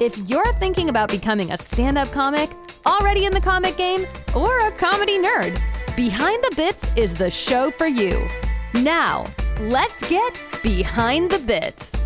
If 0.00 0.16
you're 0.30 0.52
thinking 0.60 0.90
about 0.90 1.10
becoming 1.10 1.50
a 1.50 1.58
stand 1.58 1.98
up 1.98 2.12
comic, 2.12 2.50
already 2.86 3.24
in 3.24 3.32
the 3.32 3.40
comic 3.40 3.76
game, 3.76 4.06
or 4.32 4.56
a 4.58 4.70
comedy 4.70 5.18
nerd, 5.18 5.60
Behind 5.96 6.40
the 6.44 6.54
Bits 6.54 6.88
is 6.94 7.14
the 7.14 7.28
show 7.28 7.72
for 7.72 7.88
you. 7.88 8.28
Now, 8.74 9.26
let's 9.58 10.08
get 10.08 10.40
Behind 10.62 11.28
the 11.28 11.40
Bits. 11.40 11.96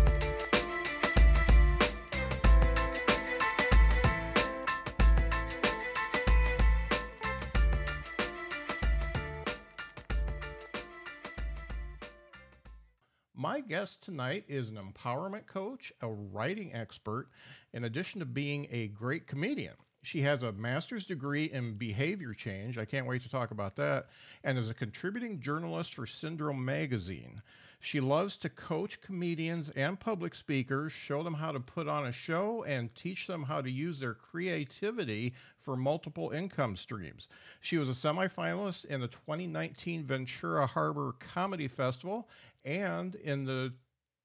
My 13.35 13.59
guest 13.59 14.01
tonight 14.01 14.45
is 14.47 14.69
an 14.69 14.77
empowerment 14.77 15.45
coach, 15.45 15.91
a 16.01 16.07
writing 16.07 16.73
expert, 16.73 17.27
in 17.73 17.83
addition 17.83 18.19
to 18.19 18.25
being 18.25 18.67
a 18.71 18.87
great 18.87 19.27
comedian. 19.27 19.73
She 20.03 20.21
has 20.23 20.43
a 20.43 20.51
master's 20.51 21.05
degree 21.05 21.45
in 21.45 21.75
behavior 21.75 22.33
change. 22.33 22.77
I 22.77 22.83
can't 22.83 23.07
wait 23.07 23.21
to 23.21 23.29
talk 23.29 23.51
about 23.51 23.77
that. 23.77 24.07
And 24.43 24.57
is 24.57 24.69
a 24.69 24.73
contributing 24.73 25.39
journalist 25.39 25.95
for 25.95 26.05
Syndrome 26.05 26.63
Magazine. 26.63 27.41
She 27.79 27.99
loves 27.99 28.37
to 28.37 28.49
coach 28.49 28.99
comedians 29.01 29.69
and 29.71 29.99
public 29.99 30.35
speakers, 30.35 30.91
show 30.91 31.23
them 31.23 31.33
how 31.33 31.51
to 31.51 31.59
put 31.59 31.87
on 31.87 32.05
a 32.05 32.13
show, 32.13 32.63
and 32.63 32.93
teach 32.95 33.27
them 33.27 33.43
how 33.43 33.61
to 33.61 33.69
use 33.69 33.99
their 33.99 34.13
creativity 34.13 35.33
for 35.59 35.75
multiple 35.75 36.31
income 36.31 36.75
streams. 36.75 37.27
She 37.61 37.77
was 37.77 37.89
a 37.89 37.93
semifinalist 37.93 38.85
in 38.85 39.01
the 39.01 39.09
2019 39.09 40.05
Ventura 40.05 40.65
Harbor 40.65 41.15
Comedy 41.19 41.67
Festival 41.67 42.27
and 42.65 43.15
in 43.15 43.43
the 43.45 43.73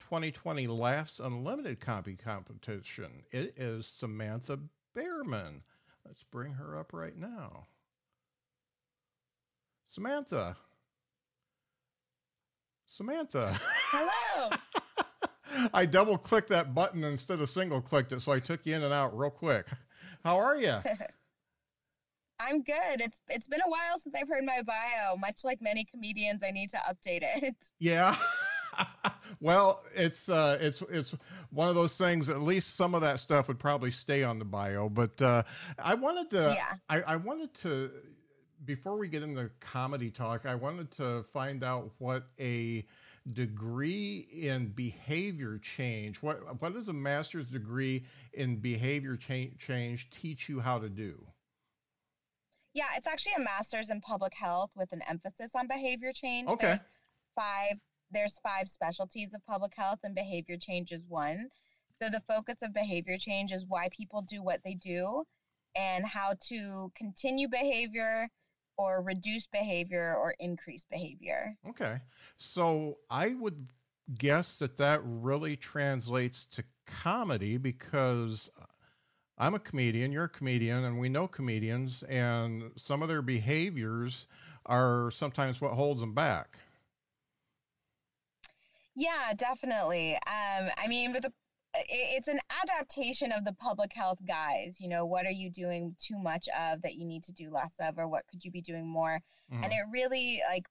2020 0.09 0.67
Laughs 0.69 1.21
Unlimited 1.21 1.81
Comedy 1.81 2.17
Competition. 2.17 3.23
It 3.31 3.53
is 3.59 3.87
Samantha 3.87 4.59
Behrman. 4.95 5.63
Let's 6.07 6.25
bring 6.31 6.55
her 6.55 6.79
up 6.79 6.95
right 6.95 7.15
now. 7.15 7.67
Samantha. 9.85 10.57
Samantha. 12.87 13.61
Hello. 13.91 14.49
I 15.75 15.85
double 15.85 16.17
clicked 16.17 16.49
that 16.49 16.75
button 16.75 17.05
instead 17.05 17.41
of 17.43 17.51
single 17.51 17.83
clicked 17.83 18.13
it, 18.13 18.23
so 18.23 18.33
I 18.33 18.41
took 18.41 18.65
you 18.65 18.77
in 18.77 18.85
and 18.85 18.95
out 18.95 19.15
real 19.15 19.29
quick. 19.29 19.67
How 20.25 20.39
are 20.39 20.57
you? 20.57 20.79
I'm 22.41 22.63
good. 22.63 23.01
It's 23.01 23.21
it's 23.29 23.47
been 23.47 23.61
a 23.61 23.69
while 23.69 23.99
since 23.99 24.15
I've 24.15 24.29
heard 24.29 24.45
my 24.45 24.63
bio. 24.65 25.17
Much 25.19 25.45
like 25.45 25.61
many 25.61 25.85
comedians, 25.85 26.43
I 26.43 26.51
need 26.51 26.71
to 26.71 26.79
update 26.79 27.21
it. 27.43 27.57
Yeah. 27.79 28.17
well, 29.41 29.85
it's 29.95 30.29
uh, 30.29 30.59
it's 30.61 30.83
it's 30.91 31.15
one 31.51 31.69
of 31.69 31.75
those 31.75 31.97
things. 31.97 32.29
At 32.29 32.43
least 32.43 32.77
some 32.77 32.95
of 32.95 33.01
that 33.03 33.19
stuff 33.19 33.49
would 33.49 33.59
probably 33.59 33.91
stay 33.91 34.23
on 34.23 34.39
the 34.39 34.45
bio. 34.45 34.89
But 34.89 35.21
uh, 35.21 35.43
I 35.79 35.95
wanted 35.95 36.31
to. 36.31 36.55
Yeah. 36.57 36.75
I, 36.89 37.03
I 37.03 37.17
wanted 37.17 37.55
to. 37.55 37.91
Before 38.65 38.99
we 38.99 39.09
get 39.09 39.23
into 39.23 39.51
comedy 39.61 40.11
talk, 40.11 40.45
I 40.45 40.55
wanted 40.55 40.91
to 40.93 41.23
find 41.33 41.63
out 41.63 41.91
what 41.99 42.25
a 42.41 42.85
degree 43.33 44.27
in 44.33 44.69
behavior 44.69 45.59
change. 45.59 46.23
What 46.23 46.61
what 46.61 46.75
does 46.75 46.89
a 46.89 46.93
master's 46.93 47.47
degree 47.47 48.05
in 48.33 48.57
behavior 48.57 49.17
cha- 49.17 49.55
change 49.59 50.11
teach 50.11 50.49
you 50.49 50.61
how 50.61 50.79
to 50.79 50.89
do? 50.89 51.25
Yeah, 52.75 52.85
it's 52.97 53.09
actually 53.09 53.33
a 53.39 53.41
master's 53.41 53.91
in 53.91 54.01
public 54.01 54.33
health 54.35 54.71
with 54.77 54.93
an 54.93 55.03
emphasis 55.09 55.53
on 55.55 55.67
behavior 55.67 56.13
change. 56.13 56.49
Okay. 56.49 56.69
There's 56.69 56.83
five 57.35 57.79
there's 58.11 58.39
five 58.47 58.69
specialties 58.69 59.35
of 59.35 59.45
public 59.47 59.73
health 59.77 59.99
and 60.05 60.15
behavior 60.15 60.57
change 60.57 60.93
is 60.93 61.03
one. 61.09 61.49
So 62.01 62.09
the 62.09 62.23
focus 62.29 62.57
of 62.63 62.73
behavior 62.73 63.19
change 63.19 63.53
is 63.53 63.65
why 63.67 63.89
people 63.91 64.23
do 64.23 64.43
what 64.43 64.61
they 64.65 64.75
do 64.75 65.25
and 65.77 66.05
how 66.07 66.35
to 66.49 66.93
continue 66.95 67.49
behavior 67.49 68.29
or 68.77 69.03
reduce 69.03 69.47
behavior 69.47 70.15
or 70.17 70.35
increase 70.39 70.87
behavior. 70.91 71.57
Okay. 71.69 71.99
So 72.37 72.99
I 73.11 73.35
would 73.35 73.69
guess 74.17 74.59
that 74.59 74.77
that 74.79 75.01
really 75.05 75.57
translates 75.57 76.47
to 76.53 76.65
comedy 76.87 77.59
because 77.59 78.49
I'm 79.37 79.55
a 79.55 79.59
comedian, 79.59 80.13
you're 80.13 80.25
a 80.25 80.29
comedian, 80.29 80.85
and 80.85 80.99
we 80.99 81.09
know 81.09 81.29
comedians, 81.29 82.03
and 82.05 82.71
some 82.77 83.03
of 83.03 83.09
their 83.09 83.23
behaviors 83.23 84.27
are 84.67 85.11
sometimes 85.11 85.61
what 85.61 85.73
holds 85.73 86.01
them 86.01 86.15
back. 86.15 86.59
Yeah, 88.99 89.33
definitely. 89.37 90.15
Um, 90.15 90.71
I 90.77 90.89
mean, 90.89 91.13
with 91.13 91.23
the 91.23 91.33
it's 91.89 92.27
an 92.27 92.41
adaptation 92.63 93.31
of 93.31 93.45
the 93.45 93.53
public 93.53 93.93
health 93.95 94.19
guys. 94.27 94.79
You 94.81 94.89
know, 94.89 95.07
what 95.07 95.25
are 95.25 95.31
you 95.31 95.51
doing 95.51 95.95
too 96.03 96.19
much 96.19 96.49
of 96.59 96.83
that 96.83 96.97
you 96.97 97.05
need 97.05 97.23
to 97.25 97.33
do 97.33 97.49
less 97.51 97.75
of, 97.79 97.97
or 97.97 98.09
what 98.09 98.25
could 98.29 98.45
you 98.45 98.51
be 98.51 98.61
doing 98.61 98.89
more? 98.89 99.21
Mhm. 99.53 99.65
And 99.65 99.73
it 99.73 99.85
really 99.93 100.43
like 100.49 100.65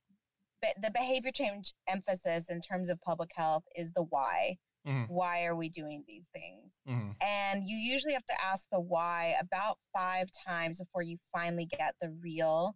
the 0.82 0.92
behavior 0.92 1.32
change 1.32 1.74
emphasis 1.88 2.50
in 2.50 2.60
terms 2.60 2.90
of 2.90 3.00
public 3.02 3.32
health 3.34 3.64
is 3.78 3.94
the 3.94 4.04
why. 4.04 4.58
Mhm. 4.86 5.08
Why 5.08 5.46
are 5.46 5.56
we 5.56 5.70
doing 5.70 6.04
these 6.06 6.28
things? 6.34 6.74
Mhm. 6.86 7.16
And 7.22 7.64
you 7.70 7.78
usually 7.78 8.14
have 8.14 8.26
to 8.26 8.42
ask 8.44 8.68
the 8.70 8.82
why 8.82 9.38
about 9.40 9.80
five 9.96 10.30
times 10.32 10.80
before 10.80 11.04
you 11.04 11.18
finally 11.32 11.66
get 11.66 11.96
the 12.02 12.12
real 12.12 12.76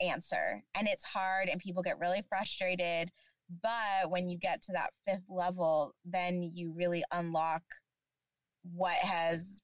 answer. 0.00 0.62
And 0.74 0.88
it's 0.88 1.04
hard, 1.04 1.48
and 1.48 1.60
people 1.60 1.82
get 1.82 1.98
really 1.98 2.22
frustrated 2.28 3.10
but 3.62 4.10
when 4.10 4.28
you 4.28 4.38
get 4.38 4.62
to 4.62 4.72
that 4.72 4.90
fifth 5.06 5.28
level, 5.28 5.94
then 6.04 6.42
you 6.54 6.72
really 6.74 7.04
unlock 7.12 7.62
what 8.74 8.96
has 8.96 9.62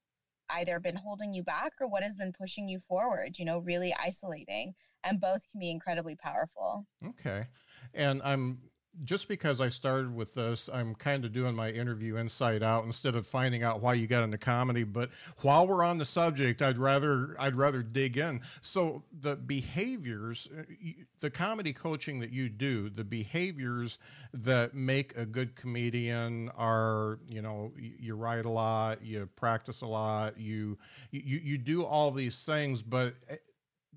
either 0.51 0.79
been 0.79 0.97
holding 0.97 1.33
you 1.33 1.43
back 1.43 1.73
or 1.81 1.89
what 1.89 2.03
has 2.03 2.17
been 2.17 2.33
pushing 2.33 2.69
you 2.69 2.79
forward, 2.81 3.39
you 3.39 3.45
know, 3.45 3.59
really 3.59 3.95
isolating. 4.03 4.75
And 5.05 5.21
both 5.21 5.45
can 5.51 5.59
be 5.59 5.71
incredibly 5.71 6.15
powerful. 6.15 6.87
Okay. 7.05 7.47
And 7.95 8.23
I'm 8.23 8.59
just 9.05 9.27
because 9.27 9.61
I 9.61 9.69
started 9.69 10.15
with 10.15 10.35
this, 10.35 10.69
I'm 10.73 10.95
kind 10.95 11.25
of 11.25 11.33
doing 11.33 11.55
my 11.55 11.71
interview 11.71 12.17
inside 12.17 12.63
out 12.63 12.85
instead 12.85 13.15
of 13.15 13.27
finding 13.27 13.63
out 13.63 13.81
why 13.81 13.95
you 13.95 14.07
got 14.07 14.23
into 14.23 14.39
comedy. 14.39 14.85
But 14.85 15.11
while 15.41 15.67
we're 15.67 15.83
on 15.83 15.99
the 15.99 16.05
subject, 16.05 16.61
I'd 16.61 16.79
rather 16.79 17.35
I'd 17.39 17.55
rather 17.55 17.83
dig 17.83 18.19
in. 18.19 18.41
So 18.61 19.03
the 19.21 19.37
behaviors, 19.37 20.49
uh, 20.57 20.63
the 21.21 21.31
comedy 21.31 21.73
coaching 21.73 22.21
that 22.21 22.33
you 22.33 22.49
do, 22.49 22.91
the 22.91 23.05
behaviors 23.05 23.99
that 24.35 24.75
make 24.75 25.17
a 25.17 25.25
good 25.25 25.57
comedian 25.57 26.51
are, 26.51 27.19
you 27.29 27.41
know, 27.41 27.73
you 27.79 28.15
write 28.15 28.45
a 28.45 28.51
lot, 28.51 29.03
you 29.05 29.29
practice 29.37 29.81
a 29.81 29.87
lot, 29.87 30.39
you 30.39 30.77
you 31.11 31.41
you 31.43 31.59
do 31.59 31.85
all 31.85 32.11
these 32.11 32.45
things, 32.45 32.83
but 32.83 33.15
eh, 33.29 33.37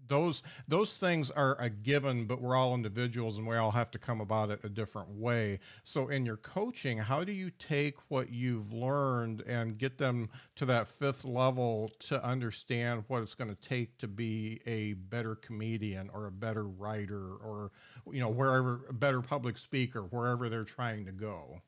those 0.07 0.43
those 0.67 0.97
things 0.97 1.31
are 1.31 1.55
a 1.59 1.69
given 1.69 2.25
but 2.25 2.41
we're 2.41 2.55
all 2.55 2.73
individuals 2.73 3.37
and 3.37 3.47
we 3.47 3.55
all 3.55 3.71
have 3.71 3.91
to 3.91 3.99
come 3.99 4.21
about 4.21 4.49
it 4.49 4.59
a 4.63 4.69
different 4.69 5.09
way 5.09 5.59
so 5.83 6.09
in 6.09 6.25
your 6.25 6.37
coaching 6.37 6.97
how 6.97 7.23
do 7.23 7.31
you 7.31 7.49
take 7.59 7.95
what 8.09 8.29
you've 8.29 8.71
learned 8.71 9.41
and 9.41 9.77
get 9.77 9.97
them 9.97 10.29
to 10.55 10.65
that 10.65 10.87
fifth 10.87 11.23
level 11.25 11.91
to 11.99 12.23
understand 12.23 13.03
what 13.07 13.21
it's 13.21 13.35
going 13.35 13.53
to 13.53 13.67
take 13.67 13.97
to 13.97 14.07
be 14.07 14.59
a 14.65 14.93
better 14.93 15.35
comedian 15.35 16.09
or 16.13 16.27
a 16.27 16.31
better 16.31 16.67
writer 16.67 17.35
or 17.43 17.71
you 18.11 18.19
know 18.19 18.29
wherever 18.29 18.85
a 18.89 18.93
better 18.93 19.21
public 19.21 19.57
speaker 19.57 20.01
wherever 20.03 20.49
they're 20.49 20.63
trying 20.63 21.05
to 21.05 21.11
go 21.11 21.61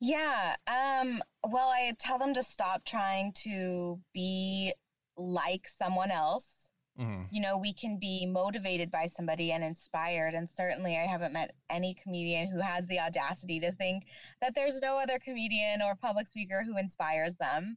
Yeah. 0.00 0.56
Um, 0.66 1.22
well, 1.44 1.68
I 1.68 1.92
tell 1.98 2.18
them 2.18 2.34
to 2.34 2.42
stop 2.42 2.84
trying 2.84 3.32
to 3.44 4.00
be 4.12 4.72
like 5.16 5.68
someone 5.68 6.10
else. 6.10 6.63
Hmm 6.96 7.22
You 7.30 7.40
know, 7.40 7.56
we 7.56 7.72
can 7.72 7.98
be 7.98 8.26
motivated 8.26 8.90
by 8.90 9.06
somebody 9.06 9.52
and 9.52 9.64
inspired. 9.64 10.34
And 10.34 10.48
certainly, 10.48 10.96
I 10.96 11.06
haven't 11.06 11.32
met 11.32 11.54
any 11.70 11.94
comedian 11.94 12.48
who 12.48 12.60
has 12.60 12.86
the 12.86 13.00
audacity 13.00 13.58
to 13.60 13.72
think 13.72 14.04
that 14.40 14.54
there's 14.54 14.80
no 14.80 14.98
other 14.98 15.18
comedian 15.18 15.82
or 15.82 15.94
public 15.94 16.26
speaker 16.26 16.62
who 16.62 16.78
inspires 16.78 17.36
them. 17.36 17.76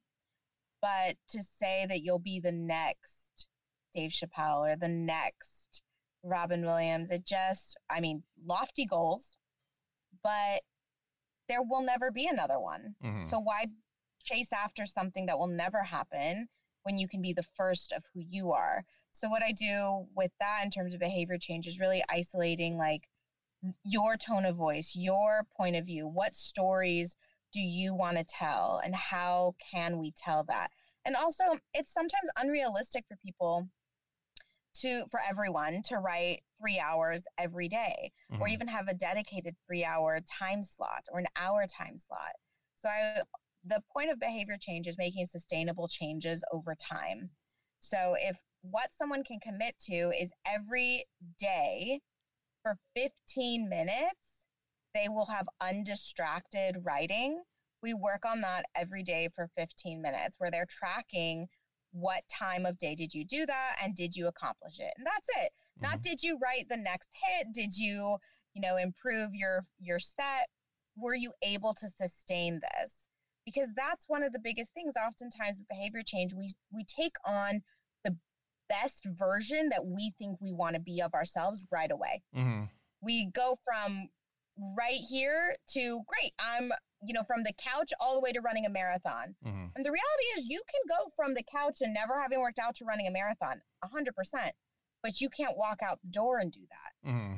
But 0.82 1.16
to 1.30 1.42
say 1.42 1.86
that 1.90 2.02
you'll 2.02 2.20
be 2.20 2.40
the 2.40 2.52
next 2.52 3.48
Dave 3.94 4.12
Chappelle 4.12 4.72
or 4.72 4.76
the 4.76 4.88
next 4.88 5.82
Robin 6.24 6.64
Williams, 6.66 7.10
it 7.10 7.26
just, 7.26 7.78
I 7.90 8.00
mean, 8.00 8.24
lofty 8.46 8.86
goals, 8.86 9.38
but 10.24 10.62
there 11.50 11.64
will 11.64 11.82
never 11.82 12.12
be 12.12 12.28
another 12.28 12.60
one. 12.60 12.96
hmm 13.02 13.24
So 13.24 13.40
why 13.40 13.66
chase 14.24 14.52
after 14.52 14.86
something 14.86 15.26
that 15.28 15.40
will 15.40 15.48
never 15.48 15.82
happen 15.82 16.48
when 16.84 16.98
you 16.98 17.08
can 17.08 17.22
be 17.22 17.34
the 17.34 17.44
first 17.44 17.92
of 17.92 18.04
who 18.14 18.22
you 18.30 18.52
are. 18.52 18.84
So 19.18 19.30
what 19.30 19.42
I 19.42 19.52
do 19.52 20.06
with 20.16 20.32
that 20.40 20.62
in 20.64 20.70
terms 20.70 20.94
of 20.94 21.00
behavior 21.00 21.40
change 21.40 21.66
is 21.66 21.80
really 21.80 22.04
isolating 22.08 22.78
like 22.78 23.02
your 23.84 24.16
tone 24.16 24.46
of 24.46 24.56
voice, 24.56 24.94
your 24.96 25.48
point 25.58 25.76
of 25.76 25.86
view, 25.86 26.08
what 26.08 26.36
stories 26.36 27.16
do 27.52 27.60
you 27.60 27.96
want 27.96 28.18
to 28.18 28.24
tell 28.24 28.80
and 28.84 28.94
how 28.94 29.56
can 29.72 29.98
we 29.98 30.14
tell 30.16 30.44
that? 30.44 30.70
And 31.04 31.16
also, 31.16 31.44
it's 31.74 31.94
sometimes 31.94 32.30
unrealistic 32.38 33.06
for 33.08 33.18
people 33.26 33.68
to 34.82 35.06
for 35.10 35.20
everyone 35.28 35.82
to 35.86 35.98
write 35.98 36.42
3 36.60 36.80
hours 36.80 37.24
every 37.40 37.70
day, 37.70 38.12
mm-hmm. 38.32 38.42
or 38.42 38.48
even 38.48 38.68
have 38.68 38.88
a 38.88 38.94
dedicated 38.94 39.56
3 39.66 39.84
hour 39.84 40.20
time 40.40 40.62
slot 40.62 41.06
or 41.12 41.20
an 41.20 41.28
hour 41.36 41.66
time 41.66 41.98
slot. 41.98 42.34
So 42.76 42.90
I 42.90 43.22
the 43.66 43.82
point 43.92 44.12
of 44.12 44.20
behavior 44.20 44.58
change 44.60 44.86
is 44.86 44.98
making 45.00 45.26
sustainable 45.26 45.88
changes 45.88 46.44
over 46.54 46.76
time. 46.76 47.32
So 47.80 48.16
if 48.20 48.38
what 48.72 48.92
someone 48.92 49.24
can 49.24 49.40
commit 49.40 49.76
to 49.80 50.12
is 50.20 50.32
every 50.46 51.06
day 51.40 52.00
for 52.64 52.78
15 52.96 53.70
minutes, 53.70 54.46
they 54.94 55.08
will 55.10 55.26
have 55.26 55.48
undistracted 55.62 56.78
writing. 56.84 57.42
We 57.82 57.94
work 57.94 58.26
on 58.26 58.42
that 58.42 58.66
every 58.76 59.04
day 59.04 59.30
for 59.36 59.50
15 59.58 60.02
minutes 60.02 60.36
where 60.38 60.52
they're 60.52 60.68
tracking 60.70 61.48
what 61.92 62.24
time 62.30 62.66
of 62.66 62.78
day 62.78 62.96
did 62.96 63.14
you 63.14 63.26
do 63.26 63.46
that 63.46 63.78
and 63.84 63.96
did 63.96 64.16
you 64.16 64.28
accomplish 64.28 64.80
it? 64.80 64.94
And 64.98 65.06
that's 65.06 65.30
it. 65.38 65.52
Mm-hmm. 65.52 65.84
Not 65.84 66.02
did 66.02 66.22
you 66.22 66.38
write 66.44 66.68
the 66.70 66.78
next 66.78 67.10
hit? 67.14 67.48
Did 67.54 67.76
you, 67.76 68.18
you 68.54 68.62
know, 68.62 68.78
improve 68.78 69.34
your 69.34 69.66
your 69.80 70.00
set? 70.00 70.50
Were 70.98 71.16
you 71.16 71.32
able 71.44 71.74
to 71.76 71.90
sustain 71.90 72.60
this? 72.60 73.08
Because 73.46 73.70
that's 73.76 74.10
one 74.10 74.24
of 74.24 74.34
the 74.34 74.42
biggest 74.44 74.74
things 74.74 74.96
oftentimes 74.98 75.58
with 75.58 75.68
behavior 75.70 76.02
change 76.06 76.34
we 76.34 76.52
we 76.74 76.84
take 76.84 77.16
on 77.26 77.62
best 78.70 79.06
version 79.06 79.70
that 79.70 79.86
we 79.86 80.14
think 80.18 80.38
we 80.42 80.54
want 80.54 80.76
to 80.76 80.80
be 80.80 81.02
of 81.02 81.14
ourselves 81.14 81.66
right 81.72 81.92
away. 81.92 82.22
Mm-hmm. 82.36 82.64
We 83.02 83.30
go 83.34 83.58
from 83.66 84.10
right 84.78 85.00
here 85.10 85.56
to 85.74 86.02
great. 86.08 86.34
I'm, 86.40 86.72
you 87.04 87.14
know, 87.14 87.24
from 87.24 87.44
the 87.44 87.54
couch 87.54 87.92
all 88.00 88.16
the 88.16 88.22
way 88.22 88.32
to 88.32 88.42
running 88.42 88.66
a 88.66 88.70
marathon. 88.70 89.36
Mm-hmm. 89.46 89.66
And 89.76 89.86
the 89.86 89.92
reality 89.92 90.24
is, 90.38 90.46
you 90.48 90.62
can 90.70 90.98
go 90.98 91.12
from 91.16 91.34
the 91.34 91.44
couch 91.44 91.78
and 91.82 91.94
never 91.94 92.20
having 92.20 92.40
worked 92.40 92.60
out 92.60 92.76
to 92.78 92.86
running 92.86 93.08
a 93.08 93.12
marathon 93.12 93.62
100%, 93.84 94.52
but 95.04 95.22
you 95.22 95.30
can't 95.30 95.58
walk 95.58 95.80
out 95.84 96.00
the 96.02 96.10
door 96.10 96.40
and 96.40 96.52
do 96.52 96.62
that. 96.70 97.10
Mm-hmm. 97.10 97.36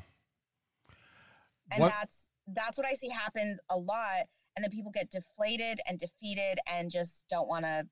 And 1.71 1.81
what? 1.81 1.91
that's 1.91 2.29
that's 2.47 2.77
what 2.77 2.87
I 2.87 2.93
see 2.93 3.09
happens 3.09 3.59
a 3.69 3.77
lot. 3.77 4.25
And 4.55 4.63
then 4.63 4.71
people 4.71 4.91
get 4.91 5.11
deflated 5.11 5.79
and 5.87 5.99
defeated 5.99 6.59
and 6.67 6.89
just 6.89 7.23
don't 7.29 7.47
want 7.47 7.65
to 7.65 7.85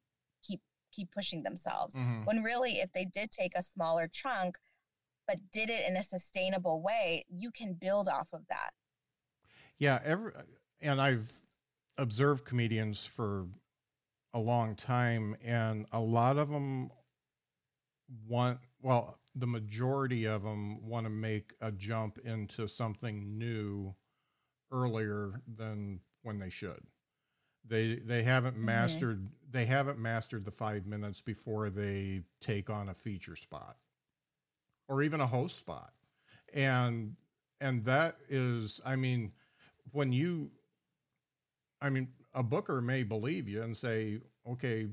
keep 0.97 1.11
pushing 1.11 1.43
themselves. 1.43 1.95
Mm-hmm. 1.95 2.25
When 2.25 2.43
really, 2.43 2.79
if 2.79 2.91
they 2.93 3.05
did 3.05 3.31
take 3.31 3.53
a 3.55 3.61
smaller 3.61 4.07
chunk, 4.07 4.57
but 5.27 5.37
did 5.51 5.69
it 5.69 5.87
in 5.87 5.95
a 5.95 6.03
sustainable 6.03 6.81
way, 6.81 7.25
you 7.29 7.51
can 7.51 7.73
build 7.73 8.07
off 8.07 8.29
of 8.33 8.41
that. 8.49 8.71
Yeah, 9.77 9.99
every 10.03 10.31
and 10.81 10.99
I've 10.99 11.31
observed 11.97 12.45
comedians 12.45 13.05
for 13.05 13.45
a 14.33 14.39
long 14.39 14.75
time, 14.75 15.35
and 15.43 15.85
a 15.91 15.99
lot 15.99 16.37
of 16.37 16.49
them 16.49 16.91
want 18.27 18.59
well, 18.81 19.19
the 19.35 19.47
majority 19.47 20.25
of 20.25 20.43
them 20.43 20.87
want 20.87 21.05
to 21.05 21.09
make 21.09 21.53
a 21.61 21.71
jump 21.71 22.19
into 22.23 22.67
something 22.67 23.37
new 23.37 23.93
earlier 24.71 25.41
than 25.57 25.99
when 26.23 26.39
they 26.39 26.49
should. 26.49 26.81
They 27.65 27.95
they 27.95 28.23
haven't 28.23 28.55
mm-hmm. 28.55 28.65
mastered 28.65 29.19
mm-hmm. 29.19 29.36
They 29.49 29.65
haven't 29.65 29.99
mastered 29.99 30.45
the 30.45 30.51
five 30.51 30.85
minutes 30.85 31.21
before 31.21 31.69
they 31.69 32.21
take 32.41 32.69
on 32.69 32.89
a 32.89 32.93
feature 32.93 33.35
spot 33.35 33.77
or 34.87 35.01
even 35.03 35.21
a 35.21 35.27
host 35.27 35.57
spot. 35.57 35.93
And 36.53 37.15
and 37.61 37.83
that 37.85 38.17
is 38.29 38.81
I 38.85 38.95
mean, 38.95 39.31
when 39.91 40.11
you 40.11 40.51
I 41.81 41.89
mean, 41.89 42.07
a 42.33 42.43
booker 42.43 42.81
may 42.81 43.03
believe 43.03 43.47
you 43.47 43.61
and 43.63 43.75
say, 43.75 44.19
okay, 44.49 44.87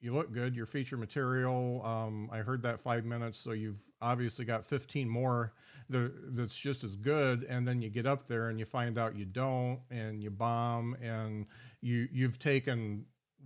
you 0.00 0.14
look 0.14 0.32
good, 0.32 0.56
your 0.56 0.66
feature 0.66 0.96
material. 0.96 1.84
Um, 1.84 2.28
I 2.32 2.38
heard 2.38 2.62
that 2.62 2.80
five 2.80 3.04
minutes, 3.04 3.38
so 3.38 3.52
you've 3.52 3.82
obviously 4.00 4.44
got 4.44 4.66
15 4.66 5.08
more 5.08 5.52
that's 5.90 6.56
just 6.56 6.84
as 6.84 6.96
good. 6.96 7.44
And 7.44 7.66
then 7.68 7.82
you 7.82 7.90
get 7.90 8.06
up 8.06 8.26
there 8.26 8.48
and 8.48 8.58
you 8.58 8.64
find 8.64 8.98
out 8.98 9.14
you 9.16 9.26
don't, 9.26 9.80
and 9.90 10.22
you 10.22 10.30
bomb, 10.30 10.96
and 11.02 11.46
you 11.82 12.08
you've 12.12 12.38
taken 12.38 13.04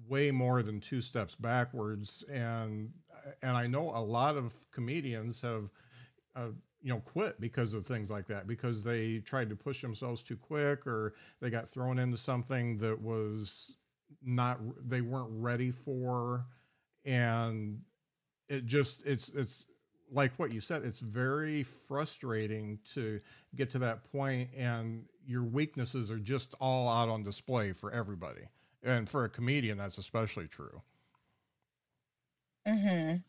way 0.09 0.31
more 0.31 0.63
than 0.63 0.81
two 0.81 1.01
steps 1.01 1.35
backwards. 1.35 2.25
And 2.31 2.91
and 3.43 3.57
I 3.57 3.67
know 3.67 3.91
a 3.91 4.01
lot 4.01 4.37
of 4.37 4.53
comedians 4.71 5.41
have. 5.43 5.71
Uh, 6.37 6.49
you 6.83 6.91
know, 6.91 7.01
quit 7.01 7.41
because 7.41 7.73
of 7.73 7.87
things 7.87 8.11
like 8.11 8.27
that, 8.27 8.47
because 8.47 8.85
they 8.85 9.17
tried 9.21 9.49
to 9.49 9.57
push 9.57 9.81
themselves 9.81 10.23
too 10.23 10.37
quick, 10.37 10.87
or 10.87 11.15
they 11.41 11.49
got 11.49 11.67
thrown 11.67 11.99
into 11.99 12.19
something 12.19 12.77
that 12.77 13.01
was 13.01 13.79
not 14.23 14.59
they 14.89 15.01
weren't 15.01 15.31
ready 15.31 15.71
for 15.71 16.47
and 17.05 17.81
it 18.49 18.67
just 18.67 19.03
it's 19.05 19.29
it's 19.31 19.65
like 20.11 20.33
what 20.37 20.53
you 20.53 20.61
said 20.61 20.83
it's 20.85 21.01
very 21.01 21.63
frustrating 21.63 22.79
to 22.95 23.21
get 23.57 23.71
to 23.71 23.79
that 23.79 24.11
point 24.13 24.49
and 24.57 25.05
your 25.27 25.43
weaknesses 25.43 26.11
are 26.11 26.19
just 26.19 26.55
all 26.61 26.89
out 26.89 27.09
on 27.09 27.23
display 27.23 27.73
for 27.73 27.91
everybody 27.93 28.43
and 28.85 29.09
for 29.09 29.25
a 29.25 29.29
comedian 29.29 29.79
that's 29.79 29.99
especially 29.99 30.47
true 30.47 30.81
mhm 32.67 33.23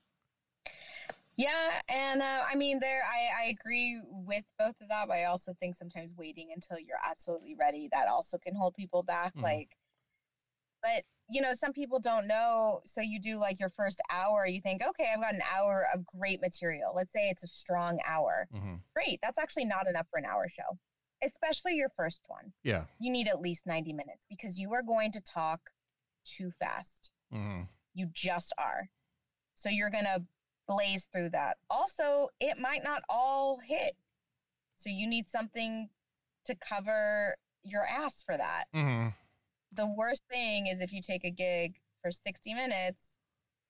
yeah 1.38 1.82
and 1.90 2.22
uh, 2.22 2.44
i 2.50 2.56
mean 2.56 2.80
there 2.80 3.02
I, 3.04 3.46
I 3.46 3.50
agree 3.50 4.00
with 4.10 4.44
both 4.58 4.76
of 4.82 4.90
that 4.90 5.08
but 5.08 5.18
i 5.18 5.26
also 5.26 5.54
think 5.60 5.76
sometimes 5.76 6.14
waiting 6.18 6.50
until 6.54 6.80
you're 6.80 6.98
absolutely 7.04 7.56
ready 7.60 7.90
that 7.92 8.08
also 8.08 8.38
can 8.38 8.56
hold 8.56 8.74
people 8.76 9.04
back 9.04 9.34
mm-hmm. 9.34 9.44
like 9.44 9.70
but 10.82 11.04
you 11.30 11.42
know, 11.42 11.54
some 11.54 11.74
people 11.74 12.00
don't 12.00 12.28
know. 12.28 12.82
So 12.86 13.02
you 13.02 13.20
do 13.20 13.40
like 13.40 13.60
your 13.60 13.70
first 13.70 14.00
hour, 14.12 14.46
you 14.46 14.62
think, 14.62 14.82
okay, 14.88 15.10
I've 15.14 15.22
got 15.22 15.34
an 15.34 15.42
hour 15.56 15.88
of 15.94 16.06
great 16.06 16.42
material. 16.42 16.94
Let's 16.96 17.12
say 17.12 17.30
it's 17.30 17.44
a 17.44 17.48
strong 17.48 18.00
hour. 18.08 18.48
Mm-hmm. 18.54 18.76
Great. 18.96 19.20
That's 19.24 19.40
actually 19.40 19.66
not 19.66 19.88
enough 19.88 20.08
for 20.10 20.18
an 20.18 20.26
hour 20.26 20.48
show, 20.48 20.78
especially 21.24 21.76
your 21.76 21.90
first 21.98 22.22
one. 22.28 22.52
Yeah. 22.64 22.86
You 23.00 23.12
need 23.12 23.28
at 23.28 23.42
least 23.42 23.66
90 23.66 23.94
minutes 23.94 24.26
because 24.30 24.60
you 24.60 24.74
are 24.74 24.84
going 24.84 25.12
to 25.14 25.22
talk 25.22 25.60
too 26.26 26.52
fast. 26.60 27.12
Mm-hmm. 27.34 27.64
You 27.94 28.10
just 28.14 28.54
are. 28.58 28.90
So 29.56 29.70
you're 29.70 29.90
going 29.90 30.06
to 30.06 30.24
blaze 30.68 31.08
through 31.12 31.30
that. 31.30 31.58
Also, 31.70 32.28
it 32.40 32.58
might 32.60 32.84
not 32.84 33.02
all 33.10 33.60
hit. 33.66 33.96
So 34.78 34.90
you 34.90 35.08
need 35.08 35.28
something 35.28 35.90
to 36.46 36.56
cover 36.68 37.36
your 37.64 37.84
ass 37.84 38.24
for 38.24 38.36
that. 38.36 38.66
Mm-hmm 38.76 39.10
the 39.76 39.94
worst 39.98 40.24
thing 40.32 40.68
is 40.68 40.82
if 40.82 40.94
you 40.94 41.02
take 41.02 41.26
a 41.26 41.32
gig 41.32 41.76
for 42.02 42.12
60 42.12 42.54
minutes 42.54 43.18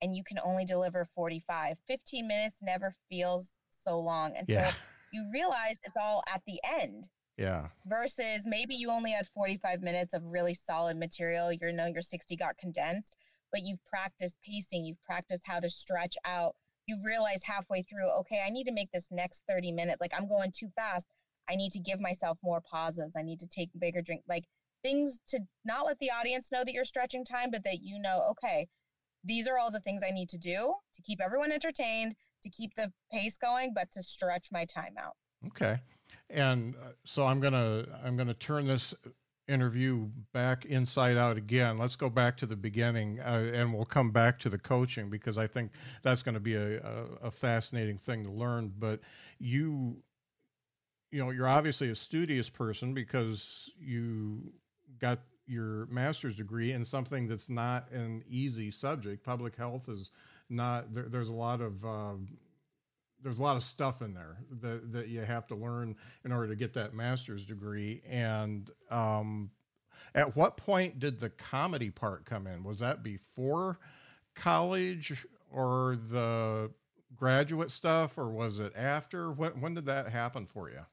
and 0.02 0.16
you 0.16 0.24
can 0.24 0.38
only 0.44 0.66
deliver 0.66 1.06
45 1.06 1.78
15 1.88 2.28
minutes 2.28 2.60
never 2.62 2.94
feels 3.10 3.60
so 3.70 4.00
long 4.00 4.34
until 4.38 4.62
yeah. 4.62 4.74
you 5.14 5.30
realize 5.34 5.80
it's 5.84 5.98
all 6.00 6.24
at 6.34 6.42
the 6.46 6.60
end 6.82 7.10
yeah 7.38 7.68
versus 7.86 8.46
maybe 8.46 8.76
you 8.76 8.90
only 8.90 9.12
had 9.12 9.28
45 9.28 9.82
minutes 9.82 10.14
of 10.14 10.24
really 10.26 10.54
solid 10.54 10.98
material 10.98 11.52
you 11.52 11.60
know 11.72 11.88
your 11.88 12.02
60 12.02 12.36
got 12.36 12.58
condensed 12.58 13.16
but 13.52 13.62
you've 13.64 13.84
practiced 13.86 14.38
pacing 14.46 14.86
you've 14.86 15.04
practiced 15.04 15.44
how 15.46 15.60
to 15.60 15.70
stretch 15.70 16.16
out 16.26 16.56
you've 16.88 17.06
realized 17.06 17.44
halfway 17.46 17.82
through 17.82 18.10
okay 18.20 18.42
i 18.46 18.50
need 18.50 18.66
to 18.66 18.72
make 18.72 18.92
this 18.92 19.10
next 19.12 19.44
30 19.50 19.72
minutes 19.72 20.02
like 20.02 20.14
i'm 20.18 20.28
going 20.28 20.52
too 20.58 20.70
fast 20.76 21.10
i 21.50 21.56
need 21.56 21.72
to 21.72 21.80
give 21.80 22.00
myself 22.00 22.40
more 22.44 22.62
pauses 22.62 23.16
i 23.18 23.22
need 23.22 23.40
to 23.40 23.48
take 23.48 23.70
bigger 23.80 24.02
drink 24.02 24.22
like 24.28 24.46
things 24.86 25.20
to 25.28 25.40
not 25.66 25.86
let 25.86 25.98
the 25.98 26.12
audience 26.12 26.52
know 26.52 26.64
that 26.64 26.74
you're 26.74 26.86
stretching 26.86 27.26
time, 27.26 27.50
but 27.52 27.64
that 27.64 27.80
you 27.82 28.00
know, 28.00 28.28
okay, 28.30 28.68
these 29.24 29.48
are 29.48 29.58
all 29.58 29.72
the 29.72 29.80
things 29.80 30.02
I 30.08 30.12
need 30.12 30.30
to 30.30 30.38
do 30.38 30.76
to 30.94 31.02
keep 31.02 31.20
everyone 31.22 31.52
entertained, 31.52 32.16
to 32.44 32.50
keep 32.50 32.76
the 32.76 32.92
pace 33.12 33.36
going, 33.36 33.74
but 33.74 33.90
to 33.94 34.04
stretch 34.04 34.50
my 34.52 34.66
time 34.66 34.94
out. 35.00 35.16
Okay. 35.48 35.80
And 36.30 36.76
uh, 36.76 36.90
so 37.04 37.26
I'm 37.26 37.40
to 37.54 37.88
I'm 38.04 38.18
to 38.28 38.34
turn 38.34 38.66
this 38.68 38.94
interview 39.48 40.08
back 40.34 40.66
inside 40.66 41.18
out 41.18 41.38
again. 41.38 41.78
Let's 41.78 41.96
go 41.96 42.10
back 42.10 42.36
to 42.38 42.46
the 42.46 42.56
beginning 42.56 43.20
uh, 43.20 43.52
and 43.54 43.74
we'll 43.74 43.86
come 43.86 44.12
back 44.12 44.40
to 44.40 44.50
the 44.50 44.58
coaching 44.58 45.10
because 45.10 45.38
I 45.38 45.48
think 45.48 45.72
that's 46.02 46.24
going 46.24 46.34
to 46.34 46.40
be 46.40 46.56
a, 46.56 46.80
a, 46.80 47.06
a 47.24 47.32
fascinating 47.32 47.98
thing 47.98 48.24
to 48.24 48.32
learn. 48.32 48.74
But 48.80 49.02
you, 49.40 49.98
you 51.12 51.24
know, 51.24 51.30
you're 51.30 51.48
obviously 51.48 51.90
a 51.90 51.96
studious 51.96 52.50
person 52.50 52.94
because 52.94 53.72
you 53.80 54.52
got 55.00 55.20
your 55.48 55.86
master's 55.92 56.36
degree 56.36 56.72
in 56.72 56.84
something 56.84 57.28
that's 57.28 57.50
not 57.50 57.92
an 57.92 58.24
easy 58.28 58.72
subject. 58.72 59.24
Public 59.24 59.56
health 59.56 59.90
is 59.90 60.12
not. 60.50 60.92
There, 60.94 61.04
there's 61.04 61.30
a 61.30 61.34
lot 61.34 61.62
of 61.62 61.86
uh, 61.86 62.14
there's 63.26 63.40
a 63.40 63.44
lot 63.44 63.58
of 63.58 63.64
stuff 63.64 64.04
in 64.04 64.14
there 64.14 64.38
that 64.62 64.94
that 64.94 65.08
you 65.08 65.22
have 65.22 65.48
to 65.48 65.56
learn 65.56 65.96
in 66.24 66.32
order 66.32 66.48
to 66.48 66.56
get 66.56 66.74
that 66.74 66.94
master's 66.94 67.44
degree. 67.44 68.04
And 68.08 68.70
um, 68.92 69.50
at 70.14 70.36
what 70.36 70.58
point 70.58 71.00
did 71.00 71.20
the 71.20 71.32
comedy 71.32 71.90
part 71.90 72.26
come 72.26 72.46
in? 72.46 72.64
Was 72.64 72.78
that 72.80 73.02
before 73.02 73.80
college, 74.36 75.26
or 75.52 75.98
the 76.10 76.70
graduate 77.16 77.72
stuff, 77.72 78.16
or 78.16 78.30
was 78.30 78.60
it 78.60 78.74
after? 78.76 79.32
When 79.32 79.60
when 79.60 79.74
did 79.74 79.88
that 79.88 80.08
happen 80.10 80.46
for 80.46 80.70
you? 80.70 80.86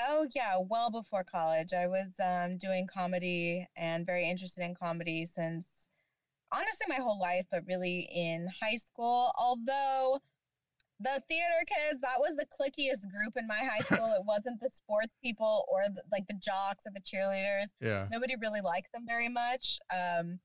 Oh 0.00 0.26
yeah, 0.34 0.54
well 0.58 0.90
before 0.90 1.22
college. 1.22 1.74
I 1.74 1.86
was 1.86 2.14
um, 2.18 2.56
doing 2.56 2.86
comedy 2.86 3.68
and 3.76 4.06
very 4.06 4.26
interested 4.26 4.64
in 4.64 4.74
comedy 4.74 5.26
since 5.26 5.86
honestly 6.50 6.86
my 6.88 6.94
whole 6.94 7.20
life, 7.20 7.44
but 7.50 7.66
really 7.66 8.08
in 8.10 8.48
high 8.62 8.76
school. 8.76 9.32
Although 9.38 10.18
the 11.02 11.22
theater 11.28 11.60
kids, 11.66 12.00
that 12.00 12.18
was 12.18 12.34
the 12.36 12.46
clickiest 12.46 13.10
group 13.10 13.34
in 13.36 13.46
my 13.46 13.58
high 13.58 13.80
school. 13.80 14.06
it 14.18 14.24
wasn't 14.24 14.60
the 14.60 14.70
sports 14.70 15.16
people 15.22 15.64
or 15.70 15.82
the, 15.94 16.02
like 16.10 16.26
the 16.28 16.34
jocks 16.34 16.84
or 16.86 16.92
the 16.94 17.00
cheerleaders. 17.00 17.68
Yeah. 17.80 18.06
Nobody 18.10 18.34
really 18.40 18.60
liked 18.60 18.92
them 18.92 19.04
very 19.06 19.28
much. 19.28 19.78
Um, 19.92 20.38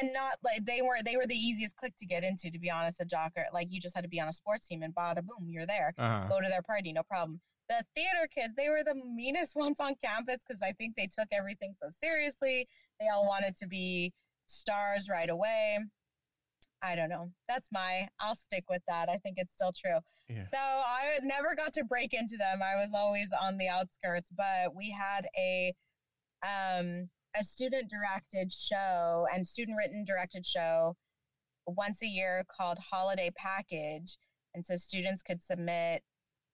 and 0.00 0.12
not 0.12 0.34
like 0.44 0.64
they 0.64 0.80
were 0.82 0.96
they 1.04 1.16
were 1.16 1.26
the 1.26 1.34
easiest 1.34 1.74
clique 1.76 1.96
to 1.98 2.06
get 2.06 2.22
into 2.22 2.50
to 2.50 2.58
be 2.58 2.70
honest 2.70 3.00
a 3.00 3.04
jocker 3.04 3.44
like 3.52 3.66
you 3.70 3.80
just 3.80 3.96
had 3.96 4.02
to 4.04 4.08
be 4.08 4.20
on 4.20 4.28
a 4.28 4.32
sports 4.32 4.68
team 4.68 4.82
and 4.82 4.94
bada 4.94 5.16
boom 5.24 5.48
you're 5.48 5.66
there 5.66 5.92
Uh-huh. 5.98 6.28
go 6.28 6.40
to 6.40 6.48
their 6.48 6.62
party 6.62 6.92
no 6.92 7.02
problem 7.02 7.40
the 7.68 7.82
theater 7.96 8.28
kids 8.32 8.54
they 8.56 8.68
were 8.68 8.84
the 8.84 8.94
meanest 8.94 9.56
ones 9.64 9.80
on 9.80 9.94
campus 10.04 10.36
because 10.46 10.62
i 10.62 10.70
think 10.72 10.94
they 10.94 11.08
took 11.18 11.26
everything 11.32 11.74
so 11.82 11.88
seriously 11.90 12.68
they 13.00 13.06
all 13.08 13.26
wanted 13.26 13.56
to 13.56 13.66
be 13.66 14.12
stars 14.46 15.08
right 15.08 15.30
away 15.30 15.78
i 16.82 16.94
don't 16.96 17.08
know. 17.08 17.30
That's 17.48 17.68
my 17.72 18.08
i'll 18.20 18.34
stick 18.34 18.64
with 18.68 18.82
that. 18.88 19.08
I 19.08 19.16
think 19.18 19.36
it's 19.38 19.52
still 19.54 19.72
true. 19.72 19.98
Yeah. 20.28 20.42
so 20.42 20.58
i 20.58 21.18
never 21.22 21.54
got 21.54 21.72
to 21.74 21.84
break 21.84 22.12
into 22.14 22.36
them. 22.36 22.60
I 22.62 22.76
was 22.76 22.90
always 22.94 23.28
on 23.40 23.56
the 23.58 23.68
outskirts 23.68 24.30
but 24.36 24.74
we 24.74 24.90
had 24.90 25.26
a 25.38 25.74
um 26.42 27.08
a 27.38 27.42
student 27.44 27.90
directed 27.90 28.52
show 28.52 29.26
and 29.32 29.46
student 29.46 29.76
written 29.78 30.04
directed 30.04 30.44
show 30.46 30.96
once 31.66 32.02
a 32.02 32.06
year 32.06 32.44
called 32.54 32.78
holiday 32.78 33.30
package. 33.36 34.18
And 34.54 34.64
so 34.66 34.76
students 34.76 35.22
could 35.22 35.40
submit 35.40 36.02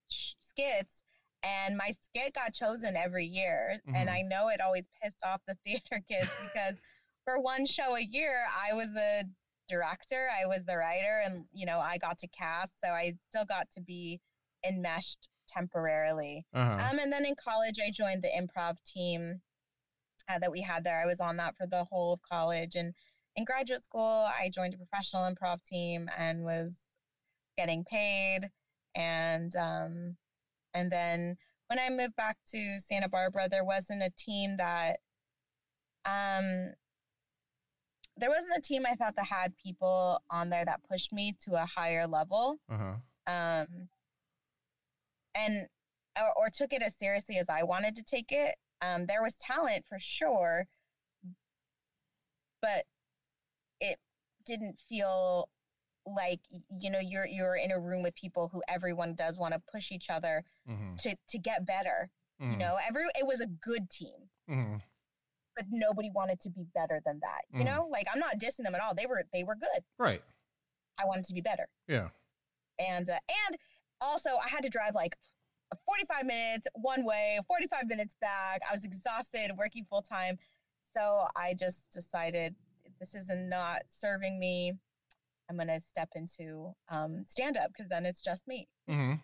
sh- 0.09 0.35
skits 0.41 1.03
and 1.43 1.77
my 1.77 1.91
skit 2.01 2.35
got 2.35 2.53
chosen 2.53 2.97
every 2.97 3.25
year. 3.27 3.81
And 3.95 4.09
Mhm. 4.09 4.13
i 4.13 4.23
know 4.23 4.49
it 4.51 4.61
always 4.61 4.89
pissed 5.03 5.23
off 5.25 5.41
the 5.47 5.57
theater 5.65 6.01
kids 6.09 6.31
because 6.43 6.81
for 7.25 7.41
one 7.41 7.67
show 7.67 7.97
a 7.97 8.01
year 8.01 8.37
i 8.69 8.73
was 8.73 8.93
the 8.93 9.29
director 9.69 10.29
i 10.41 10.47
was 10.47 10.65
the 10.65 10.77
writer 10.77 11.23
and 11.25 11.45
you 11.53 11.67
know 11.67 11.79
i 11.79 11.99
got 11.99 12.19
to 12.19 12.27
cast 12.29 12.81
so 12.83 12.89
i 12.91 13.13
still 13.31 13.45
got 13.45 13.67
to 13.71 13.81
be 13.81 14.21
enmeshed 14.67 15.29
temporarily 15.49 16.45
Uh-huh. 16.55 16.89
um, 16.91 16.99
and 16.99 17.13
then 17.13 17.25
in 17.25 17.35
college, 17.43 17.79
I 17.83 17.91
joined 17.91 18.23
the 18.23 18.29
improv 18.29 18.77
team 18.85 19.41
uh, 20.29 20.39
that 20.41 20.51
we 20.53 20.61
had 20.61 20.85
there. 20.85 21.01
I 21.01 21.07
was 21.07 21.21
on 21.21 21.39
that 21.39 21.57
for 21.57 21.67
the 21.67 21.85
whole 21.85 22.13
of 22.13 22.21
college. 22.21 22.75
And 22.75 22.93
in 23.37 23.45
graduate 23.45 23.83
school, 23.83 24.29
I 24.39 24.51
joined 24.53 24.75
a 24.75 24.77
professional 24.77 25.23
improv 25.23 25.65
team 25.65 26.11
and 26.19 26.45
was 26.45 26.85
getting 27.57 27.83
paid. 27.85 28.51
And 28.95 29.55
um, 29.57 30.17
and 30.75 30.91
then 30.93 31.37
when 31.69 31.79
I 31.79 31.89
moved 31.89 32.17
back 32.17 32.37
to 32.53 32.79
Santa 32.81 33.09
Barbara, 33.09 33.49
there 33.49 33.65
wasn't 33.65 34.03
a 34.03 34.13
team 34.19 34.57
that 34.59 34.99
um, 36.05 36.73
there 38.19 38.31
wasn't 38.31 38.57
a 38.57 38.61
team 38.61 38.85
I 38.87 38.95
thought 38.95 39.17
that 39.17 39.27
had 39.27 39.57
people 39.57 40.21
on 40.31 40.51
there 40.51 40.65
that 40.65 40.81
pushed 40.91 41.13
me 41.13 41.35
to 41.45 41.55
a 41.55 41.67
higher 41.67 42.07
level 42.07 42.59
uh-huh. 42.71 42.95
um, 43.27 43.89
and 45.35 45.67
or, 46.19 46.33
or 46.47 46.51
took 46.51 46.73
it 46.73 46.83
as 46.83 46.97
seriously 46.97 47.37
as 47.39 47.49
I 47.49 47.63
wanted 47.63 47.95
to 47.97 48.03
take 48.03 48.33
it. 48.33 48.57
Um, 48.83 49.07
there 49.07 49.23
was 49.23 49.37
talent 49.39 49.85
for 49.89 49.99
sure, 49.99 50.67
but 52.63 52.85
it 53.81 53.99
didn't 54.47 54.79
feel 54.79 55.49
like 56.07 56.41
you 56.71 56.91
know 56.91 57.01
you're 57.01 57.27
you're 57.27 57.57
in 57.57 57.71
a 57.71 57.79
room 57.79 58.03
with 58.03 58.15
people 58.15 58.49
who 58.51 58.63
everyone 58.69 59.15
does 59.15 59.39
want 59.39 59.53
to 59.55 59.61
push 59.73 59.93
each 59.93 60.09
other 60.11 60.43
Mm-hmm. 60.69 60.97
to 60.97 61.17
to 61.31 61.39
get 61.39 61.67
better. 61.67 62.11
You 62.41 62.47
Mm-hmm. 62.47 62.59
know, 62.61 62.77
every 62.87 63.03
it 63.19 63.27
was 63.27 63.41
a 63.41 63.47
good 63.47 63.91
team, 63.91 64.29
Mm-hmm. 64.51 64.77
But 65.59 65.67
nobody 65.71 66.09
wanted 66.15 66.39
to 66.41 66.51
be 66.51 66.65
better 66.75 67.01
than 67.05 67.19
that. 67.21 67.43
You 67.51 67.65
Mhm. 67.65 67.67
know, 67.67 67.87
like 67.91 68.07
I'm 68.13 68.21
not 68.21 68.39
dissing 68.39 68.63
them 68.63 68.75
at 68.77 68.81
all. 68.81 68.95
They 68.95 69.07
were 69.07 69.25
they 69.33 69.43
were 69.45 69.57
good. 69.57 69.85
Right. 69.99 70.23
I 70.99 71.05
wanted 71.05 71.25
to 71.25 71.35
be 71.35 71.41
better. 71.41 71.69
Yeah. 71.89 72.11
and 72.79 73.09
uh, 73.11 73.19
and 73.49 73.57
also 74.01 74.31
I 74.39 74.49
had 74.49 74.63
to 74.63 74.69
drive 74.69 74.95
like 74.95 75.17
45 75.85 76.25
minutes 76.25 76.69
one 76.75 77.05
way, 77.05 77.41
45 77.49 77.89
minutes 77.89 78.15
back. 78.21 78.61
I 78.71 78.73
was 78.73 78.85
exhausted 78.85 79.51
working 79.59 79.85
full 79.91 80.01
time, 80.03 80.39
so 80.97 81.27
I 81.35 81.55
just 81.55 81.91
decided 81.91 82.55
this 83.01 83.15
is 83.15 83.29
not 83.35 83.83
serving 83.89 84.39
me. 84.39 84.73
I'm 85.51 85.57
gonna 85.57 85.81
step 85.81 86.09
into 86.15 86.73
um, 86.89 87.25
stand 87.27 87.57
up 87.57 87.69
because 87.73 87.89
then 87.89 88.07
it's 88.07 88.21
just 88.23 88.47
me. 88.47 88.69
Mm-hmm. 88.89 89.15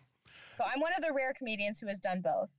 So 0.53 0.63
I'm 0.65 0.81
one 0.81 0.91
of 0.97 1.01
the 1.03 1.13
rare 1.13 1.33
comedians 1.33 1.79
who 1.79 1.87
has 1.87 1.99
done 1.99 2.19
both 2.21 2.49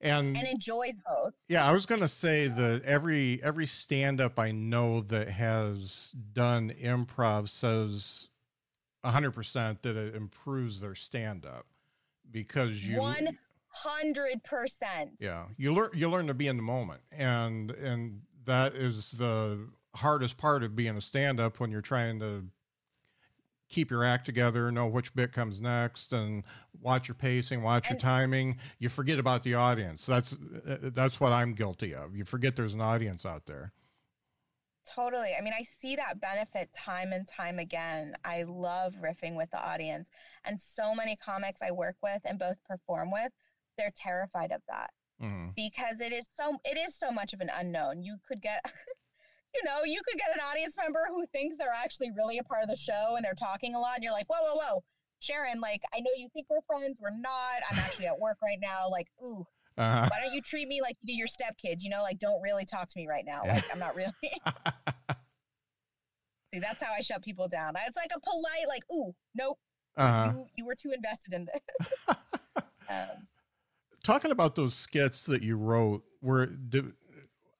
And, 0.00 0.36
and 0.36 0.46
enjoys 0.46 1.00
both. 1.06 1.34
yeah, 1.48 1.66
I 1.68 1.72
was 1.72 1.84
gonna 1.84 2.06
say 2.08 2.46
that 2.46 2.82
every 2.84 3.40
every 3.42 3.66
stand 3.66 4.20
up 4.20 4.38
I 4.38 4.52
know 4.52 5.00
that 5.02 5.28
has 5.28 6.12
done 6.32 6.72
improv 6.80 7.48
says 7.48 8.28
hundred 9.04 9.32
percent 9.32 9.82
that 9.82 9.96
it 9.96 10.14
improves 10.14 10.80
their 10.80 10.94
stand 10.94 11.46
up 11.46 11.66
because 12.30 12.86
you 12.86 13.00
One 13.00 13.36
hundred 13.70 14.42
percent. 14.44 15.12
yeah 15.18 15.46
you 15.56 15.72
learn 15.72 15.90
you 15.94 16.08
learn 16.08 16.26
to 16.26 16.34
be 16.34 16.46
in 16.46 16.56
the 16.56 16.62
moment 16.62 17.00
and 17.10 17.70
and 17.70 18.20
that 18.44 18.74
is 18.74 19.12
the 19.12 19.66
hardest 19.94 20.36
part 20.36 20.62
of 20.62 20.76
being 20.76 20.96
a 20.96 21.00
stand 21.00 21.40
up 21.40 21.58
when 21.58 21.70
you're 21.70 21.80
trying 21.80 22.20
to 22.20 22.44
keep 23.68 23.90
your 23.90 24.04
act 24.04 24.26
together 24.26 24.70
know 24.70 24.86
which 24.86 25.14
bit 25.14 25.32
comes 25.32 25.60
next 25.60 26.12
and 26.12 26.42
watch 26.80 27.08
your 27.08 27.14
pacing 27.14 27.62
watch 27.62 27.90
your 27.90 27.98
timing 27.98 28.56
you 28.78 28.88
forget 28.88 29.18
about 29.18 29.42
the 29.42 29.54
audience 29.54 30.06
that's 30.06 30.34
uh, 30.68 30.90
that's 30.94 31.18
what 31.20 31.32
i'm 31.32 31.52
guilty 31.54 31.94
of 31.94 32.14
you 32.16 32.24
forget 32.24 32.54
there's 32.56 32.74
an 32.74 32.80
audience 32.80 33.26
out 33.26 33.44
there 33.46 33.72
Totally. 34.94 35.32
I 35.38 35.42
mean, 35.42 35.52
I 35.52 35.62
see 35.62 35.96
that 35.96 36.18
benefit 36.18 36.72
time 36.72 37.12
and 37.12 37.26
time 37.28 37.58
again. 37.58 38.14
I 38.24 38.44
love 38.44 38.94
riffing 38.94 39.36
with 39.36 39.50
the 39.50 39.62
audience. 39.62 40.08
And 40.46 40.58
so 40.58 40.94
many 40.94 41.14
comics 41.16 41.60
I 41.60 41.70
work 41.72 41.96
with 42.02 42.22
and 42.24 42.38
both 42.38 42.56
perform 42.64 43.10
with, 43.10 43.30
they're 43.76 43.92
terrified 43.94 44.50
of 44.50 44.62
that 44.66 44.90
Mhm. 45.20 45.54
because 45.54 46.00
it 46.00 46.12
is 46.12 46.26
so 46.34 46.58
it 46.64 46.78
is 46.78 46.96
so 46.96 47.10
much 47.12 47.34
of 47.34 47.40
an 47.42 47.50
unknown. 47.54 48.02
You 48.02 48.16
could 48.26 48.40
get 48.40 48.64
you 49.54 49.60
know, 49.64 49.84
you 49.84 50.00
could 50.08 50.18
get 50.18 50.32
an 50.34 50.40
audience 50.50 50.74
member 50.76 51.04
who 51.08 51.26
thinks 51.26 51.58
they're 51.58 51.68
actually 51.84 52.10
really 52.12 52.38
a 52.38 52.44
part 52.44 52.62
of 52.62 52.70
the 52.70 52.76
show 52.76 53.14
and 53.16 53.24
they're 53.24 53.34
talking 53.34 53.74
a 53.74 53.78
lot 53.78 53.96
and 53.96 54.04
you're 54.04 54.12
like, 54.12 54.28
"Whoa, 54.30 54.38
whoa, 54.40 54.56
whoa. 54.56 54.84
Sharon, 55.20 55.60
like 55.60 55.82
I 55.94 56.00
know 56.00 56.10
you 56.16 56.28
think 56.32 56.46
we're 56.48 56.60
friends, 56.66 56.98
we're 57.00 57.10
not. 57.10 57.62
I'm 57.70 57.78
actually 57.78 58.06
at 58.06 58.18
work 58.18 58.38
right 58.42 58.58
now. 58.60 58.88
Like, 58.90 59.08
ooh, 59.22 59.46
uh-huh. 59.76 60.08
why 60.10 60.22
don't 60.22 60.32
you 60.34 60.40
treat 60.40 60.68
me 60.68 60.80
like 60.80 60.96
you 61.02 61.14
do 61.14 61.18
your 61.18 61.28
stepkids? 61.28 61.82
You 61.82 61.90
know, 61.90 62.02
like 62.02 62.18
don't 62.18 62.40
really 62.42 62.64
talk 62.64 62.88
to 62.88 62.98
me 62.98 63.06
right 63.08 63.24
now. 63.26 63.42
Like 63.46 63.64
I'm 63.72 63.78
not 63.78 63.94
really 63.96 64.12
See, 66.54 66.60
that's 66.60 66.82
how 66.82 66.92
I 66.96 67.02
shut 67.02 67.22
people 67.22 67.46
down. 67.46 67.74
It's 67.86 67.96
like 67.96 68.10
a 68.16 68.20
polite, 68.20 68.68
like, 68.68 68.82
ooh, 68.90 69.14
nope, 69.34 69.58
uh-huh. 69.98 70.32
you, 70.34 70.46
you 70.56 70.64
were 70.64 70.74
too 70.74 70.92
invested 70.92 71.34
in 71.34 71.46
this. 71.46 72.16
um, 72.88 73.26
talking 74.02 74.30
about 74.30 74.54
those 74.54 74.74
skits 74.74 75.26
that 75.26 75.42
you 75.42 75.56
wrote 75.56 76.02
were 76.22 76.46
do, 76.46 76.92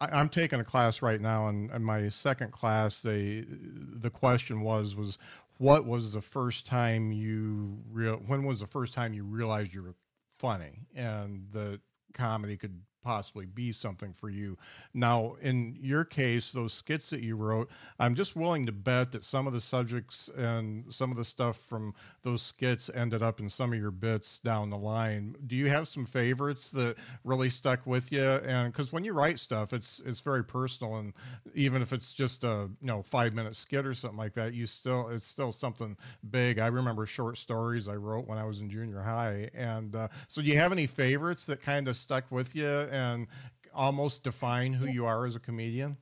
I, 0.01 0.07
i'm 0.19 0.29
taking 0.29 0.61
a 0.61 0.65
class 0.65 1.03
right 1.03 1.21
now 1.21 1.49
and 1.49 1.71
in 1.71 1.83
my 1.83 2.09
second 2.09 2.53
class 2.53 3.03
they 3.03 3.45
the 3.47 4.11
question 4.11 4.63
was 4.63 4.97
was 4.97 5.19
what 5.59 5.85
was 5.85 6.13
the 6.13 6.21
first 6.23 6.67
time 6.67 7.13
you 7.13 7.79
real 7.91 8.17
when 8.27 8.45
was 8.45 8.61
the 8.61 8.67
first 8.67 8.95
time 8.95 9.13
you 9.13 9.25
realized 9.25 9.75
you 9.75 9.83
were 9.83 9.95
funny 10.39 10.87
and 10.95 11.47
the 11.53 11.81
comedy 12.15 12.57
could 12.57 12.81
possibly 13.03 13.47
be 13.47 13.73
something 13.73 14.13
for 14.13 14.31
you 14.31 14.57
now 14.95 15.37
in 15.43 15.77
your 15.81 16.05
case 16.05 16.53
those 16.53 16.73
skits 16.73 17.11
that 17.11 17.23
you 17.23 17.37
wrote 17.37 17.69
i'm 17.99 18.15
just 18.15 18.37
willing 18.37 18.67
to 18.67 18.73
bet 18.73 19.13
that 19.13 19.23
some 19.23 19.47
of 19.47 19.53
the 19.53 19.61
subjects 19.61 20.29
and 20.37 20.85
some 20.93 21.11
of 21.11 21.17
the 21.17 21.25
stuff 21.25 21.59
from 21.69 21.95
those 22.23 22.43
skits 22.43 22.91
ended 22.95 23.23
up 23.23 23.41
in 23.41 23.49
some 23.49 23.73
of 23.73 23.79
your 23.79 23.91
bits 23.91 24.39
down 24.39 24.71
the 24.71 24.77
line. 24.77 25.35
Do 25.47 25.57
you 25.57 25.69
have 25.69 25.89
some 25.89 26.05
favorites 26.05 26.69
that 26.71 26.97
really 27.25 27.51
stuck 27.51 27.87
with 27.87 28.13
you? 28.13 28.23
And 28.23 28.73
because 28.73 28.93
when 28.93 29.05
you 29.05 29.13
write 29.13 29.39
stuff, 29.39 29.73
it's 29.73 30.01
it's 30.05 30.21
very 30.21 30.45
personal, 30.45 30.97
and 30.97 31.13
even 31.55 31.83
if 31.83 31.93
it's 31.93 32.13
just 32.13 32.45
a 32.45 32.69
you 32.81 32.87
know 32.87 33.03
five 33.03 33.35
minute 33.35 33.57
skit 33.57 33.87
or 33.87 33.95
something 33.95 34.19
like 34.19 34.35
that, 34.35 34.55
you 34.55 34.67
still 34.67 35.09
it's 35.09 35.27
still 35.27 35.53
something 35.53 35.97
big. 36.31 36.59
I 36.59 36.67
remember 36.67 37.07
short 37.07 37.39
stories 37.39 37.89
I 37.89 37.95
wrote 37.95 38.27
when 38.27 38.39
I 38.39 38.45
was 38.45 38.61
in 38.61 38.71
junior 38.71 39.03
high, 39.03 39.51
and 39.55 39.95
uh, 39.95 40.09
so 40.29 40.43
do 40.43 40.49
you 40.49 40.59
have 40.59 40.73
any 40.73 40.87
favorites 40.87 41.47
that 41.47 41.63
kind 41.63 41.89
of 41.89 41.97
stuck 41.97 42.31
with 42.31 42.55
you 42.55 42.67
and 42.89 43.27
almost 43.75 44.23
define 44.23 44.73
who 44.73 44.87
you 44.87 45.07
are 45.07 45.27
as 45.27 45.37
a 45.37 45.41
comedian? 45.41 45.97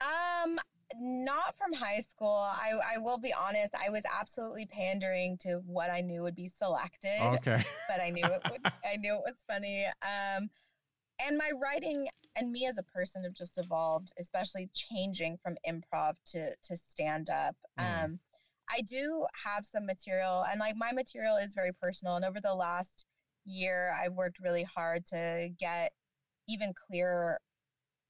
um, 0.00 0.58
not 0.98 1.56
from 1.56 1.72
high 1.72 2.00
school. 2.00 2.48
I, 2.50 2.72
I 2.94 2.98
will 2.98 3.18
be 3.18 3.32
honest. 3.34 3.74
I 3.74 3.90
was 3.90 4.04
absolutely 4.18 4.66
pandering 4.66 5.38
to 5.38 5.60
what 5.66 5.90
I 5.90 6.00
knew 6.00 6.22
would 6.22 6.36
be 6.36 6.48
selected, 6.48 7.20
Okay. 7.20 7.62
but 7.88 8.00
I 8.00 8.10
knew 8.10 8.24
it 8.24 8.40
would. 8.50 8.60
I 8.84 8.96
knew 8.96 9.14
it 9.14 9.22
was 9.24 9.42
funny. 9.48 9.86
Um, 10.02 10.48
and 11.26 11.38
my 11.38 11.50
writing 11.60 12.08
and 12.36 12.52
me 12.52 12.66
as 12.66 12.78
a 12.78 12.82
person 12.82 13.24
have 13.24 13.32
just 13.32 13.58
evolved, 13.58 14.12
especially 14.18 14.68
changing 14.74 15.38
from 15.42 15.56
improv 15.68 16.14
to 16.32 16.50
to 16.50 16.76
stand 16.76 17.30
up. 17.30 17.56
Mm. 17.80 18.04
Um, 18.04 18.20
I 18.70 18.82
do 18.82 19.26
have 19.44 19.64
some 19.64 19.86
material, 19.86 20.44
and 20.50 20.60
like 20.60 20.76
my 20.76 20.92
material 20.92 21.36
is 21.36 21.54
very 21.54 21.72
personal. 21.72 22.16
And 22.16 22.24
over 22.24 22.40
the 22.40 22.54
last 22.54 23.05
year, 23.46 23.92
I've 24.02 24.12
worked 24.12 24.38
really 24.40 24.64
hard 24.64 25.06
to 25.06 25.48
get 25.58 25.92
even 26.48 26.72
clearer 26.88 27.38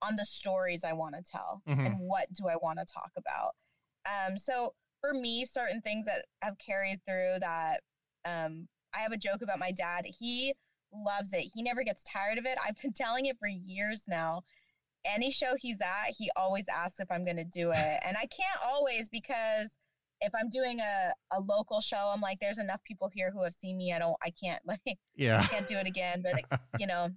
on 0.03 0.17
the 0.17 0.25
stories 0.25 0.85
I 0.85 0.93
want 0.93 1.15
to 1.15 1.23
tell 1.23 1.63
mm-hmm. 1.69 1.87
and 1.87 1.99
what 1.99 2.27
do 2.33 2.49
I 2.49 2.57
want 2.57 2.79
to 2.79 2.85
talk 2.93 3.11
about. 3.17 3.53
Um, 4.07 4.39
so 4.39 4.75
for 5.01 5.15
me, 5.15 5.45
certain 5.45 5.81
things 5.81 6.07
that 6.07 6.25
have 6.43 6.59
carried 6.59 7.01
through 7.07 7.39
that 7.41 7.81
um, 8.25 8.69
I 8.95 9.01
have 9.01 9.13
a 9.13 9.17
joke 9.17 9.43
about 9.43 9.59
my 9.59 9.73
dad. 9.73 10.05
He 10.07 10.55
loves 10.93 11.33
it. 11.33 11.51
He 11.55 11.63
never 11.63 11.83
gets 11.83 12.05
tired 12.05 12.39
of 12.39 12.47
it. 12.47 12.59
I've 12.65 12.81
been 12.81 12.93
telling 12.95 13.27
it 13.27 13.39
for 13.39 13.49
years 13.49 14.05
now. 14.09 14.43
Any 15.05 15.31
show 15.31 15.55
he's 15.57 15.81
at, 15.81 16.15
he 16.19 16.31
always 16.37 16.65
asks 16.69 16.99
if 16.99 17.11
I'm 17.11 17.25
going 17.25 17.37
to 17.37 17.45
do 17.45 17.71
it. 17.71 18.01
And 18.05 18.17
I 18.17 18.27
can't 18.27 18.61
always 18.67 19.09
because 19.09 19.77
if 20.21 20.33
I'm 20.39 20.49
doing 20.49 20.81
a, 20.81 21.13
a 21.37 21.41
local 21.41 21.81
show, 21.81 22.13
I'm 22.15 22.21
like, 22.21 22.39
there's 22.41 22.59
enough 22.59 22.83
people 22.85 23.11
here 23.13 23.31
who 23.31 23.45
have 23.45 23.55
seen 23.55 23.77
me. 23.77 23.93
I 23.93 23.99
don't, 23.99 24.17
I 24.23 24.31
can't 24.31 24.61
like, 24.67 24.99
yeah, 25.15 25.43
I 25.43 25.47
can't 25.47 25.67
do 25.67 25.77
it 25.77 25.87
again. 25.87 26.23
But 26.23 26.61
you 26.79 26.87
know, 26.87 27.09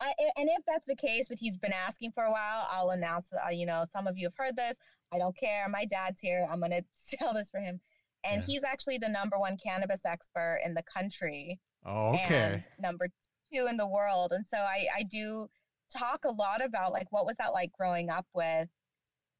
I, 0.00 0.12
and 0.36 0.48
if 0.48 0.64
that's 0.66 0.86
the 0.86 0.96
case, 0.96 1.28
but 1.28 1.38
he's 1.38 1.56
been 1.56 1.72
asking 1.72 2.12
for 2.12 2.24
a 2.24 2.30
while, 2.30 2.66
I'll 2.72 2.90
announce. 2.90 3.28
Uh, 3.32 3.50
you 3.50 3.66
know, 3.66 3.84
some 3.92 4.06
of 4.06 4.16
you 4.16 4.26
have 4.26 4.46
heard 4.46 4.56
this. 4.56 4.76
I 5.12 5.18
don't 5.18 5.36
care. 5.36 5.68
My 5.68 5.84
dad's 5.84 6.20
here. 6.20 6.46
I'm 6.50 6.60
gonna 6.60 6.82
tell 7.18 7.34
this 7.34 7.50
for 7.50 7.60
him. 7.60 7.80
And 8.24 8.42
yeah. 8.42 8.46
he's 8.46 8.64
actually 8.64 8.98
the 8.98 9.08
number 9.08 9.38
one 9.38 9.56
cannabis 9.56 10.04
expert 10.04 10.60
in 10.64 10.74
the 10.74 10.82
country. 10.82 11.58
Oh, 11.86 12.10
okay. 12.10 12.54
And 12.54 12.68
number 12.78 13.08
two 13.52 13.66
in 13.66 13.78
the 13.78 13.86
world. 13.86 14.32
And 14.32 14.46
so 14.46 14.58
I, 14.58 14.86
I 14.94 15.02
do 15.04 15.48
talk 15.90 16.24
a 16.24 16.30
lot 16.30 16.64
about 16.64 16.92
like 16.92 17.10
what 17.10 17.26
was 17.26 17.36
that 17.38 17.52
like 17.52 17.72
growing 17.72 18.10
up 18.10 18.26
with 18.32 18.68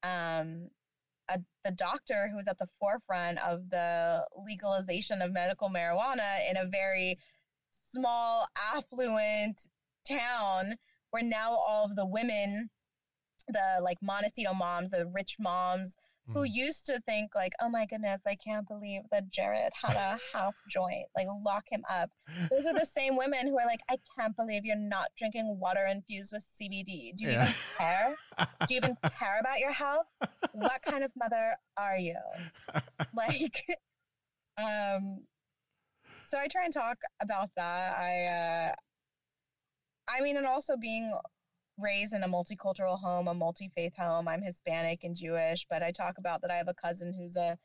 um 0.03 0.69
a, 1.31 1.39
the 1.65 1.71
doctor 1.73 2.29
who 2.29 2.37
was 2.37 2.49
at 2.49 2.59
the 2.59 2.69
forefront 2.79 3.39
of 3.47 3.69
the 3.71 4.27
legalization 4.45 5.23
of 5.23 5.33
medical 5.33 5.69
marijuana 5.69 6.39
in 6.51 6.57
a 6.57 6.67
very 6.67 7.19
small 7.71 8.47
affluent 8.75 9.61
town 10.09 10.75
where 11.11 11.23
now 11.23 11.51
all 11.51 11.85
of 11.85 11.97
the 11.97 12.07
women 12.07 12.69
the 13.49 13.81
like 13.83 13.99
Montecito 14.03 14.53
moms 14.53 14.91
the 14.91 15.07
rich 15.15 15.37
moms 15.39 15.97
who 16.33 16.41
mm. 16.41 16.49
used 16.53 16.87
to 16.87 17.01
think 17.01 17.35
like, 17.35 17.53
oh 17.61 17.69
my 17.69 17.87
goodness, 17.87 18.21
I 18.27 18.37
can't 18.37 18.67
believe 18.67 19.03
that 19.11 19.31
Jared 19.31 19.73
had 19.75 19.97
a 19.97 20.19
half 20.33 20.55
joint. 20.69 21.07
Like 21.17 21.27
lock 21.45 21.65
him 21.71 21.83
up. 21.89 22.11
Those 22.51 22.67
are 22.67 22.75
the 22.75 22.87
same 22.99 23.17
women 23.17 23.47
who 23.47 23.59
are 23.59 23.67
like, 23.67 23.81
I 23.89 23.97
can't 24.19 24.37
believe 24.37 24.65
you're 24.65 24.77
not 24.77 25.09
drinking 25.17 25.59
water 25.59 25.87
infused 25.87 26.33
with 26.33 26.47
CBD. 26.47 27.17
Do 27.17 27.25
you 27.25 27.31
yeah. 27.31 27.43
even 27.43 27.55
care? 27.79 28.17
Do 28.67 28.75
you 28.75 28.79
even 28.79 28.97
care 29.19 29.39
about 29.41 29.59
your 29.59 29.73
health? 29.73 30.07
What 30.53 30.83
kind 30.83 31.05
of 31.05 31.11
mother 31.17 31.55
are 31.77 31.97
you? 31.97 32.19
Like, 33.13 33.65
um, 34.59 35.25
so 36.23 36.39
I 36.39 36.47
try 36.47 36.65
and 36.65 36.73
talk 36.73 36.97
about 37.21 37.51
that. 37.57 37.97
I, 37.99 38.71
uh, 38.71 38.75
I 40.09 40.21
mean, 40.23 40.37
and 40.37 40.47
also 40.47 40.77
being 40.77 41.13
raised 41.83 42.13
in 42.13 42.23
a 42.23 42.29
multicultural 42.29 42.99
home, 42.99 43.29
a 43.29 43.35
multi-faith 43.35 43.95
home. 43.97 44.29
I'm 44.29 44.43
Hispanic 44.43 45.05
and 45.05 45.17
Jewish, 45.17 45.67
but 45.69 45.83
I 45.83 45.91
talk 45.91 46.19
about 46.19 46.43
that 46.43 46.51
I 46.51 46.57
have 46.57 46.69
a 46.69 46.75
cousin 46.75 47.15
who's 47.17 47.37
a 47.37 47.57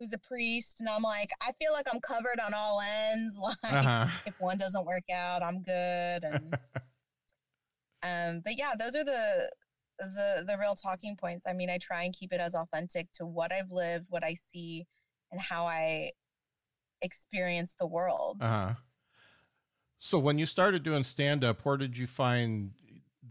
who's 0.00 0.12
a 0.12 0.18
priest 0.18 0.80
and 0.80 0.88
I'm 0.88 1.02
like 1.02 1.30
I 1.40 1.52
feel 1.52 1.72
like 1.72 1.86
I'm 1.92 2.00
covered 2.00 2.40
on 2.44 2.52
all 2.52 2.80
ends 3.12 3.38
like 3.42 3.56
uh-huh. 3.62 4.08
if 4.26 4.34
one 4.40 4.58
doesn't 4.58 4.84
work 4.84 5.04
out, 5.12 5.42
I'm 5.42 5.62
good 5.62 6.24
and 6.24 6.54
um 8.02 8.42
but 8.44 8.58
yeah, 8.58 8.72
those 8.78 8.94
are 8.96 9.04
the 9.04 9.50
the 9.98 10.44
the 10.46 10.58
real 10.58 10.74
talking 10.74 11.16
points. 11.16 11.44
I 11.46 11.52
mean, 11.52 11.70
I 11.70 11.78
try 11.78 12.04
and 12.04 12.14
keep 12.14 12.32
it 12.32 12.40
as 12.40 12.54
authentic 12.54 13.10
to 13.12 13.26
what 13.26 13.52
I've 13.52 13.70
lived, 13.70 14.06
what 14.08 14.24
I 14.24 14.36
see 14.52 14.86
and 15.30 15.40
how 15.40 15.66
I 15.66 16.10
experience 17.02 17.76
the 17.78 17.86
world. 17.86 18.38
Uh-huh. 18.40 18.74
So 19.98 20.18
when 20.18 20.38
you 20.38 20.46
started 20.46 20.82
doing 20.82 21.02
stand 21.02 21.44
up, 21.44 21.64
where 21.64 21.76
did 21.76 21.96
you 21.96 22.06
find 22.06 22.72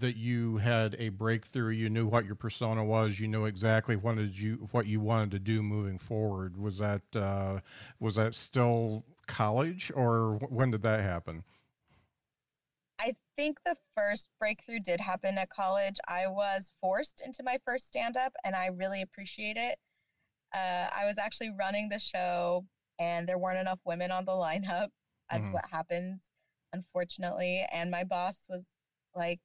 that 0.04 0.18
you 0.18 0.58
had 0.58 0.98
a 1.00 1.08
breakthrough 1.08 1.72
you 1.72 1.90
knew 1.90 2.06
what 2.06 2.26
your 2.26 2.36
persona 2.36 2.84
was 2.84 3.22
you 3.22 3.28
knew 3.30 3.46
exactly 3.46 3.96
what 3.96 4.18
did 4.18 4.38
you 4.38 4.68
what 4.72 4.86
you 4.86 5.00
wanted 5.00 5.32
to 5.32 5.40
do 5.40 5.64
moving 5.64 5.98
forward. 5.98 6.58
Was 6.58 6.78
that 6.80 7.02
uh, 7.16 7.62
was 8.02 8.16
that 8.16 8.36
still 8.36 9.06
college 9.28 9.94
or 9.96 10.40
when 10.50 10.72
did 10.72 10.82
that 10.82 11.00
happen? 11.00 11.46
I 13.00 13.14
think 13.38 13.60
the 13.64 13.78
first 13.96 14.28
breakthrough 14.40 14.80
did 14.80 15.00
happen 15.00 15.38
at 15.38 15.50
college. 15.50 15.96
I 16.10 16.28
was 16.28 16.74
forced 16.82 17.22
into 17.26 17.42
my 17.42 17.58
first 17.66 17.88
stand-up 17.88 18.34
and 18.44 18.58
i 18.58 18.68
really 18.68 19.04
appreciate 19.04 19.56
it. 19.56 19.78
Uh, 20.54 20.90
i 20.94 21.06
was 21.06 21.18
actually 21.18 21.52
running 21.58 21.88
the 21.88 22.00
show 22.00 22.66
and 23.00 23.26
there 23.26 23.38
weren't 23.38 23.58
enough 23.58 23.80
women 23.86 24.12
on 24.12 24.26
the 24.26 24.32
lineup. 24.46 24.90
That's 25.32 25.46
mm-hmm. 25.46 25.54
what 25.54 25.64
happens 25.72 26.30
unfortunately. 26.74 27.66
And 27.72 27.90
my 27.90 28.04
boss 28.04 28.48
was 28.50 28.66
like 29.16 29.40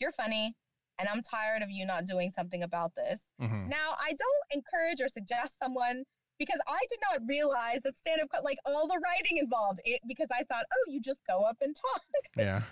you're 0.00 0.12
funny 0.12 0.54
and 0.98 1.08
I'm 1.08 1.22
tired 1.22 1.62
of 1.62 1.70
you 1.70 1.84
not 1.84 2.06
doing 2.06 2.30
something 2.30 2.62
about 2.62 2.94
this. 2.94 3.24
Mm-hmm. 3.40 3.68
Now, 3.68 3.94
I 4.00 4.08
don't 4.10 4.62
encourage 4.62 5.00
or 5.00 5.08
suggest 5.08 5.58
someone 5.58 6.04
because 6.38 6.58
I 6.66 6.78
did 6.90 6.98
not 7.10 7.20
realize 7.28 7.82
that 7.82 7.96
stand 7.96 8.20
up, 8.20 8.28
like 8.44 8.58
all 8.66 8.86
the 8.86 9.00
writing 9.04 9.38
involved, 9.38 9.80
it, 9.84 10.00
because 10.06 10.28
I 10.32 10.42
thought, 10.44 10.64
oh, 10.72 10.90
you 10.90 11.00
just 11.00 11.20
go 11.26 11.42
up 11.42 11.56
and 11.60 11.74
talk. 11.74 12.02
Yeah. 12.36 12.62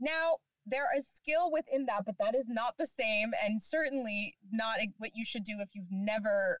now, 0.00 0.36
there 0.66 0.86
is 0.98 1.08
skill 1.08 1.50
within 1.52 1.86
that, 1.86 2.04
but 2.04 2.18
that 2.18 2.34
is 2.34 2.44
not 2.48 2.74
the 2.76 2.86
same 2.86 3.30
and 3.44 3.62
certainly 3.62 4.34
not 4.50 4.78
what 4.98 5.12
you 5.14 5.24
should 5.24 5.44
do 5.44 5.58
if 5.60 5.68
you've 5.74 5.90
never 5.90 6.58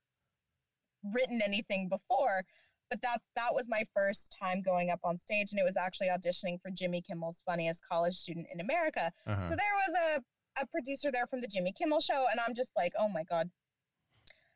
written 1.02 1.40
anything 1.44 1.88
before 1.88 2.44
but 2.90 3.02
that 3.02 3.20
that 3.34 3.54
was 3.54 3.66
my 3.68 3.82
first 3.94 4.36
time 4.40 4.62
going 4.62 4.90
up 4.90 5.00
on 5.04 5.18
stage 5.18 5.48
and 5.50 5.60
it 5.60 5.64
was 5.64 5.76
actually 5.76 6.08
auditioning 6.08 6.60
for 6.60 6.70
Jimmy 6.70 7.02
Kimmel's 7.02 7.42
funniest 7.46 7.82
college 7.90 8.14
student 8.14 8.46
in 8.52 8.60
America. 8.60 9.10
Uh-huh. 9.26 9.44
So 9.44 9.50
there 9.50 9.76
was 9.86 9.94
a 10.16 10.62
a 10.62 10.66
producer 10.68 11.10
there 11.12 11.26
from 11.26 11.40
the 11.42 11.48
Jimmy 11.48 11.72
Kimmel 11.72 12.00
show 12.00 12.26
and 12.30 12.40
I'm 12.46 12.54
just 12.54 12.72
like, 12.76 12.92
"Oh 12.98 13.08
my 13.08 13.24
god." 13.24 13.50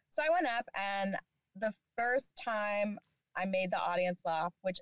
So 0.09 0.23
I 0.23 0.33
went 0.33 0.47
up 0.47 0.65
and 0.79 1.17
the 1.57 1.73
first 1.97 2.33
time 2.43 2.99
I 3.37 3.45
made 3.47 3.71
the 3.71 3.81
audience 3.81 4.21
laugh, 4.25 4.53
which 4.63 4.79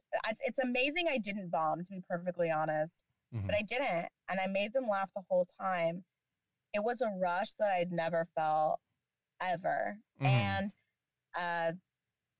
it's 0.46 0.58
amazing 0.58 1.06
I 1.10 1.18
didn't 1.18 1.50
bomb 1.50 1.84
to 1.84 1.90
be 1.90 2.02
perfectly 2.08 2.50
honest, 2.50 3.04
mm-hmm. 3.34 3.46
but 3.46 3.54
I 3.54 3.62
didn't 3.62 4.08
and 4.28 4.40
I 4.40 4.46
made 4.46 4.72
them 4.72 4.86
laugh 4.90 5.10
the 5.14 5.22
whole 5.28 5.46
time. 5.60 6.04
It 6.74 6.82
was 6.84 7.00
a 7.00 7.10
rush 7.20 7.54
that 7.58 7.70
I'd 7.78 7.92
never 7.92 8.26
felt 8.36 8.78
ever. 9.40 9.98
Mm-hmm. 10.20 10.26
And 10.26 10.74
uh, 11.38 11.72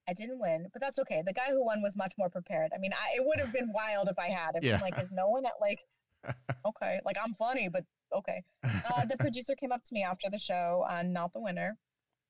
I 0.08 0.14
didn't 0.14 0.40
win, 0.40 0.66
but 0.72 0.80
that's 0.80 0.98
okay. 1.00 1.22
The 1.24 1.34
guy 1.34 1.50
who 1.50 1.64
won 1.64 1.82
was 1.82 1.96
much 1.96 2.14
more 2.18 2.30
prepared. 2.30 2.72
I 2.74 2.78
mean, 2.78 2.92
I, 2.94 3.16
it 3.16 3.22
would 3.24 3.38
have 3.38 3.52
been 3.52 3.70
wild 3.74 4.08
if 4.08 4.18
I 4.18 4.28
had. 4.28 4.52
If 4.54 4.64
yeah. 4.64 4.80
like, 4.80 4.98
is 4.98 5.10
no 5.12 5.28
one 5.28 5.44
at 5.44 5.52
like, 5.60 5.80
okay, 6.66 6.98
like 7.04 7.16
I'm 7.22 7.34
funny, 7.34 7.68
but 7.70 7.84
okay. 8.16 8.42
Uh, 8.64 9.04
the 9.04 9.18
producer 9.18 9.54
came 9.54 9.70
up 9.70 9.82
to 9.84 9.94
me 9.94 10.02
after 10.02 10.28
the 10.30 10.38
show, 10.38 10.84
uh, 10.88 11.02
not 11.02 11.32
the 11.34 11.40
winner. 11.40 11.76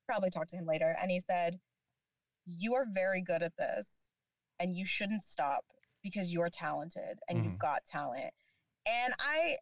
Probably 0.06 0.30
talked 0.30 0.50
to 0.50 0.56
him 0.56 0.66
later, 0.66 0.96
and 1.00 1.10
he 1.10 1.20
said, 1.20 1.58
"You 2.46 2.74
are 2.74 2.86
very 2.90 3.22
good 3.22 3.42
at 3.42 3.56
this, 3.56 4.10
and 4.58 4.74
you 4.74 4.84
shouldn't 4.84 5.22
stop 5.22 5.64
because 6.02 6.32
you're 6.32 6.48
talented 6.50 7.18
and 7.28 7.38
mm-hmm. 7.38 7.50
you've 7.50 7.58
got 7.58 7.84
talent." 7.84 8.32
And 8.86 9.12
I, 9.20 9.56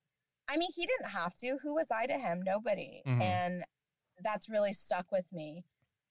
I 0.48 0.56
mean, 0.56 0.70
he 0.74 0.86
didn't 0.86 1.10
have 1.10 1.36
to. 1.38 1.58
Who 1.62 1.74
was 1.74 1.88
I 1.90 2.06
to 2.06 2.14
him? 2.14 2.42
Nobody. 2.44 3.02
Mm-hmm. 3.06 3.22
And 3.22 3.64
that's 4.22 4.48
really 4.48 4.72
stuck 4.72 5.06
with 5.10 5.26
me. 5.32 5.64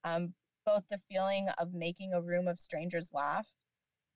Um, 0.04 0.34
both 0.66 0.84
the 0.90 1.00
feeling 1.10 1.48
of 1.58 1.74
making 1.74 2.14
a 2.14 2.22
room 2.22 2.48
of 2.48 2.60
strangers 2.60 3.10
laugh 3.14 3.48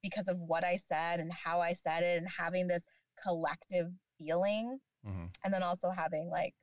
because 0.01 0.27
of 0.27 0.39
what 0.39 0.63
I 0.63 0.75
said 0.75 1.19
and 1.19 1.31
how 1.31 1.59
I 1.59 1.73
said 1.73 2.03
it 2.03 2.17
and 2.17 2.27
having 2.27 2.67
this 2.67 2.85
collective 3.21 3.87
feeling. 4.17 4.79
Mm-hmm. 5.05 5.25
And 5.43 5.53
then 5.53 5.63
also 5.63 5.91
having 5.91 6.29
like, 6.29 6.53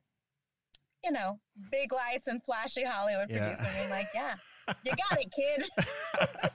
you 1.03 1.11
know, 1.11 1.39
big 1.71 1.91
lights 1.91 2.27
and 2.27 2.41
flashy 2.43 2.83
Hollywood 2.83 3.29
yeah. 3.29 3.49
producer 3.49 3.71
being 3.75 3.89
like, 3.89 4.07
yeah, 4.13 4.35
you 4.83 4.91
got 5.09 5.19
it, 5.19 5.31
kid. 5.31 6.51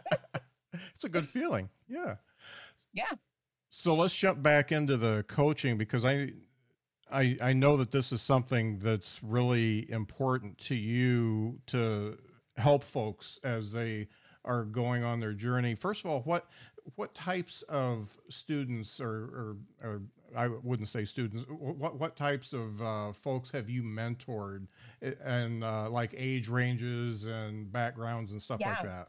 it's 0.95 1.05
a 1.05 1.09
good 1.09 1.29
feeling. 1.29 1.69
Yeah. 1.89 2.17
Yeah. 2.93 3.13
So 3.71 3.95
let's 3.95 4.15
jump 4.15 4.43
back 4.43 4.71
into 4.71 4.97
the 4.97 5.25
coaching 5.29 5.79
because 5.79 6.05
I 6.05 6.33
I 7.11 7.37
I 7.41 7.53
know 7.53 7.77
that 7.79 7.91
this 7.91 8.13
is 8.13 8.21
something 8.21 8.79
that's 8.79 9.21
really 9.23 9.91
important 9.91 10.59
to 10.59 10.75
you 10.75 11.59
to 11.69 12.19
help 12.63 12.83
folks 12.83 13.39
as 13.45 13.73
they 13.73 14.09
are 14.45 14.65
going 14.65 15.05
on 15.05 15.21
their 15.21 15.33
journey. 15.33 15.75
First 15.75 16.05
of 16.05 16.11
all, 16.11 16.21
what 16.21 16.47
what 16.97 17.15
types 17.15 17.63
of 17.69 18.17
students 18.29 19.01
or, 19.01 19.07
or, 19.11 19.57
or 19.83 20.03
I 20.37 20.49
wouldn't 20.49 20.89
say 20.89 21.05
students. 21.05 21.45
What 21.49 21.99
what 21.99 22.17
types 22.17 22.53
of 22.53 22.81
uh, 22.83 23.13
folks 23.13 23.51
have 23.51 23.69
you 23.69 23.83
mentored, 23.83 24.67
and 25.25 25.63
uh, 25.63 25.91
like 25.91 26.15
age 26.17 26.49
ranges 26.49 27.25
and 27.25 27.71
backgrounds 27.71 28.33
and 28.33 28.41
stuff 28.41 28.59
yeah. 28.61 28.71
like 28.71 28.83
that? 28.83 29.09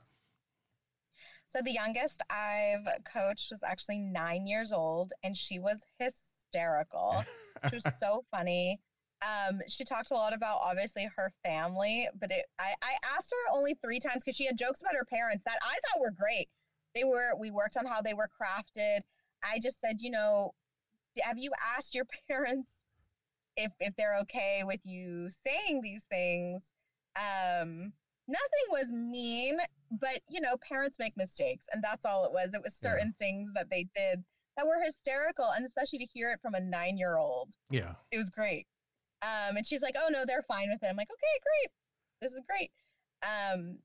So 1.47 1.59
the 1.63 1.71
youngest 1.71 2.21
I've 2.29 2.87
coached 3.05 3.49
was 3.51 3.61
actually 3.63 3.99
nine 3.99 4.47
years 4.47 4.71
old, 4.71 5.13
and 5.23 5.37
she 5.37 5.59
was 5.59 5.83
hysterical. 5.99 7.23
She 7.69 7.75
was 7.75 7.87
so 7.99 8.25
funny. 8.31 8.79
Um, 9.23 9.61
she 9.67 9.85
talked 9.85 10.11
a 10.11 10.15
lot 10.15 10.33
about 10.33 10.59
obviously 10.61 11.09
her 11.15 11.31
family, 11.43 12.09
but 12.19 12.31
it, 12.31 12.45
I, 12.59 12.73
I 12.81 12.93
asked 13.15 13.31
her 13.31 13.57
only 13.57 13.73
three 13.75 13.99
times 13.99 14.23
because 14.23 14.35
she 14.35 14.45
had 14.45 14.57
jokes 14.57 14.81
about 14.81 14.95
her 14.95 15.05
parents 15.05 15.43
that 15.45 15.57
I 15.61 15.73
thought 15.73 16.01
were 16.01 16.11
great. 16.11 16.49
They 16.93 17.03
were, 17.03 17.31
we 17.39 17.49
worked 17.49 17.77
on 17.77 17.85
how 17.85 18.01
they 18.01 18.13
were 18.13 18.29
crafted. 18.29 18.99
I 19.43 19.59
just 19.59 19.79
said, 19.79 20.01
you 20.01 20.11
know, 20.11 20.53
have 21.21 21.37
you 21.37 21.51
asked 21.75 21.95
your 21.95 22.05
parents 22.29 22.69
if 23.55 23.71
if 23.79 23.95
they're 23.95 24.17
okay 24.21 24.63
with 24.65 24.79
you 24.83 25.29
saying 25.29 25.81
these 25.81 26.05
things? 26.05 26.71
Um, 27.15 27.93
nothing 28.27 28.67
was 28.71 28.91
mean, 28.91 29.59
but 29.91 30.19
you 30.29 30.41
know, 30.41 30.55
parents 30.67 30.97
make 30.99 31.15
mistakes, 31.17 31.67
and 31.71 31.83
that's 31.83 32.05
all 32.05 32.25
it 32.25 32.31
was. 32.31 32.53
It 32.53 32.63
was 32.63 32.75
certain 32.75 33.13
yeah. 33.19 33.25
things 33.25 33.51
that 33.53 33.69
they 33.69 33.87
did 33.95 34.23
that 34.57 34.67
were 34.67 34.83
hysterical, 34.83 35.49
and 35.55 35.65
especially 35.65 35.99
to 35.99 36.05
hear 36.05 36.31
it 36.31 36.39
from 36.41 36.55
a 36.55 36.59
nine 36.59 36.97
year 36.97 37.17
old. 37.17 37.51
Yeah, 37.69 37.93
it 38.11 38.17
was 38.17 38.29
great. 38.29 38.67
Um, 39.23 39.57
and 39.57 39.65
she's 39.65 39.81
like, 39.81 39.95
"Oh 39.97 40.09
no, 40.09 40.25
they're 40.27 40.43
fine 40.43 40.69
with 40.69 40.83
it." 40.83 40.87
I'm 40.87 40.97
like, 40.97 41.09
"Okay, 41.11 41.39
great, 41.41 41.71
this 42.21 42.33
is 42.33 42.41
great." 42.47 42.71
Um, 43.23 43.79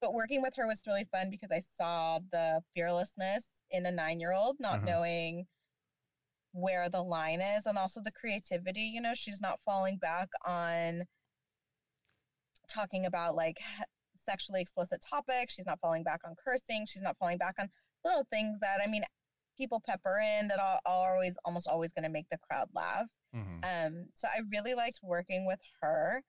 but 0.00 0.14
working 0.14 0.42
with 0.42 0.54
her 0.56 0.66
was 0.66 0.82
really 0.86 1.04
fun 1.10 1.30
because 1.30 1.50
I 1.50 1.60
saw 1.60 2.18
the 2.30 2.62
fearlessness 2.74 3.62
in 3.70 3.86
a 3.86 3.90
nine 3.90 4.20
year 4.20 4.32
old, 4.32 4.56
not 4.60 4.76
uh-huh. 4.76 4.86
knowing 4.86 5.46
where 6.52 6.88
the 6.88 7.02
line 7.02 7.40
is, 7.40 7.66
and 7.66 7.78
also 7.78 8.00
the 8.02 8.12
creativity. 8.12 8.82
You 8.82 9.00
know, 9.00 9.14
she's 9.14 9.40
not 9.40 9.60
falling 9.60 9.98
back 9.98 10.28
on 10.46 11.04
talking 12.68 13.06
about 13.06 13.34
like 13.34 13.58
sexually 14.16 14.60
explicit 14.60 15.02
topics. 15.08 15.54
She's 15.54 15.66
not 15.66 15.80
falling 15.80 16.02
back 16.02 16.20
on 16.24 16.34
cursing. 16.42 16.86
She's 16.86 17.02
not 17.02 17.16
falling 17.18 17.38
back 17.38 17.54
on 17.58 17.68
little 18.04 18.26
things 18.30 18.58
that 18.60 18.80
I 18.82 18.88
mean 18.88 19.02
people 19.60 19.82
pepper 19.86 20.18
in 20.38 20.48
that 20.48 20.58
are, 20.58 20.80
are 20.86 21.14
always 21.14 21.36
almost 21.44 21.68
always 21.68 21.92
going 21.92 22.04
to 22.04 22.10
make 22.10 22.28
the 22.30 22.38
crowd 22.38 22.68
laugh. 22.74 23.06
Mm-hmm. 23.34 23.58
Um, 23.62 24.06
so 24.14 24.26
I 24.28 24.40
really 24.50 24.74
liked 24.74 25.00
working 25.02 25.46
with 25.46 25.60
her. 25.82 26.22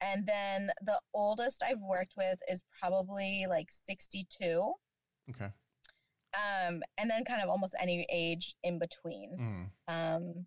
And 0.00 0.26
then 0.26 0.70
the 0.82 1.00
oldest 1.14 1.62
I've 1.66 1.80
worked 1.80 2.12
with 2.16 2.38
is 2.50 2.62
probably 2.80 3.46
like 3.48 3.68
62. 3.70 4.72
Okay. 5.30 5.50
Um, 6.34 6.82
and 6.98 7.08
then 7.08 7.24
kind 7.24 7.42
of 7.42 7.48
almost 7.48 7.74
any 7.80 8.06
age 8.12 8.54
in 8.64 8.78
between. 8.78 9.70
Mm. 9.88 10.16
Um, 10.16 10.46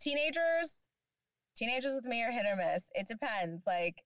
teenagers, 0.00 0.88
teenagers 1.56 1.94
with 1.94 2.04
me 2.04 2.22
are 2.24 2.32
hit 2.32 2.46
or 2.46 2.56
miss. 2.56 2.90
It 2.94 3.06
depends. 3.06 3.62
Like 3.66 4.02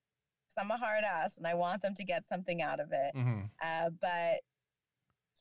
I'm 0.57 0.71
a 0.71 0.77
hard 0.77 1.03
ass 1.03 1.37
and 1.37 1.47
I 1.47 1.53
want 1.53 1.81
them 1.81 1.95
to 1.95 2.03
get 2.03 2.27
something 2.27 2.61
out 2.61 2.79
of 2.79 2.89
it. 2.91 3.15
Mm-hmm. 3.15 3.41
Uh, 3.63 3.89
but 4.01 4.41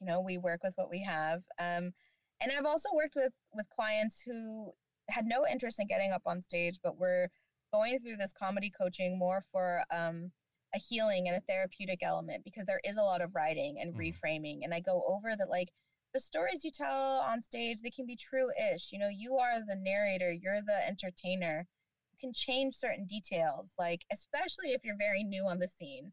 you 0.00 0.06
know, 0.06 0.20
we 0.20 0.38
work 0.38 0.62
with 0.62 0.72
what 0.76 0.90
we 0.90 1.02
have. 1.02 1.42
Um, 1.58 1.92
and 2.40 2.52
I've 2.52 2.66
also 2.66 2.88
worked 2.94 3.14
with 3.16 3.32
with 3.54 3.68
clients 3.70 4.20
who 4.20 4.72
had 5.08 5.26
no 5.26 5.46
interest 5.46 5.80
in 5.80 5.86
getting 5.86 6.12
up 6.12 6.22
on 6.26 6.40
stage, 6.40 6.78
but 6.82 6.98
were 6.98 7.28
going 7.72 7.98
through 7.98 8.16
this 8.16 8.32
comedy 8.32 8.70
coaching 8.70 9.18
more 9.18 9.42
for 9.52 9.82
um, 9.90 10.30
a 10.74 10.78
healing 10.78 11.28
and 11.28 11.36
a 11.36 11.40
therapeutic 11.40 12.00
element 12.02 12.44
because 12.44 12.66
there 12.66 12.80
is 12.84 12.96
a 12.96 13.02
lot 13.02 13.22
of 13.22 13.34
writing 13.34 13.78
and 13.80 13.94
mm-hmm. 13.94 14.00
reframing. 14.00 14.60
And 14.62 14.72
I 14.72 14.80
go 14.80 15.04
over 15.06 15.34
that 15.36 15.50
like 15.50 15.68
the 16.14 16.20
stories 16.20 16.64
you 16.64 16.70
tell 16.70 17.20
on 17.20 17.40
stage, 17.42 17.78
they 17.82 17.90
can 17.90 18.06
be 18.06 18.16
true-ish. 18.16 18.90
You 18.92 18.98
know, 18.98 19.08
you 19.08 19.36
are 19.36 19.60
the 19.60 19.76
narrator, 19.76 20.32
you're 20.32 20.62
the 20.62 20.86
entertainer 20.86 21.66
You 22.12 22.18
can 22.20 22.32
change 22.32 22.74
certain 22.74 23.06
details, 23.06 23.72
like 23.78 24.04
especially 24.12 24.70
if 24.70 24.84
you're 24.84 24.96
very 24.96 25.22
new 25.22 25.46
on 25.46 25.58
the 25.58 25.68
scene. 25.68 26.12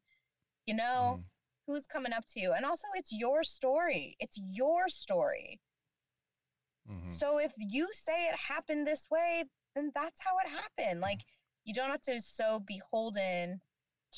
You 0.66 0.76
know, 0.76 1.20
mm. 1.20 1.24
who's 1.66 1.88
coming 1.88 2.14
up 2.14 2.26
to 2.34 2.40
you. 2.40 2.54
And 2.54 2.66
also 2.66 2.88
it's 2.96 3.12
your 3.12 3.44
story. 3.44 4.18
It's 4.20 4.38
your 4.38 4.90
story. 4.90 5.60
Mm-hmm. 6.90 7.08
So 7.08 7.40
if 7.40 7.54
you 7.58 7.88
say 7.94 8.28
it 8.28 8.36
happened 8.36 8.88
this 8.88 9.08
way, 9.12 9.44
then 9.76 9.92
that's 9.94 10.20
how 10.22 10.38
it 10.38 10.50
happened. 10.50 11.02
Like 11.02 11.22
you 11.66 11.74
don't 11.74 11.90
have 11.90 12.02
to 12.04 12.22
so 12.22 12.62
beholden 12.66 13.60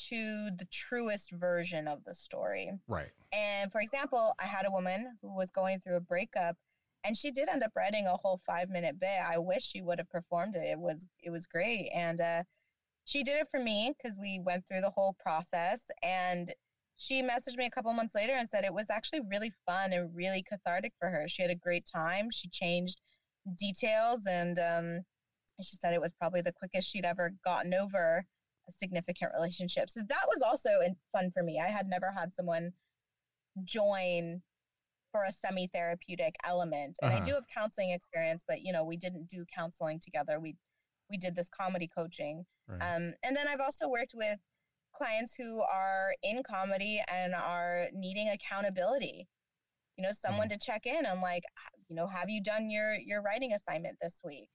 to 0.08 0.50
the 0.56 0.66
truest 0.70 1.32
version 1.32 1.88
of 1.88 2.04
the 2.04 2.14
story. 2.14 2.72
Right. 2.86 3.10
And 3.32 3.72
for 3.72 3.80
example, 3.80 4.34
I 4.40 4.46
had 4.46 4.66
a 4.66 4.70
woman 4.70 5.18
who 5.20 5.34
was 5.34 5.50
going 5.50 5.80
through 5.80 5.96
a 5.96 6.00
breakup 6.00 6.56
and 7.04 7.16
she 7.16 7.30
did 7.30 7.48
end 7.48 7.62
up 7.62 7.72
writing 7.76 8.06
a 8.06 8.16
whole 8.16 8.40
five 8.46 8.68
minute 8.68 8.98
bit. 9.00 9.20
I 9.26 9.38
wish 9.38 9.62
she 9.62 9.82
would 9.82 9.98
have 9.98 10.10
performed 10.10 10.56
it. 10.56 10.64
It 10.64 10.78
was 10.78 11.06
it 11.22 11.30
was 11.30 11.46
great, 11.46 11.90
and 11.94 12.20
uh, 12.20 12.42
she 13.04 13.22
did 13.22 13.40
it 13.40 13.48
for 13.50 13.60
me 13.60 13.92
because 13.96 14.18
we 14.18 14.40
went 14.40 14.66
through 14.66 14.82
the 14.82 14.90
whole 14.90 15.16
process. 15.18 15.90
And 16.02 16.52
she 17.00 17.22
messaged 17.22 17.56
me 17.56 17.64
a 17.64 17.70
couple 17.70 17.90
months 17.94 18.14
later 18.14 18.34
and 18.34 18.46
said 18.46 18.62
it 18.62 18.74
was 18.74 18.90
actually 18.90 19.20
really 19.30 19.50
fun 19.66 19.94
and 19.94 20.14
really 20.14 20.44
cathartic 20.46 20.92
for 20.98 21.08
her. 21.08 21.26
She 21.28 21.40
had 21.40 21.50
a 21.50 21.54
great 21.54 21.86
time. 21.90 22.28
She 22.30 22.48
changed 22.50 23.00
details, 23.58 24.26
and 24.26 24.58
um, 24.58 25.00
she 25.62 25.76
said 25.76 25.94
it 25.94 26.00
was 26.00 26.12
probably 26.12 26.42
the 26.42 26.52
quickest 26.52 26.90
she'd 26.90 27.06
ever 27.06 27.32
gotten 27.42 27.72
over 27.72 28.22
a 28.68 28.72
significant 28.72 29.32
relationship. 29.34 29.88
So 29.88 30.02
that 30.06 30.26
was 30.28 30.42
also 30.42 30.68
fun 31.10 31.30
for 31.32 31.42
me. 31.42 31.58
I 31.58 31.68
had 31.68 31.86
never 31.86 32.12
had 32.14 32.34
someone 32.34 32.70
join 33.64 34.42
for 35.10 35.24
a 35.24 35.32
semi 35.32 35.68
therapeutic 35.68 36.34
element. 36.46 36.98
And 37.00 37.12
uh-huh. 37.12 37.22
I 37.22 37.24
do 37.24 37.32
have 37.32 37.44
counseling 37.56 37.92
experience, 37.92 38.44
but 38.46 38.60
you 38.60 38.74
know, 38.74 38.84
we 38.84 38.98
didn't 38.98 39.26
do 39.30 39.46
counseling 39.56 40.00
together. 40.00 40.38
We 40.38 40.54
we 41.08 41.16
did 41.16 41.34
this 41.34 41.48
comedy 41.48 41.88
coaching. 41.96 42.44
Right. 42.68 42.82
Um, 42.82 43.14
and 43.24 43.34
then 43.34 43.48
I've 43.48 43.60
also 43.60 43.88
worked 43.88 44.12
with 44.14 44.38
clients 45.00 45.34
who 45.34 45.62
are 45.62 46.14
in 46.22 46.42
comedy 46.42 47.00
and 47.12 47.34
are 47.34 47.86
needing 47.92 48.28
accountability. 48.28 49.26
You 49.96 50.04
know, 50.04 50.12
someone 50.12 50.48
mm. 50.48 50.52
to 50.52 50.58
check 50.58 50.86
in 50.86 51.06
on 51.06 51.20
like, 51.20 51.44
you 51.88 51.96
know, 51.96 52.06
have 52.06 52.28
you 52.28 52.42
done 52.42 52.70
your 52.70 52.94
your 52.94 53.22
writing 53.22 53.52
assignment 53.54 53.96
this 54.00 54.20
week? 54.24 54.48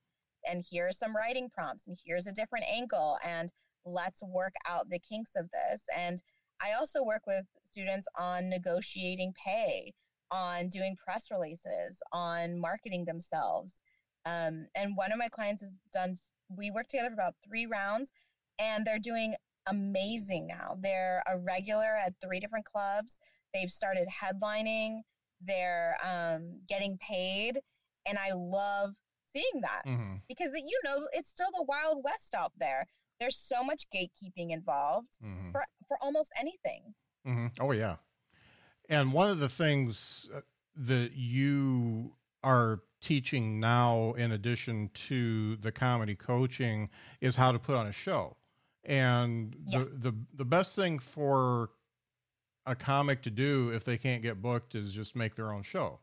And 0.50 0.64
here 0.70 0.88
are 0.88 0.92
some 0.92 1.16
writing 1.16 1.50
prompts 1.54 1.88
and 1.88 1.98
here's 2.06 2.28
a 2.28 2.34
different 2.34 2.66
angle 2.72 3.18
and 3.26 3.52
let's 3.86 4.22
work 4.24 4.54
out 4.68 4.90
the 4.90 5.00
kinks 5.00 5.32
of 5.36 5.50
this. 5.52 5.84
And 5.96 6.22
I 6.62 6.74
also 6.74 7.04
work 7.04 7.24
with 7.26 7.46
students 7.66 8.08
on 8.18 8.50
negotiating 8.50 9.34
pay 9.44 9.94
on 10.32 10.70
doing 10.70 10.96
press 10.96 11.30
releases, 11.32 12.02
on 12.12 12.60
marketing 12.60 13.06
themselves. 13.06 13.82
Um, 14.26 14.68
and 14.76 14.96
one 14.96 15.12
of 15.12 15.20
my 15.20 15.30
clients 15.30 15.62
has 15.62 15.74
done, 15.94 16.18
we 16.50 16.72
worked 16.72 16.92
together 16.92 17.10
for 17.10 17.14
about 17.14 17.36
three 17.48 17.66
rounds 17.66 18.12
and 18.60 18.86
they're 18.86 19.00
doing 19.00 19.36
amazing 19.68 20.48
now. 20.48 20.78
They're 20.80 21.24
a 21.28 21.38
regular 21.40 21.98
at 22.06 22.14
three 22.22 22.40
different 22.40 22.66
clubs. 22.66 23.20
They've 23.54 23.72
started 23.72 24.08
headlining, 24.10 25.02
they're 25.42 25.96
um, 26.04 26.60
getting 26.68 26.98
paid. 26.98 27.60
And 28.08 28.18
I 28.18 28.34
love 28.34 28.94
seeing 29.36 29.62
that 29.62 29.82
mm-hmm. 29.86 30.16
because 30.28 30.52
you 30.54 30.80
know 30.84 31.08
it's 31.14 31.30
still 31.30 31.50
the 31.56 31.64
wild 31.64 32.04
west 32.04 32.34
out 32.36 32.52
there. 32.58 32.86
There's 33.20 33.38
so 33.38 33.64
much 33.64 33.84
gatekeeping 33.94 34.52
involved 34.52 35.18
mm-hmm. 35.24 35.52
for 35.52 35.64
for 35.88 35.98
almost 36.02 36.32
anything. 36.40 36.94
Mm-hmm. 37.28 37.48
Oh 37.60 37.72
yeah, 37.72 37.96
and 38.90 39.14
one 39.14 39.30
of 39.30 39.40
the 39.40 39.50
things 39.50 40.30
uh, 40.36 40.42
that 40.76 41.14
you 41.14 42.14
are 42.44 42.82
teaching 43.02 43.60
now, 43.60 44.14
in 44.14 44.32
addition 44.32 44.90
to 44.94 45.56
the 45.58 45.72
comedy 45.72 46.16
coaching, 46.16 46.90
is 47.22 47.36
how 47.36 47.52
to 47.52 47.60
put 47.60 47.76
on 47.76 47.88
a 47.88 47.92
show. 47.92 48.36
And 48.86 49.56
yes. 49.66 49.86
the, 49.94 50.12
the 50.12 50.16
the 50.36 50.46
best 50.46 50.76
thing 50.76 51.00
for 51.00 51.72
a 52.66 52.76
comic 52.76 53.22
to 53.24 53.30
do 53.30 53.72
if 53.74 53.84
they 53.84 53.98
can't 53.98 54.22
get 54.22 54.42
booked 54.42 54.76
is 54.76 54.94
just 54.94 55.16
make 55.16 55.36
their 55.36 55.52
own 55.52 55.64
show. 55.64 56.00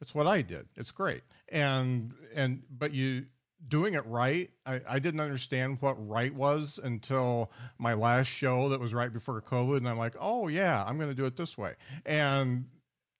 That's 0.00 0.14
what 0.14 0.26
I 0.26 0.42
did. 0.42 0.66
It's 0.76 0.90
great. 0.90 1.22
And 1.48 2.12
and 2.34 2.62
but 2.78 2.92
you 2.92 3.26
doing 3.68 3.94
it 3.94 4.04
right. 4.06 4.50
I, 4.66 4.80
I 4.88 4.98
didn't 4.98 5.20
understand 5.20 5.78
what 5.80 5.94
right 6.08 6.34
was 6.34 6.78
until 6.82 7.50
my 7.78 7.94
last 7.94 8.26
show 8.26 8.68
that 8.68 8.80
was 8.80 8.92
right 8.92 9.12
before 9.12 9.40
COVID. 9.40 9.78
And 9.78 9.88
I'm 9.88 9.98
like, 9.98 10.14
oh, 10.20 10.48
yeah, 10.48 10.84
I'm 10.86 10.98
going 10.98 11.10
to 11.10 11.14
do 11.14 11.24
it 11.24 11.36
this 11.36 11.56
way. 11.56 11.74
And 12.04 12.66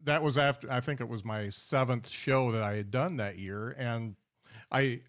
that 0.05 0.22
was 0.22 0.37
after, 0.37 0.70
I 0.70 0.81
think 0.81 1.00
it 1.00 1.09
was 1.09 1.24
my 1.24 1.48
seventh 1.48 2.09
show 2.09 2.53
that 2.53 2.62
I 2.62 2.74
had 2.74 2.90
done 2.90 3.16
that 3.16 3.38
year. 3.38 3.74
And 3.79 4.16
I, 4.70 5.00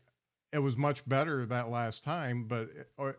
it 0.53 0.59
was 0.59 0.77
much 0.77 1.07
better 1.07 1.45
that 1.45 1.69
last 1.69 2.03
time, 2.03 2.45
but 2.45 2.69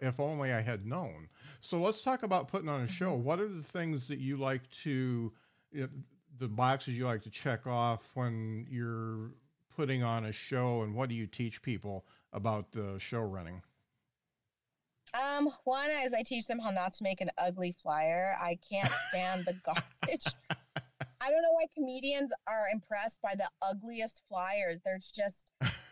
if 0.01 0.19
only 0.19 0.53
I 0.53 0.61
had 0.61 0.87
known. 0.87 1.29
So 1.61 1.79
let's 1.79 2.01
talk 2.01 2.23
about 2.23 2.49
putting 2.49 2.69
on 2.69 2.83
a 2.83 2.87
show. 2.87 3.13
Mm-hmm. 3.13 3.25
What 3.25 3.41
are 3.41 3.49
the 3.49 3.63
things 3.63 4.09
that 4.09 4.19
you 4.19 4.37
like 4.37 4.69
to, 4.83 5.33
the 5.73 6.49
boxes 6.49 6.97
you 6.97 7.05
like 7.05 7.23
to 7.23 7.31
check 7.31 7.67
off 7.67 8.11
when 8.15 8.67
you're 8.71 9.33
putting 9.77 10.03
on 10.03 10.25
a 10.25 10.33
show 10.33 10.83
and 10.83 10.95
what 10.95 11.09
do 11.09 11.15
you 11.15 11.27
teach 11.27 11.61
people 11.61 12.07
about 12.33 12.73
the 12.73 12.99
show 12.99 13.21
running? 13.21 13.61
Um, 15.15 15.51
one 15.65 15.91
is 15.91 16.13
I 16.13 16.23
teach 16.23 16.47
them 16.47 16.59
how 16.59 16.71
not 16.71 16.93
to 16.95 17.05
make 17.05 17.21
an 17.21 17.31
ugly 17.39 17.75
flyer. 17.83 18.35
I 18.41 18.59
can't 18.69 18.93
stand 19.09 19.45
the 19.45 19.55
garbage. 19.65 20.27
I 21.21 21.31
don't 21.31 21.43
know 21.43 21.53
why 21.53 21.65
comedians 21.75 22.31
are 22.47 22.67
impressed 22.73 23.21
by 23.23 23.35
the 23.35 23.49
ugliest 23.63 24.23
flyers. 24.29 24.81
There's 24.85 25.11
just 25.11 25.51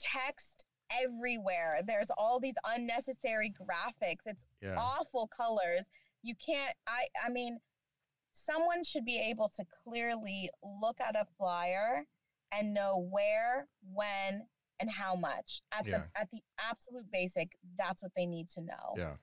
text 0.00 0.64
everywhere. 1.02 1.80
There's 1.86 2.10
all 2.18 2.38
these 2.40 2.56
unnecessary 2.76 3.52
graphics. 3.60 4.26
It's 4.26 4.44
yeah. 4.60 4.74
awful 4.76 5.28
colors. 5.34 5.86
You 6.22 6.34
can't 6.44 6.74
I 6.86 7.06
I 7.24 7.30
mean 7.30 7.58
someone 8.32 8.82
should 8.84 9.04
be 9.04 9.18
able 9.30 9.50
to 9.56 9.64
clearly 9.84 10.48
look 10.80 11.00
at 11.00 11.16
a 11.16 11.26
flyer 11.38 12.04
and 12.54 12.72
know 12.74 13.06
where, 13.10 13.66
when, 13.92 14.46
and 14.80 14.90
how 14.90 15.14
much 15.14 15.62
at 15.72 15.86
Yeah. 15.86 15.98
the 15.98 16.20
at 16.20 16.30
the 16.30 16.40
absolute 16.58 17.10
basic 17.12 17.48
that's 17.78 18.02
what 18.02 18.12
they 18.16 18.26
need 18.26 18.48
to 18.50 18.60
know 18.62 18.94
Yeah. 18.96 19.14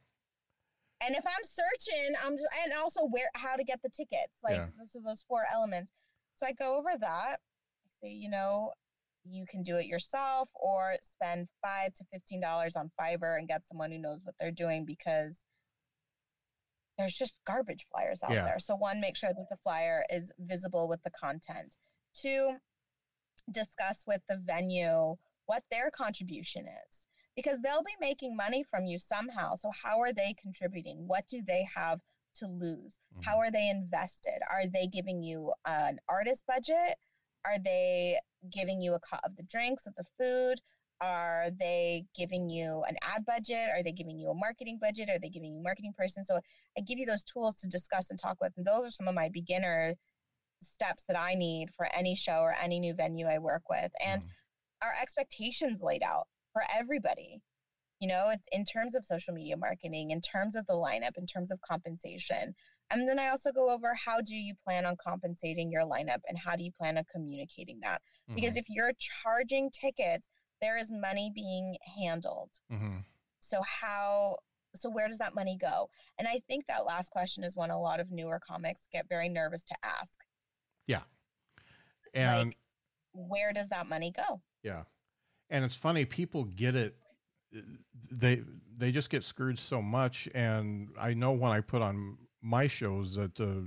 and 1.02 1.16
if 1.16 1.24
i'm 1.26 1.44
searching 1.44 2.16
i'm 2.26 2.34
just 2.38 2.48
and 2.64 2.72
also 2.80 3.06
where 3.08 3.30
how 3.36 3.56
to 3.58 3.64
get 3.66 3.82
the 3.82 3.90
tickets 3.90 4.42
like 4.44 4.56
Yeah. 4.56 4.68
those 4.78 4.96
are 4.96 5.02
those 5.04 5.24
four 5.28 5.44
elements 5.54 5.92
so 6.34 6.46
i 6.46 6.54
go 6.54 6.78
over 6.78 6.92
that 7.02 7.40
i 7.40 7.90
say 8.02 8.10
you 8.14 8.30
know 8.30 8.72
you 9.26 9.46
can 9.46 9.62
do 9.62 9.78
it 9.78 9.86
yourself 9.86 10.50
or 10.56 10.96
spend 11.02 11.48
five 11.62 11.94
to 11.96 12.04
fifteen 12.12 12.42
dollars 12.42 12.76
on 12.76 12.92
fiverr 13.00 13.38
and 13.38 13.48
get 13.48 13.66
someone 13.66 13.92
who 13.92 13.98
knows 14.00 14.20
what 14.24 14.36
they're 14.40 14.52
doing 14.52 14.86
because 14.86 15.46
there's 16.98 17.16
just 17.16 17.40
garbage 17.46 17.86
flyers 17.92 18.22
out 18.24 18.32
Yeah. 18.32 18.44
there 18.46 18.60
so 18.60 18.76
one 18.76 19.00
make 19.00 19.16
sure 19.16 19.30
that 19.30 19.48
the 19.50 19.58
flyer 19.58 20.06
is 20.10 20.32
visible 20.40 20.88
with 20.88 21.02
the 21.04 21.12
content 21.12 21.76
two 22.14 22.56
discuss 23.52 24.04
with 24.08 24.22
the 24.28 24.38
venue 24.38 25.16
what 25.46 25.64
their 25.72 25.90
contribution 25.92 26.66
is 26.88 27.08
because 27.36 27.60
they'll 27.62 27.84
be 27.84 27.96
making 28.02 28.36
money 28.36 28.64
from 28.64 28.86
you 28.86 29.00
somehow. 29.00 29.56
So, 29.56 29.72
how 29.72 30.00
are 30.02 30.12
they 30.12 30.36
contributing? 30.42 31.08
What 31.08 31.28
do 31.30 31.42
they 31.42 31.66
have 31.74 32.02
to 32.36 32.48
lose? 32.48 33.00
How 33.22 33.38
Mhm. 33.38 33.40
are 33.40 33.52
they 33.52 33.70
invested? 33.70 34.42
Are 34.52 34.68
they 34.68 34.88
giving 34.88 35.24
you 35.24 35.54
an 35.66 36.00
artist 36.10 36.46
budget? 36.48 36.98
Are 37.46 37.60
they 37.60 38.20
giving 38.52 38.82
you 38.82 38.94
a 38.96 39.00
cut 39.00 39.22
of 39.26 39.36
the 39.36 39.44
drinks, 39.44 39.86
of 39.86 39.96
the 39.96 40.04
food? 40.18 40.62
Are 41.02 41.50
they 41.58 42.06
giving 42.16 42.50
you 42.50 42.84
an 42.88 42.98
ad 43.02 43.26
budget? 43.26 43.70
Are 43.74 43.82
they 43.84 43.94
giving 43.94 44.18
you 44.20 44.30
a 44.30 44.34
marketing 44.36 44.80
budget? 44.82 45.10
Are 45.10 45.20
they 45.20 45.30
giving 45.30 45.54
you 45.54 45.60
a 45.60 45.64
marketing 45.64 45.94
person? 45.98 46.26
So, 46.26 46.40
I 46.78 46.82
give 46.82 47.00
you 47.00 47.06
those 47.06 47.24
tools 47.24 47.56
to 47.62 47.68
discuss 47.68 48.10
and 48.10 48.20
talk 48.20 48.38
with. 48.42 48.54
And 48.58 48.66
those 48.66 48.88
are 48.88 48.92
some 48.92 49.08
of 49.08 49.16
my 49.16 49.30
beginner 49.30 49.96
steps 50.62 51.06
that 51.06 51.18
I 51.18 51.36
need 51.36 51.70
for 51.76 51.88
any 51.94 52.16
show 52.16 52.40
or 52.42 52.54
any 52.54 52.80
new 52.80 52.94
venue 52.94 53.28
I 53.28 53.40
work 53.40 53.70
with. 53.70 53.92
And 54.02 54.22
Mhm. 54.22 54.30
our 54.82 54.94
expectations 55.02 55.82
laid 55.82 56.04
out 56.04 56.28
for 56.52 56.64
everybody. 56.74 57.42
You 58.00 58.08
know, 58.10 58.30
it's 58.30 58.48
in 58.52 58.66
terms 58.66 58.96
of 58.96 59.06
social 59.06 59.34
media 59.34 59.58
marketing, 59.58 60.12
in 60.12 60.22
terms 60.22 60.56
of 60.56 60.66
the 60.68 60.74
lineup, 60.74 61.18
in 61.18 61.26
terms 61.26 61.52
of 61.52 61.62
compensation. 61.62 62.56
And 62.92 63.08
then 63.08 63.20
I 63.20 63.30
also 63.30 63.52
go 63.52 63.70
over 63.70 63.94
how 63.94 64.20
do 64.22 64.36
you 64.36 64.56
plan 64.66 64.86
on 64.86 64.96
compensating 64.98 65.72
your 65.72 65.84
lineup 65.84 66.20
and 66.28 66.38
how 66.38 66.56
do 66.56 66.64
you 66.64 66.72
plan 66.72 66.98
on 66.98 67.04
communicating 67.12 67.80
that? 67.82 68.02
Because 68.34 68.56
Mhm. 68.56 68.60
if 68.60 68.66
you're 68.70 68.94
charging 68.94 69.70
tickets, 69.72 70.28
there 70.62 70.78
is 70.78 70.92
money 70.92 71.32
being 71.34 71.78
handled. 71.98 72.52
Mhm. 72.72 73.06
So 73.40 73.62
how 73.64 74.38
so 74.76 74.88
where 74.88 75.08
does 75.08 75.18
that 75.18 75.34
money 75.34 75.58
go? 75.58 75.90
And 76.20 76.28
I 76.28 76.40
think 76.48 76.68
that 76.68 76.86
last 76.86 77.10
question 77.10 77.44
is 77.44 77.56
one 77.56 77.72
a 77.72 77.80
lot 77.82 78.00
of 78.00 78.12
newer 78.12 78.40
comics 78.40 78.88
get 78.92 79.08
very 79.10 79.28
nervous 79.28 79.64
to 79.66 79.76
ask. 79.84 80.20
Yeah. 80.86 81.04
And 82.14 82.56
Where 83.14 83.52
does 83.52 83.70
that 83.70 83.88
money 83.88 84.12
go? 84.12 84.42
Yeah, 84.62 84.84
and 85.50 85.66
it's 85.66 85.76
funny. 85.76 86.06
People 86.06 86.44
get 86.46 86.76
it. 86.76 86.96
They 88.12 88.44
they 88.78 88.92
just 88.92 89.10
get 89.10 89.24
screwed 89.24 89.58
so 89.58 89.82
much. 89.82 90.28
And 90.36 90.90
I 91.00 91.14
know 91.16 91.32
when 91.32 91.52
I 91.52 91.62
put 91.62 91.82
on 91.82 92.18
my 92.42 92.68
shows 92.68 93.16
that 93.16 93.36
the 93.36 93.64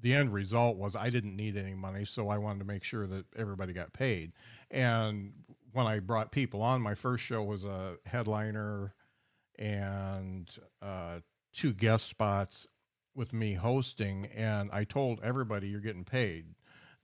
the 0.00 0.14
end 0.14 0.32
result 0.32 0.76
was 0.76 0.96
I 0.96 1.10
didn't 1.10 1.36
need 1.36 1.56
any 1.56 1.74
money, 1.74 2.04
so 2.04 2.28
I 2.28 2.38
wanted 2.38 2.58
to 2.60 2.64
make 2.64 2.82
sure 2.82 3.06
that 3.06 3.24
everybody 3.36 3.72
got 3.72 3.92
paid. 3.92 4.32
And 4.70 5.32
when 5.72 5.86
I 5.86 6.00
brought 6.00 6.32
people 6.32 6.60
on, 6.60 6.82
my 6.82 6.94
first 6.94 7.22
show 7.22 7.42
was 7.44 7.64
a 7.64 7.96
headliner 8.04 8.94
and 9.58 10.50
uh, 10.80 11.20
two 11.52 11.72
guest 11.72 12.06
spots 12.06 12.66
with 13.14 13.32
me 13.32 13.54
hosting, 13.54 14.26
and 14.34 14.70
I 14.72 14.84
told 14.84 15.20
everybody 15.22 15.68
you're 15.68 15.80
getting 15.80 16.04
paid 16.04 16.46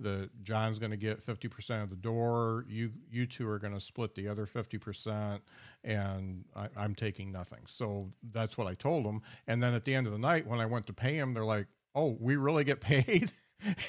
the 0.00 0.30
John's 0.42 0.78
going 0.78 0.90
to 0.90 0.96
get 0.96 1.24
50% 1.24 1.82
of 1.82 1.90
the 1.90 1.96
door. 1.96 2.64
You 2.68 2.90
you 3.10 3.26
two 3.26 3.48
are 3.48 3.58
going 3.58 3.74
to 3.74 3.80
split 3.80 4.14
the 4.14 4.28
other 4.28 4.46
50%, 4.46 5.40
and 5.84 6.44
I, 6.54 6.68
I'm 6.76 6.94
taking 6.94 7.32
nothing. 7.32 7.60
So 7.66 8.10
that's 8.32 8.56
what 8.56 8.66
I 8.66 8.74
told 8.74 9.04
them. 9.04 9.22
And 9.46 9.62
then 9.62 9.74
at 9.74 9.84
the 9.84 9.94
end 9.94 10.06
of 10.06 10.12
the 10.12 10.18
night, 10.18 10.46
when 10.46 10.60
I 10.60 10.66
went 10.66 10.86
to 10.86 10.92
pay 10.92 11.18
them, 11.18 11.34
they're 11.34 11.44
like, 11.44 11.66
"Oh, 11.94 12.16
we 12.20 12.36
really 12.36 12.64
get 12.64 12.80
paid." 12.80 13.32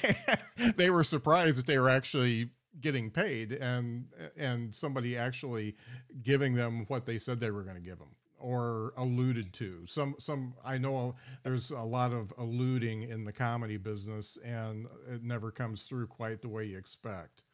they 0.76 0.90
were 0.90 1.04
surprised 1.04 1.58
that 1.58 1.66
they 1.66 1.78
were 1.78 1.90
actually 1.90 2.50
getting 2.80 3.10
paid, 3.10 3.52
and 3.52 4.06
and 4.36 4.74
somebody 4.74 5.16
actually 5.16 5.76
giving 6.22 6.54
them 6.54 6.84
what 6.88 7.06
they 7.06 7.18
said 7.18 7.38
they 7.38 7.50
were 7.50 7.62
going 7.62 7.76
to 7.76 7.82
give 7.82 7.98
them 7.98 8.10
or 8.40 8.92
alluded 8.96 9.52
to 9.52 9.84
some 9.86 10.14
some 10.18 10.54
i 10.64 10.76
know 10.78 11.14
there's 11.42 11.70
a 11.70 11.78
lot 11.78 12.12
of 12.12 12.32
alluding 12.38 13.02
in 13.02 13.24
the 13.24 13.32
comedy 13.32 13.76
business 13.76 14.38
and 14.44 14.86
it 15.12 15.22
never 15.22 15.50
comes 15.50 15.82
through 15.82 16.06
quite 16.06 16.40
the 16.40 16.48
way 16.48 16.64
you 16.64 16.78
expect 16.78 17.44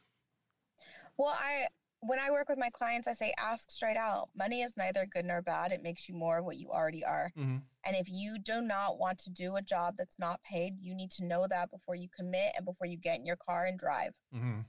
Well, 1.17 1.35
I 1.39 1.67
when 2.01 2.19
I 2.21 2.31
work 2.31 2.49
with 2.49 2.59
my 2.59 2.71
clients, 2.71 3.09
I 3.09 3.13
say 3.15 3.33
ask 3.39 3.71
straight 3.71 3.97
out. 3.97 4.29
Money 4.37 4.63
is 4.63 4.77
neither 4.77 5.07
good 5.07 5.25
nor 5.25 5.43
bad. 5.43 5.73
It 5.73 5.83
makes 5.83 6.09
you 6.09 6.15
more 6.15 6.39
of 6.39 6.45
what 6.45 6.59
you 6.59 6.71
already 6.71 7.05
are. 7.05 7.33
mm-hmm. 7.37 7.57
And 7.85 7.97
if 7.97 8.09
you 8.11 8.39
do 8.39 8.61
not 8.61 8.99
want 8.99 9.19
to 9.21 9.31
do 9.31 9.57
a 9.57 9.63
job 9.63 9.95
that's 9.97 10.19
not 10.19 10.41
paid, 10.43 10.75
you 10.81 10.95
need 10.95 11.11
to 11.13 11.25
know 11.25 11.47
that 11.49 11.71
before 11.71 11.95
you 11.95 12.09
commit 12.15 12.53
and 12.57 12.65
before 12.65 12.87
you 12.87 12.97
get 12.97 13.19
in 13.19 13.27
your 13.27 13.37
car 13.37 13.67
and 13.67 13.79
drive. 13.79 14.13
Mm-hmm. 14.35 14.61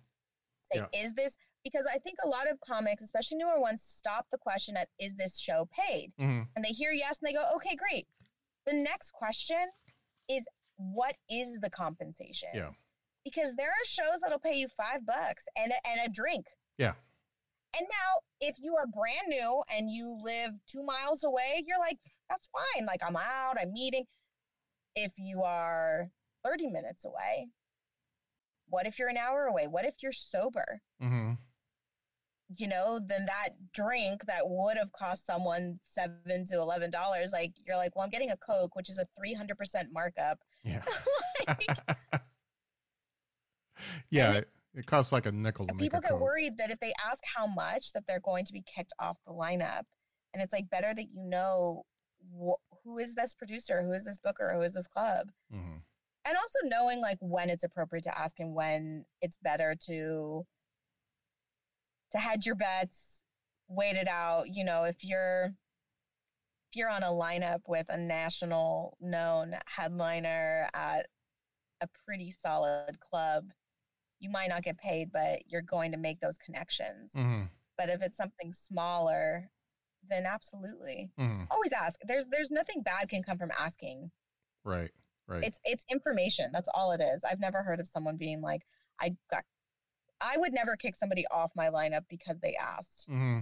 Say, 0.71 0.81
is 0.93 1.13
this 1.13 1.37
because 1.71 1.87
I 1.93 1.97
think 1.99 2.17
a 2.23 2.27
lot 2.27 2.49
of 2.49 2.59
comics, 2.61 3.03
especially 3.03 3.37
newer 3.37 3.59
ones, 3.59 3.81
stop 3.81 4.25
the 4.31 4.37
question 4.37 4.77
at 4.77 4.87
is 4.99 5.15
this 5.15 5.37
show 5.37 5.67
paid? 5.71 6.11
Mm-hmm. 6.19 6.43
And 6.55 6.65
they 6.65 6.69
hear 6.69 6.91
yes 6.91 7.19
and 7.21 7.29
they 7.29 7.33
go, 7.33 7.43
okay, 7.55 7.75
great. 7.75 8.07
The 8.65 8.73
next 8.73 9.11
question 9.11 9.63
is 10.29 10.45
what 10.77 11.15
is 11.29 11.59
the 11.61 11.69
compensation? 11.69 12.49
Yeah. 12.53 12.69
Because 13.23 13.55
there 13.55 13.69
are 13.69 13.85
shows 13.85 14.21
that'll 14.21 14.39
pay 14.39 14.55
you 14.55 14.67
five 14.69 15.05
bucks 15.05 15.45
and 15.57 15.71
a, 15.71 15.89
and 15.89 16.09
a 16.09 16.13
drink. 16.13 16.45
Yeah. 16.77 16.93
And 17.77 17.85
now, 17.89 18.47
if 18.47 18.55
you 18.61 18.75
are 18.77 18.87
brand 18.87 19.27
new 19.27 19.61
and 19.75 19.91
you 19.91 20.17
live 20.23 20.51
two 20.71 20.83
miles 20.83 21.23
away, 21.23 21.63
you're 21.67 21.79
like, 21.79 21.97
that's 22.29 22.49
fine. 22.49 22.85
Like, 22.85 23.01
I'm 23.05 23.17
out, 23.17 23.55
I'm 23.61 23.73
meeting. 23.73 24.05
If 24.95 25.13
you 25.17 25.43
are 25.43 26.09
30 26.45 26.67
minutes 26.67 27.05
away, 27.05 27.49
what 28.69 28.85
if 28.85 28.97
you're 28.97 29.09
an 29.09 29.17
hour 29.17 29.45
away? 29.45 29.67
What 29.67 29.85
if 29.85 29.95
you're 30.01 30.11
sober? 30.11 30.81
Mm-hmm. 31.01 31.33
You 32.55 32.67
know, 32.67 32.99
then 33.05 33.25
that 33.25 33.49
drink 33.73 34.25
that 34.27 34.41
would 34.45 34.77
have 34.77 34.91
cost 34.93 35.25
someone 35.25 35.79
seven 35.83 36.45
to 36.47 36.59
eleven 36.59 36.89
dollars, 36.89 37.31
like 37.33 37.51
you're 37.65 37.75
like, 37.75 37.95
well, 37.95 38.05
I'm 38.05 38.09
getting 38.09 38.31
a 38.31 38.37
Coke, 38.37 38.75
which 38.75 38.89
is 38.89 38.99
a 38.99 39.05
300% 39.19 39.91
markup. 39.91 40.39
yeah 40.63 40.81
Like, 41.47 41.67
yeah 44.09 44.33
it, 44.33 44.49
it 44.73 44.85
costs 44.85 45.11
like 45.11 45.25
a 45.25 45.31
nickel 45.31 45.67
to 45.67 45.73
make 45.73 45.83
people 45.83 45.99
a 45.99 46.01
get 46.01 46.11
Coke. 46.11 46.21
worried 46.21 46.57
that 46.57 46.71
if 46.71 46.79
they 46.79 46.93
ask 47.09 47.21
how 47.35 47.47
much, 47.47 47.91
that 47.93 48.03
they're 48.07 48.21
going 48.21 48.45
to 48.45 48.53
be 48.53 48.61
kicked 48.61 48.93
off 48.99 49.17
the 49.25 49.33
lineup. 49.33 49.83
And 50.33 50.43
it's 50.43 50.53
like 50.53 50.69
better 50.69 50.93
that 50.93 51.05
you 51.13 51.23
know 51.29 51.83
wh- 52.33 52.61
who 52.83 52.97
is 52.99 53.15
this 53.15 53.33
producer, 53.33 53.81
who 53.81 53.91
is 53.93 54.05
this 54.05 54.19
booker, 54.19 54.53
who 54.53 54.61
is 54.61 54.73
this 54.73 54.87
club, 54.87 55.27
mm-hmm. 55.53 55.77
and 56.25 56.37
also 56.37 56.59
knowing 56.65 57.01
like 57.01 57.17
when 57.21 57.49
it's 57.49 57.63
appropriate 57.63 58.03
to 58.03 58.17
ask 58.17 58.39
and 58.39 58.53
when 58.53 59.03
it's 59.21 59.37
better 59.41 59.75
to 59.87 60.45
to 62.11 62.17
hedge 62.17 62.45
your 62.45 62.55
bets, 62.55 63.21
wait 63.67 63.95
it 63.95 64.07
out. 64.07 64.45
You 64.53 64.63
know, 64.63 64.83
if 64.83 65.03
you're 65.03 65.53
if 66.71 66.75
you're 66.75 66.89
on 66.89 67.03
a 67.03 67.07
lineup 67.07 67.61
with 67.67 67.85
a 67.89 67.97
national 67.97 68.97
known 68.99 69.55
headliner 69.65 70.67
at 70.73 71.07
a 71.81 71.87
pretty 72.05 72.31
solid 72.31 72.99
club, 72.99 73.45
you 74.19 74.29
might 74.29 74.49
not 74.49 74.63
get 74.63 74.77
paid, 74.77 75.11
but 75.11 75.39
you're 75.47 75.61
going 75.61 75.91
to 75.91 75.97
make 75.97 76.19
those 76.19 76.37
connections. 76.37 77.13
Mm-hmm. 77.15 77.43
But 77.77 77.89
if 77.89 78.01
it's 78.01 78.17
something 78.17 78.51
smaller, 78.51 79.49
then 80.09 80.25
absolutely. 80.25 81.09
Mm-hmm. 81.19 81.43
Always 81.51 81.71
ask. 81.71 81.99
There's 82.07 82.25
there's 82.31 82.51
nothing 82.51 82.81
bad 82.81 83.09
can 83.09 83.23
come 83.23 83.37
from 83.37 83.51
asking. 83.57 84.11
right 84.63 84.91
right 85.27 85.43
It's 85.43 85.59
it's 85.63 85.85
information. 85.91 86.49
That's 86.51 86.69
all 86.73 86.91
it 86.91 87.01
is. 87.01 87.23
I've 87.23 87.39
never 87.39 87.63
heard 87.63 87.79
of 87.79 87.87
someone 87.87 88.17
being 88.17 88.41
like, 88.41 88.63
I 88.99 89.15
got 89.31 89.43
I 90.21 90.37
would 90.37 90.53
never 90.53 90.75
kick 90.75 90.95
somebody 90.95 91.25
off 91.31 91.51
my 91.55 91.69
lineup 91.69 92.03
because 92.09 92.39
they 92.39 92.55
asked. 92.55 93.09
Mm-hmm. 93.09 93.39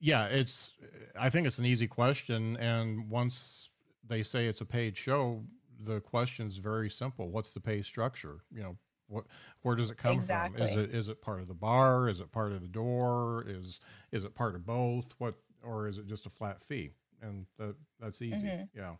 Yeah, 0.00 0.26
it's. 0.26 0.72
I 1.18 1.28
think 1.28 1.46
it's 1.46 1.58
an 1.58 1.66
easy 1.66 1.86
question, 1.86 2.56
and 2.56 3.08
once 3.10 3.68
they 4.06 4.22
say 4.22 4.46
it's 4.46 4.62
a 4.62 4.66
paid 4.66 4.96
show, 4.96 5.44
the 5.84 6.00
question 6.00 6.46
is 6.46 6.56
very 6.56 6.88
simple. 6.88 7.30
What's 7.30 7.52
the 7.52 7.60
pay 7.60 7.82
structure? 7.82 8.40
You 8.50 8.62
know, 8.62 8.76
what 9.08 9.26
where 9.62 9.76
does 9.76 9.90
it 9.90 9.98
come 9.98 10.20
from? 10.20 10.56
Is 10.56 10.74
it 10.76 10.94
is 10.94 11.08
it 11.08 11.20
part 11.20 11.40
of 11.40 11.48
the 11.48 11.54
bar? 11.54 12.08
Is 12.08 12.20
it 12.20 12.32
part 12.32 12.52
of 12.52 12.62
the 12.62 12.68
door? 12.68 13.44
Is 13.46 13.80
is 14.10 14.24
it 14.24 14.34
part 14.34 14.54
of 14.54 14.64
both? 14.64 15.14
What 15.18 15.34
or 15.62 15.86
is 15.86 15.98
it 15.98 16.06
just 16.06 16.24
a 16.24 16.30
flat 16.30 16.62
fee? 16.62 16.92
And 17.20 17.44
that 17.58 17.74
that's 17.98 18.22
easy. 18.22 18.46
Mhm. 18.46 18.68
Yeah. 18.74 18.94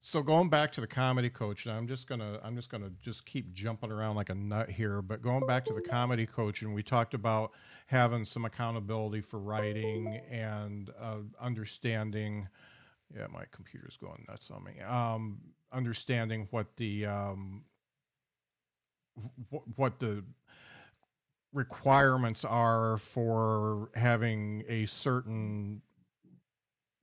So 0.00 0.22
going 0.22 0.48
back 0.48 0.72
to 0.72 0.80
the 0.80 0.86
comedy 0.86 1.28
coach, 1.28 1.66
and 1.66 1.74
I'm 1.74 1.86
just 1.88 2.06
gonna 2.08 2.38
I'm 2.42 2.54
just 2.54 2.70
gonna 2.70 2.90
just 3.00 3.26
keep 3.26 3.52
jumping 3.52 3.90
around 3.90 4.14
like 4.16 4.30
a 4.30 4.34
nut 4.34 4.70
here, 4.70 5.02
but 5.02 5.22
going 5.22 5.44
back 5.46 5.64
to 5.66 5.74
the 5.74 5.80
comedy 5.80 6.24
coach, 6.24 6.62
and 6.62 6.72
we 6.72 6.82
talked 6.82 7.14
about 7.14 7.52
having 7.86 8.24
some 8.24 8.44
accountability 8.44 9.20
for 9.20 9.40
writing 9.40 10.20
and 10.30 10.90
uh, 11.00 11.18
understanding. 11.40 12.48
Yeah, 13.16 13.26
my 13.32 13.44
computer's 13.50 13.96
going 13.96 14.24
nuts 14.28 14.50
on 14.50 14.62
me. 14.64 14.80
Um, 14.82 15.38
understanding 15.72 16.46
what 16.50 16.76
the 16.76 17.06
um, 17.06 17.64
wh- 19.50 19.78
what 19.78 19.98
the 19.98 20.22
requirements 21.52 22.44
are 22.44 22.98
for 22.98 23.90
having 23.94 24.62
a 24.68 24.84
certain 24.86 25.80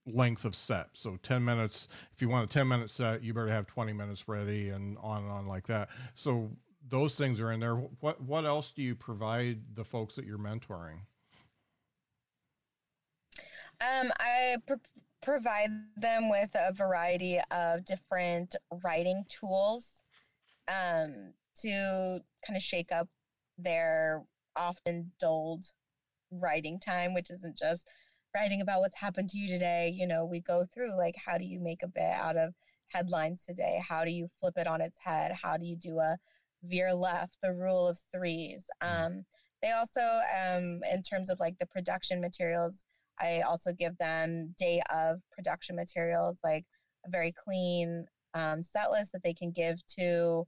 length 0.05 0.45
of 0.45 0.55
set. 0.55 0.89
So 0.93 1.17
10 1.23 1.43
minutes, 1.43 1.87
if 2.13 2.21
you 2.21 2.29
want 2.29 2.49
a 2.49 2.53
10 2.53 2.67
minute 2.67 2.89
set, 2.89 3.23
you 3.23 3.33
better 3.33 3.47
have 3.47 3.67
20 3.67 3.93
minutes 3.93 4.27
ready 4.27 4.69
and 4.69 4.97
on 5.01 5.23
and 5.23 5.31
on 5.31 5.47
like 5.47 5.67
that. 5.67 5.89
So 6.15 6.49
those 6.89 7.15
things 7.15 7.41
are 7.41 7.51
in 7.51 7.59
there. 7.59 7.75
What 7.75 8.21
what 8.21 8.45
else 8.45 8.71
do 8.71 8.81
you 8.81 8.95
provide 8.95 9.59
the 9.75 9.83
folks 9.83 10.15
that 10.15 10.25
you're 10.25 10.37
mentoring? 10.37 10.99
Um, 13.81 14.11
I 14.19 14.57
pr- 14.65 14.73
provide 15.21 15.69
them 15.97 16.29
with 16.29 16.49
a 16.55 16.71
variety 16.73 17.39
of 17.51 17.83
different 17.85 18.55
writing 18.83 19.25
tools 19.27 20.03
um, 20.67 21.33
to 21.61 22.19
kind 22.45 22.55
of 22.55 22.61
shake 22.61 22.91
up 22.91 23.09
their 23.57 24.23
often 24.55 25.11
dulled 25.19 25.65
writing 26.31 26.79
time, 26.79 27.13
which 27.13 27.29
isn't 27.31 27.57
just 27.57 27.89
writing 28.35 28.61
about 28.61 28.81
what's 28.81 28.97
happened 28.97 29.29
to 29.29 29.37
you 29.37 29.47
today. 29.47 29.93
You 29.95 30.07
know, 30.07 30.25
we 30.25 30.41
go 30.41 30.65
through 30.73 30.97
like, 30.97 31.15
how 31.23 31.37
do 31.37 31.45
you 31.45 31.59
make 31.59 31.83
a 31.83 31.87
bit 31.87 32.11
out 32.11 32.37
of 32.37 32.53
headlines 32.89 33.45
today? 33.45 33.79
How 33.87 34.03
do 34.03 34.11
you 34.11 34.27
flip 34.39 34.55
it 34.57 34.67
on 34.67 34.81
its 34.81 34.99
head? 35.01 35.31
How 35.41 35.57
do 35.57 35.65
you 35.65 35.75
do 35.75 35.99
a 35.99 36.17
veer 36.63 36.93
left, 36.93 37.37
the 37.41 37.53
rule 37.53 37.87
of 37.87 37.97
threes? 38.13 38.65
Mm. 38.83 39.05
Um, 39.05 39.25
they 39.63 39.71
also, 39.71 40.01
um, 40.01 40.81
in 40.93 41.01
terms 41.01 41.29
of 41.29 41.39
like 41.39 41.57
the 41.59 41.65
production 41.67 42.19
materials, 42.21 42.85
I 43.19 43.41
also 43.47 43.71
give 43.71 43.97
them 43.97 44.53
day 44.59 44.81
of 44.93 45.21
production 45.31 45.75
materials, 45.75 46.39
like 46.43 46.65
a 47.05 47.09
very 47.09 47.31
clean 47.31 48.05
um, 48.33 48.61
set 48.61 48.91
list 48.91 49.13
that 49.13 49.23
they 49.23 49.33
can 49.33 49.51
give 49.51 49.77
to, 49.97 50.45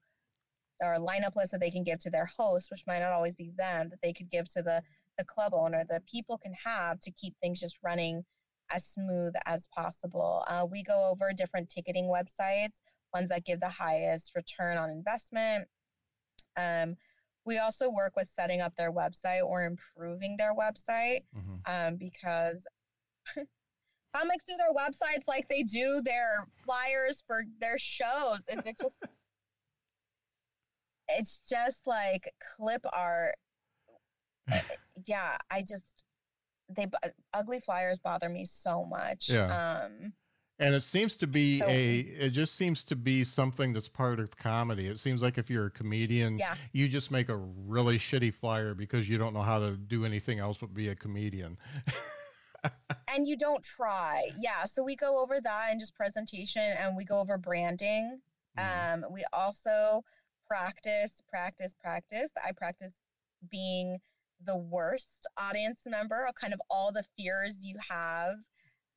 or 0.82 0.98
lineup 0.98 1.36
list 1.36 1.54
that 1.54 1.62
they 1.62 1.72
can 1.72 1.84
give 1.84 2.00
to 2.00 2.10
their 2.10 2.30
host, 2.38 2.70
which 2.70 2.84
might 2.86 3.00
not 3.00 3.14
always 3.14 3.36
be 3.36 3.52
them, 3.58 3.90
that 3.90 4.02
they 4.04 4.12
could 4.12 4.30
give 4.30 4.48
to 4.50 4.62
the 4.62 4.82
the 5.18 5.26
club 5.26 5.54
owner, 5.54 5.84
the 5.90 6.02
people 6.12 6.38
can 6.38 6.54
have 6.64 7.00
to 7.02 7.12
keep 7.12 7.34
things 7.42 7.60
just 7.60 7.78
running 7.84 8.24
as 8.72 8.86
smooth 8.86 9.34
as 9.46 9.68
possible. 9.76 10.44
Uh, 10.48 10.66
we 10.70 10.84
go 10.84 11.10
over 11.10 11.32
different 11.36 11.70
ticketing 11.70 12.06
websites, 12.06 12.82
ones 13.14 13.30
that 13.30 13.46
give 13.46 13.60
the 13.60 13.70
highest 13.70 14.34
return 14.36 14.78
on 14.78 14.90
investment. 14.90 15.68
Um, 16.58 16.96
we 17.46 17.60
also 17.60 17.90
work 17.90 18.14
with 18.16 18.28
setting 18.28 18.62
up 18.62 18.76
their 18.76 18.92
website 18.92 19.44
or 19.44 19.64
improving 19.64 20.36
their 20.38 20.54
website 20.54 21.22
mm-hmm. 21.36 21.56
um, 21.66 21.96
because 21.96 22.66
comics 24.16 24.46
do 24.46 24.56
their 24.58 24.74
websites 24.74 25.28
like 25.28 25.48
they 25.48 25.64
do 25.64 26.02
their 26.04 26.48
flyers 26.66 27.24
for 27.26 27.44
their 27.60 27.78
shows, 27.78 28.42
and 28.52 28.62
it's 28.66 28.82
just 28.82 28.98
it's 31.10 31.48
just 31.50 31.88
like 31.88 32.34
clip 32.58 32.86
art. 32.94 33.36
Eh, 34.52 34.62
yeah, 35.06 35.38
I 35.52 35.62
just 35.62 36.04
they 36.70 36.86
ugly 37.34 37.60
flyers 37.60 38.00
bother 38.00 38.30
me 38.30 38.46
so 38.46 38.86
much. 38.86 39.30
Yeah. 39.30 39.86
Um, 39.86 40.14
and 40.60 40.74
it 40.74 40.82
seems 40.82 41.16
to 41.18 41.28
be 41.28 41.60
so, 41.60 41.68
a 41.68 42.00
it 42.20 42.30
just 42.32 42.56
seems 42.56 42.84
to 42.86 42.96
be 42.96 43.24
something 43.24 43.74
that's 43.74 43.90
part 43.90 44.20
of 44.20 44.36
comedy. 44.36 44.88
It 44.88 44.98
seems 45.00 45.22
like 45.22 45.38
if 45.38 45.50
you're 45.50 45.68
a 45.68 45.72
comedian, 45.72 46.38
yeah. 46.38 46.56
you 46.72 46.88
just 46.88 47.12
make 47.12 47.30
a 47.30 47.36
really 47.36 48.00
shitty 48.00 48.34
flyer 48.34 48.74
because 48.74 49.08
you 49.08 49.18
don't 49.18 49.34
know 49.34 49.44
how 49.44 49.60
to 49.60 49.78
do 49.78 50.06
anything 50.06 50.40
else 50.40 50.58
but 50.58 50.74
be 50.74 50.90
a 50.90 50.96
comedian. 50.96 51.58
and 53.16 53.28
you 53.28 53.38
don't 53.38 53.64
try. 53.64 54.30
Yeah, 54.38 54.66
so 54.66 54.84
we 54.84 54.96
go 54.96 55.22
over 55.22 55.40
that 55.40 55.68
and 55.70 55.80
just 55.80 55.96
presentation 55.96 56.74
and 56.80 56.96
we 56.98 57.06
go 57.06 57.20
over 57.20 57.38
branding. 57.38 58.20
Mm. 58.58 58.94
Um 58.94 59.06
we 59.12 59.24
also 59.34 60.04
practice 60.48 61.22
practice 61.30 61.76
practice. 61.80 62.32
I 62.44 62.52
practice 62.52 62.96
being 63.52 64.00
the 64.46 64.58
worst 64.58 65.28
audience 65.38 65.82
member, 65.86 66.26
or 66.26 66.34
kind 66.34 66.54
of 66.54 66.62
all 66.70 66.92
the 66.92 67.06
fears 67.18 67.64
you 67.64 67.76
have. 67.90 68.36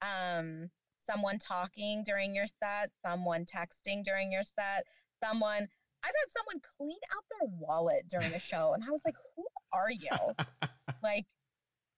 Um 0.03 0.70
someone 0.98 1.38
talking 1.38 2.03
during 2.05 2.35
your 2.35 2.46
set, 2.46 2.90
someone 3.05 3.44
texting 3.44 4.05
during 4.05 4.31
your 4.31 4.44
set, 4.44 4.85
someone 5.24 5.68
I've 6.03 6.14
had 6.18 6.31
someone 6.31 6.62
clean 6.79 6.98
out 7.14 7.24
their 7.31 7.48
wallet 7.59 8.09
during 8.09 8.33
a 8.35 8.38
show 8.38 8.72
and 8.74 8.83
I 8.85 8.90
was 8.90 9.03
like, 9.05 9.16
"Who 9.37 9.46
are 9.72 9.90
you?" 9.90 10.35
like 11.03 11.26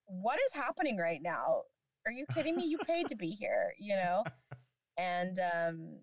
what 0.07 0.38
is 0.46 0.52
happening 0.52 0.98
right 0.98 1.20
now? 1.22 1.62
Are 2.07 2.12
you 2.12 2.26
kidding 2.35 2.57
me? 2.57 2.66
You 2.66 2.78
paid 2.78 3.09
to 3.09 3.16
be 3.16 3.31
here, 3.31 3.74
you 3.78 3.94
know? 3.96 4.24
And 4.98 5.38
um 5.55 6.00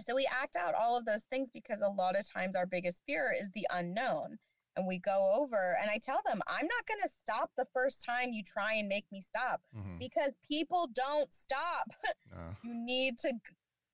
so 0.00 0.14
we 0.14 0.26
act 0.30 0.56
out 0.56 0.74
all 0.74 0.96
of 0.98 1.04
those 1.04 1.24
things 1.24 1.50
because 1.50 1.80
a 1.80 1.88
lot 1.88 2.18
of 2.18 2.28
times 2.28 2.56
our 2.56 2.66
biggest 2.66 3.02
fear 3.06 3.32
is 3.38 3.50
the 3.52 3.66
unknown 3.72 4.38
and 4.76 4.86
we 4.86 4.98
go 4.98 5.32
over 5.34 5.76
and 5.80 5.90
I 5.90 5.98
tell 5.98 6.20
them, 6.26 6.40
I'm 6.48 6.66
not 6.66 6.86
going 6.86 7.00
to 7.02 7.08
stop 7.08 7.50
the 7.56 7.66
first 7.72 8.04
time 8.04 8.32
you 8.32 8.42
try 8.42 8.74
and 8.74 8.88
make 8.88 9.04
me 9.12 9.20
stop 9.20 9.60
mm-hmm. 9.76 9.98
because 9.98 10.32
people 10.48 10.88
don't 10.94 11.32
stop. 11.32 11.88
Uh. 12.34 12.52
you 12.64 12.74
need 12.74 13.16
to, 13.16 13.32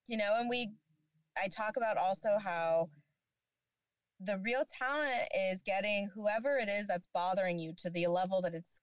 you 0.06 0.16
know, 0.16 0.36
and 0.38 0.48
we, 0.48 0.70
I 1.36 1.48
talk 1.48 1.76
about 1.76 1.98
also 1.98 2.38
how 2.42 2.88
the 4.18 4.38
real 4.38 4.64
talent 4.82 5.28
is 5.50 5.60
getting 5.60 6.08
whoever 6.14 6.56
it 6.56 6.70
is 6.70 6.86
that's 6.86 7.06
bothering 7.12 7.58
you 7.58 7.74
to 7.76 7.90
the 7.90 8.06
level 8.06 8.40
that 8.40 8.54
it's, 8.54 8.80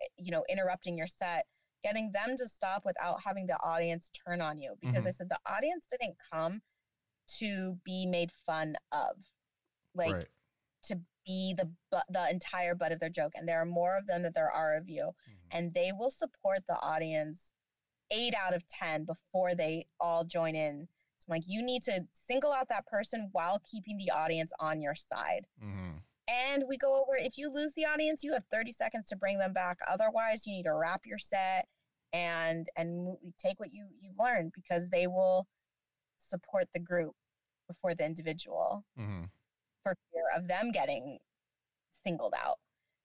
eh, 0.00 0.06
you 0.16 0.30
know, 0.30 0.44
interrupting 0.48 0.96
your 0.96 1.08
set, 1.08 1.44
getting 1.82 2.12
them 2.12 2.36
to 2.36 2.46
stop 2.46 2.82
without 2.84 3.18
having 3.26 3.48
the 3.48 3.58
audience 3.66 4.10
turn 4.24 4.40
on 4.40 4.60
you. 4.60 4.76
Because 4.80 4.98
mm-hmm. 4.98 5.08
I 5.08 5.10
said 5.10 5.28
the 5.28 5.52
audience 5.52 5.88
didn't 5.90 6.14
come 6.32 6.60
to 7.38 7.76
be 7.84 8.06
made 8.06 8.30
fun 8.30 8.76
of. 8.92 9.16
Like, 9.96 10.12
right 10.12 10.26
to 10.84 10.98
be 11.26 11.54
the 11.56 11.68
the 12.10 12.30
entire 12.30 12.74
butt 12.74 12.90
of 12.90 13.00
their 13.00 13.10
joke 13.10 13.32
and 13.34 13.46
there 13.46 13.60
are 13.60 13.66
more 13.66 13.98
of 13.98 14.06
them 14.06 14.22
than 14.22 14.32
there 14.34 14.50
are 14.50 14.76
of 14.76 14.88
you 14.88 15.02
mm-hmm. 15.02 15.58
and 15.58 15.74
they 15.74 15.92
will 15.96 16.10
support 16.10 16.60
the 16.68 16.78
audience 16.80 17.52
8 18.10 18.32
out 18.34 18.54
of 18.54 18.66
10 18.68 19.04
before 19.04 19.54
they 19.54 19.86
all 20.00 20.24
join 20.24 20.54
in. 20.56 20.88
So 21.18 21.26
I'm 21.28 21.36
like 21.36 21.44
you 21.46 21.62
need 21.62 21.82
to 21.84 22.00
single 22.12 22.52
out 22.52 22.68
that 22.70 22.86
person 22.86 23.28
while 23.32 23.60
keeping 23.70 23.98
the 23.98 24.10
audience 24.10 24.52
on 24.58 24.80
your 24.80 24.94
side. 24.94 25.44
Mm-hmm. 25.62 25.98
and 26.28 26.64
we 26.68 26.78
go 26.78 26.94
over 27.02 27.16
if 27.16 27.36
you 27.36 27.52
lose 27.52 27.74
the 27.74 27.84
audience 27.84 28.24
you 28.24 28.32
have 28.32 28.44
30 28.50 28.72
seconds 28.72 29.08
to 29.08 29.16
bring 29.16 29.38
them 29.38 29.52
back. 29.52 29.78
Otherwise 29.92 30.46
you 30.46 30.54
need 30.54 30.64
to 30.64 30.74
wrap 30.74 31.02
your 31.04 31.18
set 31.18 31.66
and 32.14 32.68
and 32.76 33.16
take 33.38 33.60
what 33.60 33.72
you 33.72 33.86
you've 34.00 34.18
learned 34.18 34.52
because 34.54 34.88
they 34.88 35.06
will 35.06 35.46
support 36.16 36.66
the 36.72 36.80
group 36.80 37.14
before 37.68 37.94
the 37.94 38.06
individual. 38.06 38.84
Mm-hmm 38.98 39.24
for 39.94 39.96
fear 40.12 40.24
of 40.36 40.48
them 40.48 40.72
getting 40.72 41.18
singled 41.92 42.34
out. 42.36 42.56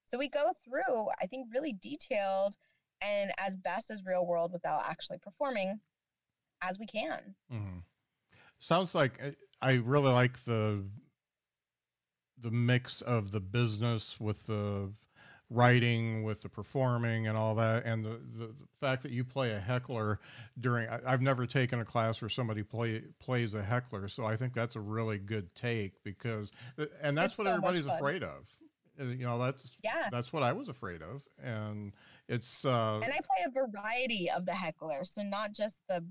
So 0.04 0.18
we 0.18 0.28
go 0.28 0.50
through, 0.64 1.08
I 1.20 1.26
think, 1.26 1.48
really 1.52 1.72
detailed 1.72 2.54
and 3.00 3.32
as 3.38 3.56
best 3.56 3.90
as 3.90 4.04
real 4.04 4.26
world 4.26 4.52
without 4.52 4.82
actually 4.86 5.18
performing 5.18 5.80
as 6.62 6.78
we 6.78 6.86
can. 6.86 7.34
Mm-hmm. 7.52 7.78
Sounds 8.58 8.94
like 8.94 9.12
uh, 9.22 9.30
I 9.60 9.74
really 9.74 10.12
like 10.12 10.42
the 10.44 10.84
the 12.40 12.50
mix 12.50 13.00
of 13.02 13.30
the 13.30 13.40
business 13.40 14.20
with 14.20 14.44
the 14.46 14.92
writing 15.54 16.22
with 16.24 16.42
the 16.42 16.48
performing 16.48 17.28
and 17.28 17.36
all 17.36 17.54
that 17.54 17.84
and 17.84 18.04
the, 18.04 18.20
the, 18.36 18.46
the 18.46 18.54
fact 18.80 19.02
that 19.02 19.12
you 19.12 19.22
play 19.22 19.52
a 19.52 19.60
heckler 19.60 20.18
during 20.60 20.88
I, 20.88 21.10
have 21.10 21.22
never 21.22 21.46
taken 21.46 21.80
a 21.80 21.84
class 21.84 22.20
where 22.20 22.28
somebody 22.28 22.62
play 22.62 23.02
plays 23.20 23.54
a 23.54 23.62
heckler 23.62 24.08
so 24.08 24.24
i 24.24 24.36
think 24.36 24.52
that's 24.52 24.76
a 24.76 24.80
really 24.80 25.18
good 25.18 25.54
take 25.54 26.02
because 26.02 26.50
uh, 26.78 26.86
and 27.00 27.16
that's 27.16 27.32
it's 27.32 27.38
what 27.38 27.46
so 27.46 27.52
everybody's 27.52 27.86
afraid 27.86 28.22
of. 28.22 28.44
Uh, 29.00 29.04
you 29.04 29.24
know 29.24 29.38
that's 29.38 29.76
yeah. 29.82 30.08
that's 30.10 30.32
what 30.32 30.42
i 30.42 30.52
was 30.52 30.68
afraid 30.68 31.02
of 31.02 31.26
and 31.42 31.92
it's 32.28 32.64
uh 32.64 33.00
and 33.02 33.12
i 33.12 33.16
play 33.16 33.44
a 33.46 33.50
variety 33.50 34.30
of 34.30 34.46
the 34.46 34.54
heckler 34.54 35.04
so 35.04 35.22
not 35.22 35.52
just 35.52 35.80
the 35.88 36.04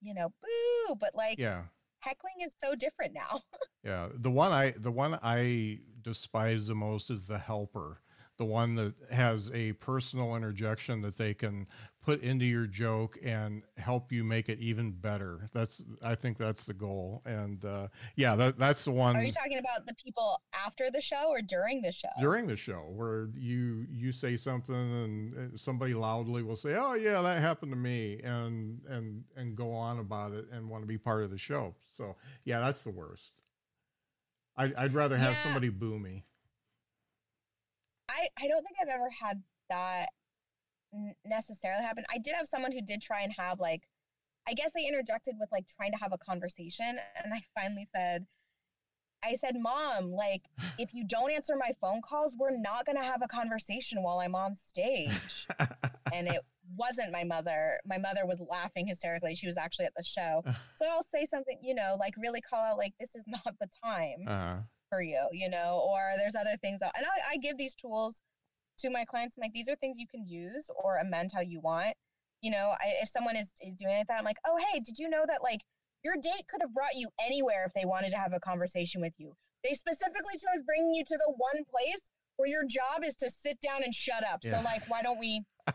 you 0.00 0.14
know 0.14 0.32
boo 0.42 0.94
but 1.00 1.10
like 1.14 1.38
yeah. 1.38 1.62
heckling 2.00 2.34
is 2.42 2.54
so 2.62 2.74
different 2.74 3.12
now. 3.14 3.40
Yeah 3.84 4.08
the 4.14 4.30
one 4.30 4.50
i 4.50 4.70
the 4.78 4.90
one 4.90 5.18
i 5.22 5.78
despise 6.00 6.66
the 6.68 6.74
most 6.74 7.10
is 7.10 7.26
the 7.26 7.36
helper 7.38 7.98
the 8.36 8.44
one 8.44 8.74
that 8.74 8.94
has 9.10 9.50
a 9.54 9.72
personal 9.74 10.34
interjection 10.34 11.00
that 11.02 11.16
they 11.16 11.34
can 11.34 11.66
put 12.04 12.20
into 12.22 12.44
your 12.44 12.66
joke 12.66 13.16
and 13.24 13.62
help 13.78 14.12
you 14.12 14.22
make 14.22 14.48
it 14.48 14.58
even 14.58 14.90
better. 14.90 15.48
That's 15.54 15.82
I 16.02 16.14
think 16.14 16.36
that's 16.36 16.64
the 16.64 16.74
goal. 16.74 17.22
And 17.24 17.64
uh, 17.64 17.88
yeah, 18.16 18.36
that, 18.36 18.58
that's 18.58 18.84
the 18.84 18.90
one. 18.90 19.16
Are 19.16 19.24
you 19.24 19.32
talking 19.32 19.58
about 19.58 19.86
the 19.86 19.94
people 19.94 20.42
after 20.52 20.90
the 20.90 21.00
show 21.00 21.30
or 21.30 21.40
during 21.40 21.80
the 21.80 21.92
show? 21.92 22.08
During 22.20 22.46
the 22.46 22.56
show, 22.56 22.90
where 22.94 23.28
you 23.34 23.86
you 23.90 24.12
say 24.12 24.36
something 24.36 24.74
and 24.74 25.58
somebody 25.58 25.94
loudly 25.94 26.42
will 26.42 26.56
say, 26.56 26.74
"Oh 26.76 26.94
yeah, 26.94 27.22
that 27.22 27.40
happened 27.40 27.72
to 27.72 27.76
me," 27.76 28.20
and 28.22 28.80
and 28.88 29.24
and 29.36 29.56
go 29.56 29.72
on 29.72 30.00
about 30.00 30.32
it 30.32 30.46
and 30.52 30.68
want 30.68 30.82
to 30.82 30.88
be 30.88 30.98
part 30.98 31.22
of 31.22 31.30
the 31.30 31.38
show. 31.38 31.74
So 31.92 32.16
yeah, 32.44 32.60
that's 32.60 32.82
the 32.82 32.90
worst. 32.90 33.32
I, 34.56 34.72
I'd 34.76 34.94
rather 34.94 35.16
have 35.16 35.32
yeah. 35.32 35.42
somebody 35.42 35.68
boo 35.68 35.98
me. 35.98 36.24
I, 38.24 38.44
I 38.44 38.48
don't 38.48 38.62
think 38.62 38.76
I've 38.80 38.94
ever 38.94 39.10
had 39.10 39.42
that 39.70 40.08
necessarily 41.24 41.82
happen. 41.82 42.04
I 42.12 42.18
did 42.18 42.34
have 42.34 42.46
someone 42.46 42.72
who 42.72 42.80
did 42.80 43.02
try 43.02 43.22
and 43.22 43.32
have 43.36 43.60
like, 43.60 43.82
I 44.48 44.54
guess 44.54 44.72
they 44.74 44.86
interjected 44.86 45.34
with 45.38 45.48
like 45.52 45.64
trying 45.76 45.92
to 45.92 45.98
have 45.98 46.12
a 46.12 46.18
conversation. 46.18 46.98
And 47.24 47.34
I 47.34 47.40
finally 47.58 47.86
said, 47.94 48.26
I 49.24 49.36
said, 49.36 49.56
Mom, 49.58 50.10
like, 50.10 50.42
if 50.78 50.94
you 50.94 51.04
don't 51.06 51.32
answer 51.32 51.54
my 51.56 51.70
phone 51.80 52.00
calls, 52.02 52.36
we're 52.38 52.56
not 52.56 52.86
going 52.86 52.98
to 52.98 53.04
have 53.04 53.22
a 53.22 53.28
conversation 53.28 54.02
while 54.02 54.18
I'm 54.18 54.34
on 54.34 54.54
stage. 54.54 55.46
and 56.12 56.28
it 56.28 56.40
wasn't 56.76 57.12
my 57.12 57.24
mother. 57.24 57.78
My 57.86 57.98
mother 57.98 58.26
was 58.26 58.42
laughing 58.48 58.86
hysterically. 58.86 59.34
She 59.34 59.46
was 59.46 59.56
actually 59.56 59.86
at 59.86 59.94
the 59.96 60.04
show. 60.04 60.42
So 60.76 60.84
I'll 60.90 61.02
say 61.02 61.24
something, 61.24 61.58
you 61.62 61.74
know, 61.74 61.96
like 61.98 62.14
really 62.18 62.40
call 62.40 62.60
out, 62.60 62.78
like, 62.78 62.94
this 63.00 63.14
is 63.14 63.24
not 63.26 63.54
the 63.60 63.68
time 63.84 64.24
uh-huh. 64.26 64.56
For 64.94 65.02
you, 65.02 65.26
you 65.32 65.50
know, 65.50 65.84
or 65.88 65.98
there's 66.18 66.34
other 66.34 66.56
things. 66.60 66.80
And 66.82 67.04
I, 67.04 67.34
I 67.34 67.36
give 67.38 67.56
these 67.58 67.74
tools 67.74 68.22
to 68.78 68.90
my 68.90 69.04
clients. 69.04 69.36
I'm 69.36 69.42
like, 69.42 69.52
these 69.52 69.68
are 69.68 69.76
things 69.76 69.98
you 69.98 70.06
can 70.06 70.26
use 70.26 70.70
or 70.82 70.98
amend 70.98 71.30
how 71.34 71.40
you 71.40 71.60
want. 71.60 71.94
You 72.42 72.50
know, 72.50 72.72
I, 72.78 73.02
if 73.02 73.08
someone 73.08 73.36
is, 73.36 73.52
is 73.62 73.76
doing 73.76 73.94
it 73.94 74.06
that, 74.08 74.18
I'm 74.18 74.24
like, 74.24 74.36
oh, 74.46 74.58
hey, 74.72 74.80
did 74.80 74.98
you 74.98 75.08
know 75.08 75.24
that, 75.26 75.42
like, 75.42 75.60
your 76.04 76.14
date 76.14 76.44
could 76.50 76.60
have 76.60 76.74
brought 76.74 76.94
you 76.94 77.08
anywhere 77.24 77.64
if 77.66 77.72
they 77.72 77.86
wanted 77.86 78.10
to 78.10 78.18
have 78.18 78.32
a 78.34 78.40
conversation 78.40 79.00
with 79.00 79.14
you. 79.18 79.32
They 79.64 79.72
specifically 79.72 80.34
chose 80.34 80.62
bringing 80.66 80.92
you 80.92 81.02
to 81.04 81.16
the 81.16 81.34
one 81.38 81.64
place 81.70 82.10
where 82.36 82.48
your 82.48 82.64
job 82.68 83.02
is 83.04 83.16
to 83.16 83.30
sit 83.30 83.58
down 83.60 83.82
and 83.82 83.94
shut 83.94 84.22
up. 84.30 84.40
Yeah. 84.42 84.58
So, 84.58 84.64
like, 84.64 84.82
why 84.88 85.00
don't 85.00 85.18
we? 85.18 85.42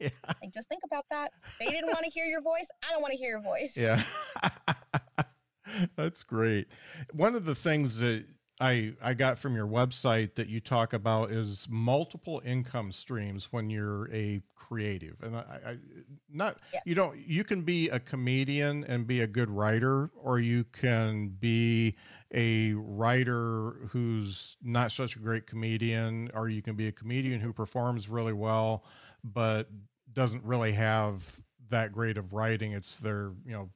yeah. 0.00 0.08
Like, 0.42 0.52
just 0.52 0.68
think 0.68 0.82
about 0.84 1.04
that. 1.10 1.30
They 1.60 1.66
didn't 1.66 1.86
want 1.86 2.04
to 2.04 2.10
hear 2.10 2.24
your 2.26 2.42
voice. 2.42 2.66
I 2.84 2.90
don't 2.90 3.02
want 3.02 3.12
to 3.12 3.18
hear 3.18 3.30
your 3.30 3.42
voice. 3.42 3.74
Yeah. 3.76 4.02
That's 5.96 6.22
great. 6.22 6.68
One 7.12 7.34
of 7.34 7.44
the 7.44 7.54
things 7.54 7.98
that 7.98 8.24
I 8.60 8.94
I 9.02 9.12
got 9.12 9.38
from 9.38 9.54
your 9.54 9.66
website 9.66 10.34
that 10.36 10.48
you 10.48 10.60
talk 10.60 10.94
about 10.94 11.30
is 11.30 11.66
multiple 11.68 12.40
income 12.44 12.90
streams 12.90 13.52
when 13.52 13.68
you're 13.68 14.10
a 14.14 14.40
creative, 14.54 15.16
and 15.22 15.36
I, 15.36 15.40
I 15.66 15.76
not 16.30 16.62
yes. 16.72 16.82
you 16.86 16.94
don't 16.94 17.18
you 17.18 17.44
can 17.44 17.62
be 17.62 17.90
a 17.90 18.00
comedian 18.00 18.84
and 18.84 19.06
be 19.06 19.20
a 19.20 19.26
good 19.26 19.50
writer, 19.50 20.10
or 20.16 20.40
you 20.40 20.64
can 20.72 21.28
be 21.38 21.96
a 22.32 22.72
writer 22.72 23.88
who's 23.90 24.56
not 24.62 24.90
such 24.90 25.16
a 25.16 25.18
great 25.18 25.46
comedian, 25.46 26.30
or 26.32 26.48
you 26.48 26.62
can 26.62 26.76
be 26.76 26.88
a 26.88 26.92
comedian 26.92 27.40
who 27.40 27.52
performs 27.52 28.08
really 28.08 28.32
well 28.32 28.84
but 29.22 29.68
doesn't 30.12 30.42
really 30.44 30.72
have 30.72 31.40
that 31.68 31.92
great 31.92 32.16
of 32.16 32.32
writing. 32.32 32.72
It's 32.72 32.98
their 32.98 33.32
you 33.44 33.52
know 33.52 33.68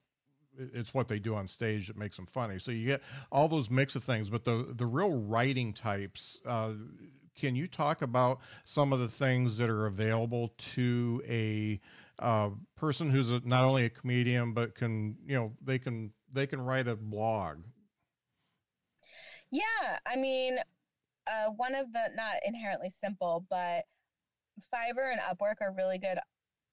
it's 0.75 0.95
what 0.95 1.09
they 1.09 1.19
do 1.19 1.35
on 1.35 1.47
stage 1.47 1.89
that 1.89 1.97
makes 1.97 2.17
them 2.17 2.27
funny. 2.27 2.59
So 2.59 2.71
you 2.71 2.87
get 2.87 3.03
all 3.31 3.49
those 3.49 3.71
mix 3.71 3.97
of 3.97 4.05
things, 4.05 4.31
but 4.31 4.45
the 4.45 4.73
the 4.77 4.87
real 4.87 5.13
writing 5.13 5.73
types. 5.73 6.39
Uh, 6.47 6.73
can 7.37 7.57
you 7.57 7.67
talk 7.67 8.03
about 8.03 8.41
some 8.65 8.93
of 8.93 8.99
the 8.99 9.09
things 9.09 9.57
that 9.57 9.71
are 9.71 9.87
available 9.87 10.53
to 10.59 11.23
a 11.27 11.81
uh, 12.19 12.51
person 12.77 13.11
who's 13.11 13.31
a, 13.31 13.41
not 13.45 13.65
only 13.65 13.87
a 13.87 13.91
comedian 13.91 14.53
but 14.53 14.75
can 14.75 15.17
you 15.27 15.35
know 15.35 15.53
they 15.65 15.79
can 15.79 16.13
they 16.33 16.47
can 16.47 16.61
write 16.61 16.87
a 16.87 16.97
blog? 16.97 17.59
Yeah, 19.51 19.99
I 20.07 20.17
mean, 20.17 20.59
uh, 21.27 21.51
one 21.57 21.75
of 21.75 21.93
the 21.93 22.11
not 22.15 22.37
inherently 22.47 22.91
simple, 22.91 23.47
but 23.51 23.85
Fiverr 24.73 25.11
and 25.11 25.21
Upwork 25.21 25.57
are 25.61 25.73
really 25.73 25.99
good 25.99 26.19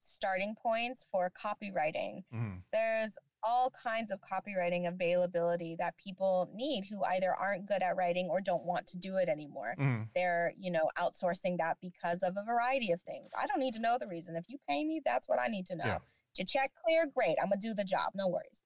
starting 0.00 0.54
points 0.54 1.04
for 1.10 1.30
copywriting. 1.30 2.22
Mm. 2.32 2.60
There's 2.72 3.16
all 3.42 3.72
kinds 3.82 4.10
of 4.10 4.20
copywriting 4.20 4.88
availability 4.88 5.76
that 5.78 5.96
people 5.96 6.50
need 6.54 6.84
who 6.90 7.02
either 7.04 7.34
aren't 7.34 7.66
good 7.66 7.82
at 7.82 7.96
writing 7.96 8.28
or 8.30 8.40
don't 8.40 8.64
want 8.64 8.86
to 8.88 8.98
do 8.98 9.16
it 9.16 9.28
anymore. 9.28 9.74
Mm. 9.78 10.08
They're, 10.14 10.52
you 10.58 10.70
know, 10.70 10.88
outsourcing 10.98 11.58
that 11.58 11.76
because 11.80 12.22
of 12.22 12.34
a 12.36 12.44
variety 12.44 12.92
of 12.92 13.00
things. 13.02 13.30
I 13.38 13.46
don't 13.46 13.60
need 13.60 13.74
to 13.74 13.80
know 13.80 13.96
the 14.00 14.06
reason. 14.06 14.36
If 14.36 14.44
you 14.48 14.58
pay 14.68 14.84
me, 14.84 15.00
that's 15.04 15.28
what 15.28 15.38
I 15.38 15.48
need 15.48 15.66
to 15.66 15.76
know. 15.76 15.84
Yeah. 15.84 15.98
To 16.36 16.44
check 16.44 16.72
clear, 16.84 17.06
great. 17.06 17.36
I'm 17.40 17.48
gonna 17.48 17.60
do 17.60 17.74
the 17.74 17.84
job. 17.84 18.12
No 18.14 18.28
worries. 18.28 18.62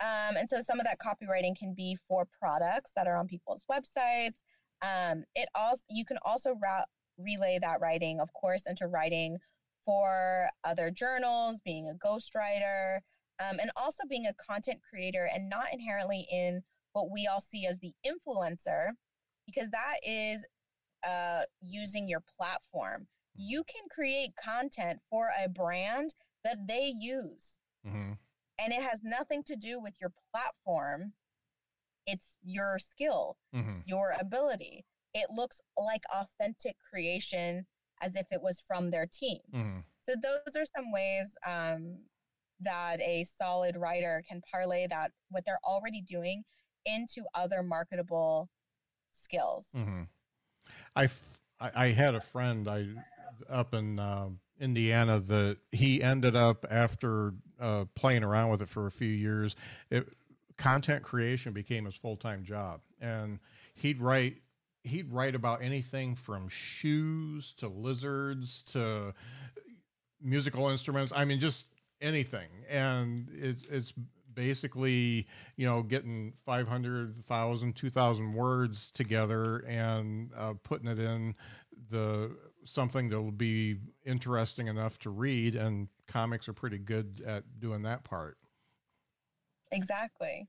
Um, 0.00 0.36
and 0.36 0.48
so 0.48 0.60
some 0.62 0.78
of 0.78 0.86
that 0.86 0.98
copywriting 0.98 1.56
can 1.58 1.74
be 1.74 1.96
for 2.06 2.26
products 2.40 2.92
that 2.96 3.06
are 3.06 3.16
on 3.16 3.26
people's 3.26 3.64
websites. 3.70 4.42
Um, 4.82 5.24
it 5.34 5.48
also 5.54 5.84
you 5.90 6.04
can 6.04 6.18
also 6.24 6.54
route, 6.62 6.86
relay 7.18 7.58
that 7.60 7.80
writing, 7.80 8.20
of 8.20 8.32
course, 8.32 8.66
into 8.66 8.86
writing 8.86 9.38
for 9.84 10.48
other 10.64 10.90
journals, 10.90 11.60
being 11.64 11.88
a 11.88 12.06
ghostwriter, 12.06 12.98
um, 13.40 13.58
and 13.60 13.70
also 13.76 14.04
being 14.08 14.26
a 14.26 14.34
content 14.34 14.80
creator 14.88 15.28
and 15.32 15.48
not 15.48 15.72
inherently 15.72 16.26
in 16.32 16.62
what 16.92 17.10
we 17.10 17.26
all 17.26 17.40
see 17.40 17.66
as 17.66 17.78
the 17.78 17.92
influencer, 18.06 18.90
because 19.46 19.70
that 19.70 19.96
is 20.02 20.44
uh, 21.06 21.42
using 21.60 22.08
your 22.08 22.22
platform. 22.36 23.06
You 23.36 23.62
can 23.64 23.82
create 23.90 24.30
content 24.42 24.98
for 25.10 25.30
a 25.44 25.48
brand 25.48 26.14
that 26.44 26.66
they 26.66 26.92
use. 26.98 27.58
Mm-hmm. 27.86 28.12
And 28.60 28.72
it 28.72 28.82
has 28.82 29.02
nothing 29.04 29.44
to 29.44 29.56
do 29.56 29.80
with 29.80 29.94
your 30.00 30.12
platform. 30.32 31.12
It's 32.06 32.36
your 32.42 32.78
skill, 32.78 33.36
mm-hmm. 33.54 33.80
your 33.86 34.14
ability. 34.18 34.84
It 35.14 35.28
looks 35.30 35.60
like 35.76 36.02
authentic 36.12 36.76
creation 36.90 37.64
as 38.02 38.16
if 38.16 38.26
it 38.30 38.42
was 38.42 38.60
from 38.66 38.90
their 38.90 39.06
team. 39.06 39.40
Mm-hmm. 39.54 39.78
So 40.02 40.14
those 40.20 40.56
are 40.56 40.64
some 40.64 40.90
ways 40.90 41.36
um, 41.46 41.98
that 42.60 43.00
a 43.00 43.24
solid 43.24 43.76
writer 43.76 44.22
can 44.28 44.42
parlay 44.50 44.86
that 44.88 45.12
what 45.30 45.44
they're 45.44 45.60
already 45.64 46.00
doing 46.00 46.42
into 46.86 47.24
other 47.34 47.62
marketable 47.62 48.48
skills. 49.12 49.68
Mm-hmm. 49.76 50.02
I, 50.96 51.08
I 51.60 51.88
had 51.88 52.14
a 52.14 52.20
friend 52.20 52.68
I 52.68 52.86
up 53.48 53.74
in 53.74 53.98
uh, 53.98 54.28
Indiana 54.60 55.20
that 55.20 55.58
he 55.72 56.02
ended 56.02 56.34
up 56.34 56.64
after 56.70 57.34
uh, 57.60 57.84
playing 57.94 58.24
around 58.24 58.50
with 58.50 58.62
it 58.62 58.68
for 58.68 58.86
a 58.86 58.90
few 58.90 59.08
years. 59.08 59.56
It, 59.90 60.08
content 60.56 61.02
creation 61.02 61.52
became 61.52 61.84
his 61.84 61.94
full 61.94 62.16
time 62.16 62.44
job, 62.44 62.80
and 63.00 63.38
he'd 63.74 63.98
write 63.98 64.36
he'd 64.84 65.10
write 65.12 65.34
about 65.34 65.62
anything 65.62 66.14
from 66.14 66.48
shoes 66.48 67.54
to 67.58 67.68
lizards 67.68 68.62
to 68.72 69.14
musical 70.20 70.68
instruments. 70.68 71.12
I 71.14 71.24
mean, 71.24 71.38
just 71.38 71.66
anything, 72.00 72.48
and 72.68 73.28
it's 73.32 73.64
it's 73.64 73.92
basically 74.34 75.26
you 75.56 75.66
know 75.66 75.82
getting 75.82 76.32
500,000 76.44 77.72
2,000 77.74 78.32
words 78.34 78.90
together 78.92 79.58
and 79.66 80.30
uh, 80.36 80.54
putting 80.62 80.88
it 80.88 80.98
in 80.98 81.34
the 81.90 82.30
something 82.64 83.08
that 83.08 83.20
will 83.20 83.32
be 83.32 83.76
interesting 84.04 84.68
enough 84.68 84.98
to 84.98 85.10
read 85.10 85.56
and 85.56 85.88
comics 86.06 86.48
are 86.48 86.52
pretty 86.52 86.78
good 86.78 87.22
at 87.26 87.42
doing 87.60 87.82
that 87.82 88.04
part. 88.04 88.36
Exactly. 89.72 90.46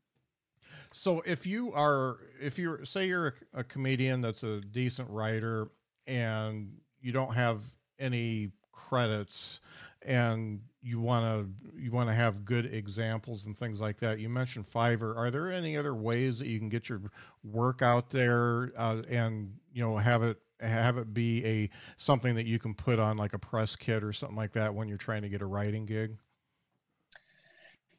So 0.91 1.22
if 1.26 1.45
you 1.45 1.74
are 1.74 2.18
if 2.41 2.58
you're 2.58 2.84
say 2.86 3.08
you're 3.08 3.36
a, 3.54 3.60
a 3.60 3.64
comedian 3.64 4.22
that's 4.22 4.43
a 4.43 4.60
decent 4.62 5.10
writer 5.10 5.70
and 6.08 6.72
you 7.02 7.12
don't 7.12 7.34
have 7.34 7.72
any 8.00 8.52
credits 8.72 9.60
and 10.02 10.62
you 10.82 11.00
want 11.00 11.26
to 11.26 11.82
you 11.82 11.92
want 11.92 12.10
to 12.10 12.14
have 12.14 12.46
good 12.46 12.66
examples 12.66 13.46
and 13.46 13.58
things 13.58 13.82
like 13.82 13.98
that. 14.00 14.20
You 14.20 14.30
mentioned 14.30 14.66
Fiverr. 14.66 15.16
Are 15.16 15.30
there 15.30 15.52
any 15.52 15.76
other 15.78 15.94
ways 15.94 16.40
that 16.40 16.48
you 16.48 16.60
can 16.60 16.70
get 16.70 16.90
your 16.90 17.02
work 17.44 17.82
out 17.82 18.10
there 18.10 18.72
uh, 18.78 19.02
and 19.10 19.54
you 19.74 19.84
know 19.84 19.98
have 19.98 20.24
it 20.24 20.38
have 20.62 20.98
it 20.98 21.14
be 21.14 21.46
a 21.46 21.70
something 21.98 22.36
that 22.36 22.46
you 22.46 22.60
can 22.60 22.74
put 22.74 23.00
on 23.00 23.18
like 23.18 23.34
a 23.34 23.40
press 23.40 23.76
kit 23.76 24.04
or 24.04 24.14
something 24.14 24.38
like 24.38 24.54
that 24.54 24.74
when 24.74 24.88
you're 24.88 24.98
trying 24.98 25.22
to 25.22 25.30
get 25.30 25.42
a 25.42 25.46
writing 25.46 25.86
gig? 25.86 26.18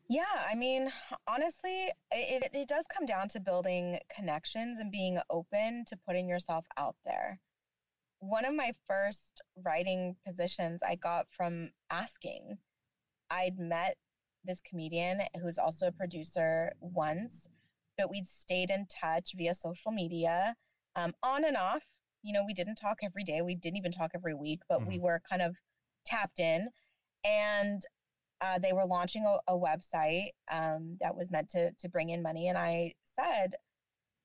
Yeah, 0.08 0.24
I 0.50 0.56
mean, 0.56 0.90
honestly, 1.28 1.86
it, 2.10 2.50
it 2.52 2.68
does 2.68 2.84
come 2.92 3.06
down 3.06 3.28
to 3.28 3.38
building 3.38 4.00
connections 4.14 4.80
and 4.80 4.90
being 4.90 5.20
open 5.30 5.84
to 5.86 5.96
putting 6.04 6.28
yourself 6.28 6.66
out 6.76 6.96
there 7.04 7.38
one 8.20 8.44
of 8.44 8.54
my 8.54 8.72
first 8.86 9.40
writing 9.64 10.14
positions 10.26 10.82
I 10.86 10.94
got 10.94 11.26
from 11.30 11.70
asking. 11.90 12.58
I'd 13.30 13.58
met 13.58 13.96
this 14.44 14.60
comedian 14.62 15.20
who's 15.40 15.58
also 15.58 15.88
a 15.88 15.92
producer 15.92 16.72
once, 16.80 17.48
but 17.96 18.10
we'd 18.10 18.26
stayed 18.26 18.70
in 18.70 18.86
touch 18.86 19.32
via 19.36 19.54
social 19.54 19.92
media, 19.92 20.54
um, 20.96 21.12
on 21.22 21.44
and 21.44 21.56
off. 21.56 21.84
You 22.22 22.32
know, 22.32 22.44
we 22.46 22.54
didn't 22.54 22.76
talk 22.76 22.98
every 23.02 23.24
day. 23.24 23.40
We 23.42 23.54
didn't 23.54 23.78
even 23.78 23.92
talk 23.92 24.10
every 24.14 24.34
week, 24.34 24.60
but 24.68 24.80
mm-hmm. 24.80 24.88
we 24.88 24.98
were 24.98 25.22
kind 25.28 25.42
of 25.42 25.56
tapped 26.04 26.40
in. 26.40 26.68
And 27.24 27.82
uh, 28.40 28.58
they 28.58 28.72
were 28.72 28.86
launching 28.86 29.24
a, 29.24 29.52
a 29.52 29.58
website 29.58 30.30
um, 30.50 30.96
that 31.00 31.14
was 31.14 31.30
meant 31.30 31.50
to 31.50 31.72
to 31.78 31.88
bring 31.88 32.10
in 32.10 32.22
money, 32.22 32.48
and 32.48 32.56
I 32.56 32.94
said, 33.02 33.54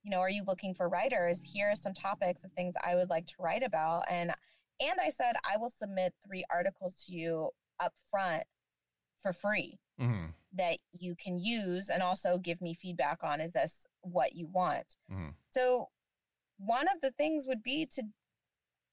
you 0.04 0.12
know, 0.12 0.20
are 0.20 0.30
you 0.30 0.44
looking 0.48 0.74
for 0.74 0.88
writers? 0.88 1.42
Here 1.44 1.72
are 1.72 1.76
some 1.76 1.94
topics 1.94 2.44
of 2.44 2.52
things 2.52 2.76
I 2.84 2.96
would 2.96 3.10
like 3.10 3.26
to 3.28 3.34
write 3.40 3.64
about. 3.64 4.04
And 4.10 4.32
and 4.80 5.00
I 5.02 5.10
said 5.10 5.36
I 5.44 5.58
will 5.58 5.70
submit 5.70 6.14
three 6.26 6.46
articles 6.54 7.04
to 7.06 7.14
you 7.14 7.50
up 7.80 7.94
front 8.10 8.44
for 9.26 9.34
free 9.34 9.80
mm-hmm. 10.00 10.28
that 10.54 10.78
you 10.92 11.16
can 11.16 11.40
use 11.40 11.90
and 11.90 12.04
also 12.04 12.38
give 12.38 12.62
me 12.62 12.76
feedback 12.76 13.24
on 13.24 13.42
is 13.42 13.54
this 13.54 13.88
what 14.02 14.36
you 14.36 14.48
want? 14.54 14.86
Mm-hmm. 15.12 15.30
So 15.50 15.90
one 16.60 16.88
of 16.88 17.02
the 17.02 17.10
things 17.18 17.46
would 17.48 17.64
be 17.64 17.88
to 17.96 18.04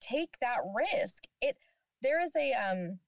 take 0.01 0.30
that 0.41 0.61
risk. 0.74 1.24
It 1.43 1.59
there 2.01 2.24
is 2.24 2.35
a 2.35 2.53
um 2.55 2.99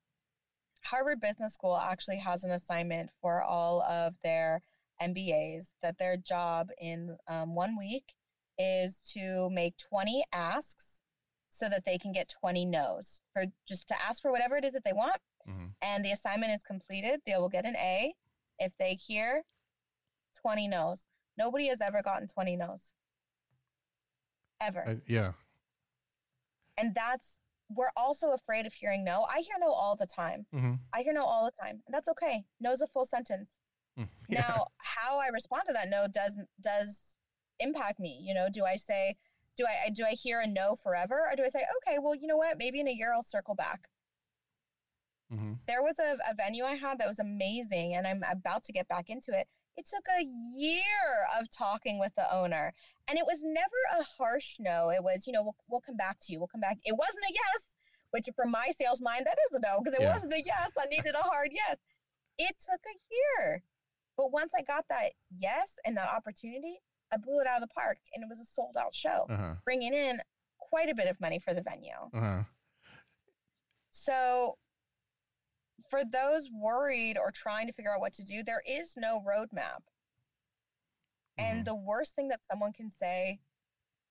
Harvard 0.83 1.18
Business 1.22 1.55
School 1.55 1.79
actually 1.79 2.18
has 2.18 2.45
an 2.45 2.51
assignment 2.51 3.09
for 3.22 3.43
all 3.43 3.81
of 3.85 4.14
their 4.22 4.61
MBAs 5.01 5.72
that 5.83 5.97
their 5.97 6.18
job 6.18 6.68
in 6.79 7.16
um, 7.27 7.55
one 7.55 7.79
week 7.79 8.05
is 8.59 9.01
to 9.14 9.49
make 9.49 9.75
20 9.89 10.25
asks 10.31 11.01
so 11.49 11.70
that 11.70 11.87
they 11.87 11.97
can 11.97 12.12
get 12.12 12.29
20 12.41 12.66
no's 12.66 13.22
for 13.33 13.47
just 13.66 13.89
to 13.89 13.95
ask 14.07 14.20
for 14.20 14.31
whatever 14.31 14.59
it 14.59 14.64
is 14.64 14.75
that 14.75 14.85
they 14.85 14.93
want. 14.93 15.16
Mm-hmm. 15.49 15.66
And 15.82 16.05
the 16.05 16.12
assignment 16.12 16.53
is 16.53 16.62
completed, 16.62 17.20
they 17.26 17.36
will 17.36 17.49
get 17.49 17.66
an 17.66 17.76
A. 17.76 18.14
If 18.59 18.76
they 18.78 18.95
hear 18.95 19.42
20 20.40 20.68
no's, 20.68 21.07
nobody 21.36 21.68
has 21.68 21.80
ever 21.80 22.03
gotten 22.03 22.28
20 22.28 22.57
no's. 22.57 22.95
Ever. 24.61 24.84
Uh, 24.86 24.95
yeah. 25.07 25.32
And 26.78 26.95
that's, 26.95 27.38
we're 27.68 27.90
also 27.97 28.32
afraid 28.32 28.66
of 28.66 28.72
hearing 28.72 29.05
no. 29.05 29.26
I 29.32 29.40
hear 29.40 29.57
no 29.61 29.72
all 29.72 29.97
the 29.97 30.07
time. 30.07 30.47
Mm-hmm. 30.55 30.74
I 30.92 31.03
hear 31.03 31.12
no 31.12 31.24
all 31.24 31.45
the 31.45 31.62
time. 31.62 31.82
And 31.86 31.95
that's 31.95 32.09
okay. 32.09 32.45
No's 32.61 32.80
a 32.80 32.86
full 32.86 33.05
sentence. 33.05 33.51
Mm, 33.99 34.09
yeah. 34.28 34.40
Now, 34.40 34.66
how 34.78 35.18
I 35.18 35.28
respond 35.28 35.64
to 35.68 35.72
that 35.74 35.88
no 35.88 36.07
does 36.11 36.36
does 36.61 37.16
impact 37.61 38.01
me. 38.01 38.20
You 38.22 38.34
know, 38.34 38.49
do 38.53 38.64
I 38.64 38.76
say, 38.76 39.16
do 39.57 39.64
I 39.66 39.90
do 39.90 40.05
I 40.05 40.11
hear 40.11 40.40
a 40.40 40.47
no 40.47 40.76
forever, 40.76 41.28
or 41.30 41.36
do 41.36 41.45
I 41.45 41.49
say, 41.49 41.62
okay, 41.86 41.99
well, 42.01 42.14
you 42.14 42.26
know 42.26 42.36
what, 42.36 42.59
maybe 42.59 42.80
in 42.80 42.88
a 42.88 42.92
year 42.92 43.12
I'll 43.14 43.22
circle 43.22 43.55
back. 43.55 43.88
Mm-hmm. 45.33 45.55
There 45.66 45.83
was 45.83 45.99
a, 45.99 46.16
a 46.31 46.35
venue 46.37 46.64
I 46.64 46.75
had 46.75 46.99
that 46.99 47.09
was 47.09 47.18
amazing, 47.18 47.95
and 47.95 48.07
I'm 48.07 48.22
about 48.31 48.64
to 48.64 48.72
get 48.72 48.89
back 48.89 49.09
into 49.09 49.33
it. 49.33 49.47
It 49.77 49.87
took 49.87 50.05
a 50.18 50.22
year 50.22 51.11
of 51.41 51.51
talking 51.51 51.99
with 51.99 52.14
the 52.16 52.33
owner, 52.33 52.72
and 53.09 53.18
it 53.18 53.25
was 53.27 53.43
never 53.43 54.01
a 54.01 54.05
harsh 54.16 54.57
no. 54.61 54.91
It 54.91 55.03
was, 55.03 55.27
you 55.27 55.33
know, 55.33 55.43
we'll, 55.43 55.57
we'll 55.68 55.81
come 55.81 55.97
back 55.97 56.18
to 56.22 56.33
you. 56.33 56.39
We'll 56.39 56.49
come 56.49 56.61
back. 56.61 56.79
It 56.85 56.97
wasn't 56.97 57.25
a 57.25 57.33
yes, 57.33 57.75
which 58.11 58.29
from 58.37 58.51
my 58.51 58.68
sales 58.79 59.01
mind, 59.03 59.25
that 59.27 59.37
is 59.51 59.59
a 59.59 59.61
no 59.61 59.81
because 59.81 59.99
it 59.99 60.03
yeah. 60.03 60.12
wasn't 60.12 60.33
a 60.35 60.43
yes. 60.45 60.72
I 60.79 60.87
needed 60.87 61.14
a 61.14 61.22
hard 61.22 61.49
yes. 61.53 61.77
It 62.39 62.55
took 62.61 62.81
a 62.87 63.43
year, 63.43 63.62
but 64.16 64.33
once 64.33 64.53
I 64.57 64.62
got 64.62 64.85
that 64.91 65.12
yes 65.37 65.79
and 65.85 65.97
that 65.97 66.09
opportunity, 66.14 66.81
I 67.12 67.16
blew 67.16 67.41
it 67.41 67.47
out 67.47 67.62
of 67.62 67.68
the 67.68 67.75
park, 67.75 67.99
and 68.14 68.22
it 68.22 68.29
was 68.29 68.41
a 68.41 68.45
sold 68.45 68.77
out 68.79 68.95
show, 68.95 69.27
uh-huh. 69.29 69.55
bringing 69.64 69.95
in 69.95 70.20
quite 70.59 70.89
a 70.89 70.95
bit 70.95 71.07
of 71.07 71.20
money 71.20 71.39
for 71.39 71.55
the 71.55 71.62
venue. 71.62 71.91
Uh-huh. 72.12 72.43
So, 73.91 74.57
for 75.95 76.05
those 76.11 76.49
worried 76.53 77.16
or 77.16 77.30
trying 77.30 77.68
to 77.68 77.72
figure 77.72 77.92
out 77.95 78.01
what 78.01 78.14
to 78.14 78.24
do, 78.24 78.42
there 78.42 78.62
is 78.68 78.95
no 78.97 79.22
roadmap. 79.26 79.80
And 81.38 81.59
mm-hmm. 81.59 81.64
the 81.64 81.76
worst 81.76 82.16
thing 82.16 82.28
that 82.28 82.40
someone 82.51 82.72
can 82.72 82.90
say 82.90 83.38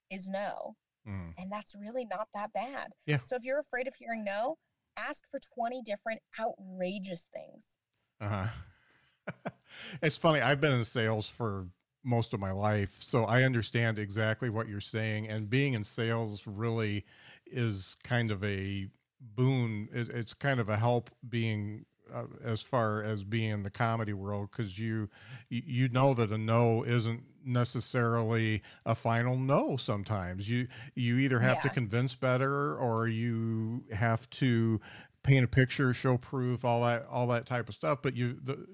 is 0.09 0.29
no. 0.29 0.75
Mm. 1.07 1.33
And 1.37 1.51
that's 1.51 1.75
really 1.75 2.05
not 2.05 2.29
that 2.33 2.53
bad. 2.53 2.93
Yeah. 3.05 3.19
So 3.25 3.35
if 3.35 3.43
you're 3.43 3.59
afraid 3.59 3.87
of 3.87 3.95
hearing 3.95 4.23
no, 4.23 4.57
ask 4.97 5.23
for 5.29 5.39
20 5.55 5.81
different 5.81 6.21
outrageous 6.39 7.27
things. 7.33 7.75
Uh 8.21 8.29
huh. 8.29 9.49
it's 10.01 10.17
funny. 10.17 10.39
I've 10.39 10.61
been 10.61 10.73
in 10.73 10.85
sales 10.85 11.27
for 11.27 11.67
most 12.05 12.33
of 12.33 12.39
my 12.39 12.51
life. 12.51 12.97
So 12.99 13.25
I 13.25 13.43
understand 13.43 13.99
exactly 13.99 14.49
what 14.49 14.69
you're 14.69 14.81
saying. 14.81 15.27
And 15.27 15.49
being 15.49 15.73
in 15.73 15.83
sales 15.83 16.43
really 16.45 17.05
is 17.45 17.97
kind 18.03 18.31
of 18.31 18.41
a 18.43 18.87
boon. 19.35 19.89
It, 19.93 20.09
it's 20.09 20.33
kind 20.33 20.59
of 20.59 20.69
a 20.69 20.77
help 20.77 21.09
being 21.27 21.85
uh, 22.13 22.25
as 22.43 22.61
far 22.61 23.03
as 23.03 23.23
being 23.23 23.51
in 23.51 23.63
the 23.63 23.69
comedy 23.69 24.13
world 24.13 24.49
because 24.51 24.77
you 24.77 25.09
you 25.49 25.89
know 25.89 26.13
that 26.13 26.31
a 26.31 26.37
no 26.37 26.83
isn't 26.83 27.23
necessarily 27.45 28.61
a 28.85 28.95
final 28.95 29.37
no 29.37 29.75
sometimes 29.77 30.49
you 30.49 30.67
you 30.95 31.17
either 31.17 31.39
have 31.39 31.57
yeah. 31.57 31.61
to 31.61 31.69
convince 31.69 32.13
better 32.13 32.75
or 32.77 33.07
you 33.07 33.83
have 33.91 34.29
to 34.29 34.79
paint 35.23 35.45
a 35.45 35.47
picture, 35.47 35.93
show 35.93 36.17
proof, 36.17 36.65
all 36.65 36.81
that, 36.81 37.07
all 37.09 37.25
that 37.27 37.45
type 37.45 37.69
of 37.69 37.75
stuff. 37.75 37.99
But 38.01 38.15
you, 38.15 38.37
the, 38.43 38.67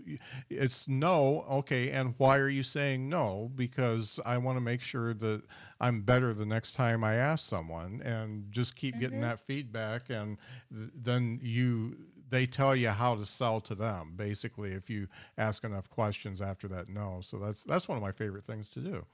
it's 0.50 0.88
no, 0.88 1.45
okay. 1.50 1.91
And 1.91 2.16
why 2.18 2.38
are 2.38 2.50
you 2.50 2.64
saying 2.64 3.08
no? 3.08 3.52
Because 3.56 4.20
I 4.26 4.38
want 4.39 4.58
to 4.58 4.62
make 4.62 4.82
sure 4.82 5.14
that 5.14 5.43
I'm 5.80 6.02
better 6.02 6.34
the 6.34 6.45
next 6.45 6.74
time 6.74 7.04
I 7.04 7.16
ask 7.16 7.47
someone, 7.47 8.02
and 8.04 8.52
just 8.52 8.76
keep 8.76 8.95
mm-hmm. 8.95 9.02
getting 9.02 9.22
that 9.22 9.39
feedback, 9.39 10.10
and 10.10 10.38
th- 10.76 10.89
then 10.95 11.39
you, 11.41 11.97
they 12.30 12.45
tell 12.45 12.76
you 12.76 12.89
how 12.89 13.16
to 13.16 13.26
sell 13.26 13.62
to 13.62 13.76
them. 13.76 14.14
Basically, 14.16 14.72
if 14.72 14.89
you 14.89 15.08
ask 15.38 15.64
enough 15.64 15.89
questions 15.89 16.41
after 16.41 16.68
that 16.70 16.89
no. 16.89 17.20
So 17.22 17.38
that's 17.38 17.64
that's 17.64 17.88
one 17.88 17.97
of 17.97 18.02
my 18.02 18.12
favorite 18.12 18.45
things 18.45 18.70
to 18.72 18.80
do. 18.80 19.06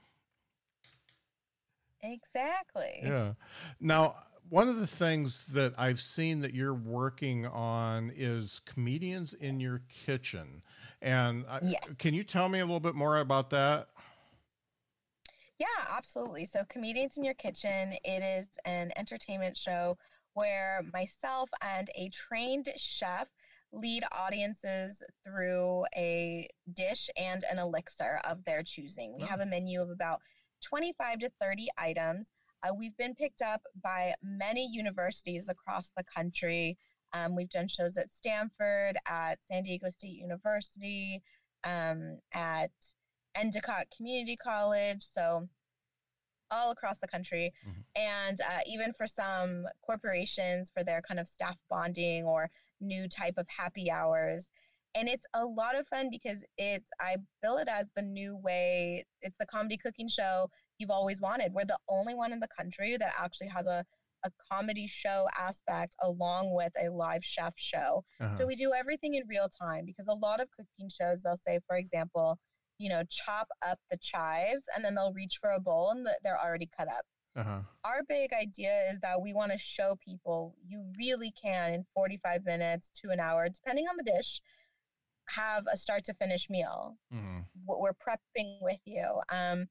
Exactly. 2.02 3.00
Yeah. 3.02 3.32
Now 3.80 4.16
one 4.48 4.68
of 4.68 4.78
the 4.78 4.86
things 4.86 5.46
that 5.46 5.74
I've 5.76 6.00
seen 6.00 6.40
that 6.40 6.54
you're 6.54 6.74
working 6.74 7.46
on 7.46 8.12
is 8.14 8.60
comedians 8.64 9.34
in 9.34 9.60
your 9.60 9.82
kitchen. 9.88 10.62
And 11.02 11.44
yes. 11.62 11.80
I, 11.90 11.94
can 11.94 12.14
you 12.14 12.24
tell 12.24 12.48
me 12.48 12.60
a 12.60 12.64
little 12.64 12.80
bit 12.80 12.94
more 12.94 13.18
about 13.18 13.50
that? 13.50 13.88
Yeah, 15.58 15.66
absolutely. 15.96 16.44
So, 16.44 16.60
Comedians 16.68 17.16
in 17.16 17.24
Your 17.24 17.34
Kitchen, 17.34 17.94
it 18.04 18.22
is 18.22 18.48
an 18.66 18.92
entertainment 18.96 19.56
show 19.56 19.96
where 20.34 20.82
myself 20.92 21.48
and 21.62 21.88
a 21.96 22.10
trained 22.10 22.68
chef 22.76 23.28
lead 23.72 24.04
audiences 24.18 25.02
through 25.24 25.84
a 25.96 26.48
dish 26.74 27.08
and 27.16 27.42
an 27.50 27.58
elixir 27.58 28.20
of 28.24 28.44
their 28.44 28.62
choosing. 28.62 29.16
We 29.16 29.24
oh. 29.24 29.26
have 29.26 29.40
a 29.40 29.46
menu 29.46 29.80
of 29.80 29.90
about 29.90 30.20
25 30.62 31.20
to 31.20 31.30
30 31.40 31.68
items. 31.78 32.32
Uh, 32.66 32.74
we've 32.74 32.96
been 32.96 33.14
picked 33.14 33.42
up 33.42 33.60
by 33.82 34.14
many 34.22 34.68
universities 34.72 35.48
across 35.48 35.92
the 35.96 36.04
country. 36.04 36.76
Um, 37.12 37.36
we've 37.36 37.50
done 37.50 37.68
shows 37.68 37.96
at 37.96 38.10
Stanford, 38.10 38.96
at 39.06 39.38
San 39.50 39.62
Diego 39.62 39.88
State 39.90 40.16
University, 40.16 41.22
um, 41.64 42.18
at 42.32 42.70
Endicott 43.34 43.86
Community 43.96 44.36
College. 44.36 45.02
So, 45.02 45.48
all 46.50 46.70
across 46.70 46.98
the 46.98 47.08
country. 47.08 47.52
Mm-hmm. 47.66 47.80
And 47.96 48.40
uh, 48.40 48.60
even 48.68 48.92
for 48.92 49.06
some 49.06 49.66
corporations 49.84 50.70
for 50.74 50.84
their 50.84 51.02
kind 51.02 51.18
of 51.18 51.26
staff 51.26 51.56
bonding 51.68 52.24
or 52.24 52.50
new 52.80 53.08
type 53.08 53.34
of 53.36 53.46
happy 53.48 53.90
hours. 53.90 54.50
And 54.94 55.08
it's 55.08 55.26
a 55.34 55.44
lot 55.44 55.76
of 55.76 55.88
fun 55.88 56.08
because 56.10 56.44
it's, 56.56 56.88
I 57.00 57.16
bill 57.42 57.58
it 57.58 57.68
as 57.68 57.88
the 57.96 58.02
new 58.02 58.36
way, 58.36 59.04
it's 59.22 59.36
the 59.38 59.46
comedy 59.46 59.76
cooking 59.76 60.08
show 60.08 60.48
you've 60.78 60.90
always 60.90 61.20
wanted. 61.20 61.52
We're 61.52 61.64
the 61.64 61.78
only 61.88 62.14
one 62.14 62.32
in 62.32 62.40
the 62.40 62.48
country 62.56 62.96
that 62.96 63.12
actually 63.18 63.48
has 63.48 63.66
a 63.66 63.84
a 64.24 64.30
comedy 64.50 64.86
show 64.86 65.28
aspect 65.38 65.94
along 66.02 66.52
with 66.54 66.72
a 66.82 66.90
live 66.90 67.24
chef 67.24 67.54
show. 67.56 68.04
Uh-huh. 68.20 68.34
So 68.36 68.46
we 68.46 68.56
do 68.56 68.72
everything 68.72 69.14
in 69.14 69.22
real 69.28 69.48
time 69.48 69.84
because 69.84 70.08
a 70.08 70.14
lot 70.14 70.40
of 70.40 70.48
cooking 70.50 70.90
shows 70.90 71.22
they'll 71.22 71.36
say 71.36 71.60
for 71.66 71.76
example, 71.76 72.38
you 72.78 72.88
know, 72.88 73.02
chop 73.08 73.48
up 73.66 73.78
the 73.90 73.98
chives 73.98 74.64
and 74.74 74.84
then 74.84 74.94
they'll 74.94 75.12
reach 75.12 75.38
for 75.40 75.50
a 75.50 75.60
bowl 75.60 75.90
and 75.90 76.06
they're 76.22 76.40
already 76.40 76.68
cut 76.76 76.88
up. 76.88 77.04
Uh-huh. 77.36 77.60
Our 77.84 78.02
big 78.08 78.32
idea 78.32 78.80
is 78.90 78.98
that 79.00 79.20
we 79.20 79.34
want 79.34 79.52
to 79.52 79.58
show 79.58 79.96
people 80.04 80.54
you 80.66 80.84
really 80.98 81.32
can 81.40 81.74
in 81.74 81.86
45 81.94 82.44
minutes 82.44 82.90
to 83.02 83.10
an 83.10 83.20
hour 83.20 83.48
depending 83.48 83.86
on 83.86 83.96
the 83.96 84.10
dish 84.10 84.40
have 85.28 85.64
a 85.72 85.76
start 85.76 86.04
to 86.04 86.14
finish 86.14 86.48
meal. 86.48 86.96
Mm-hmm. 87.12 87.40
We're 87.66 87.92
prepping 87.92 88.58
with 88.60 88.78
you. 88.84 89.20
Um, 89.30 89.66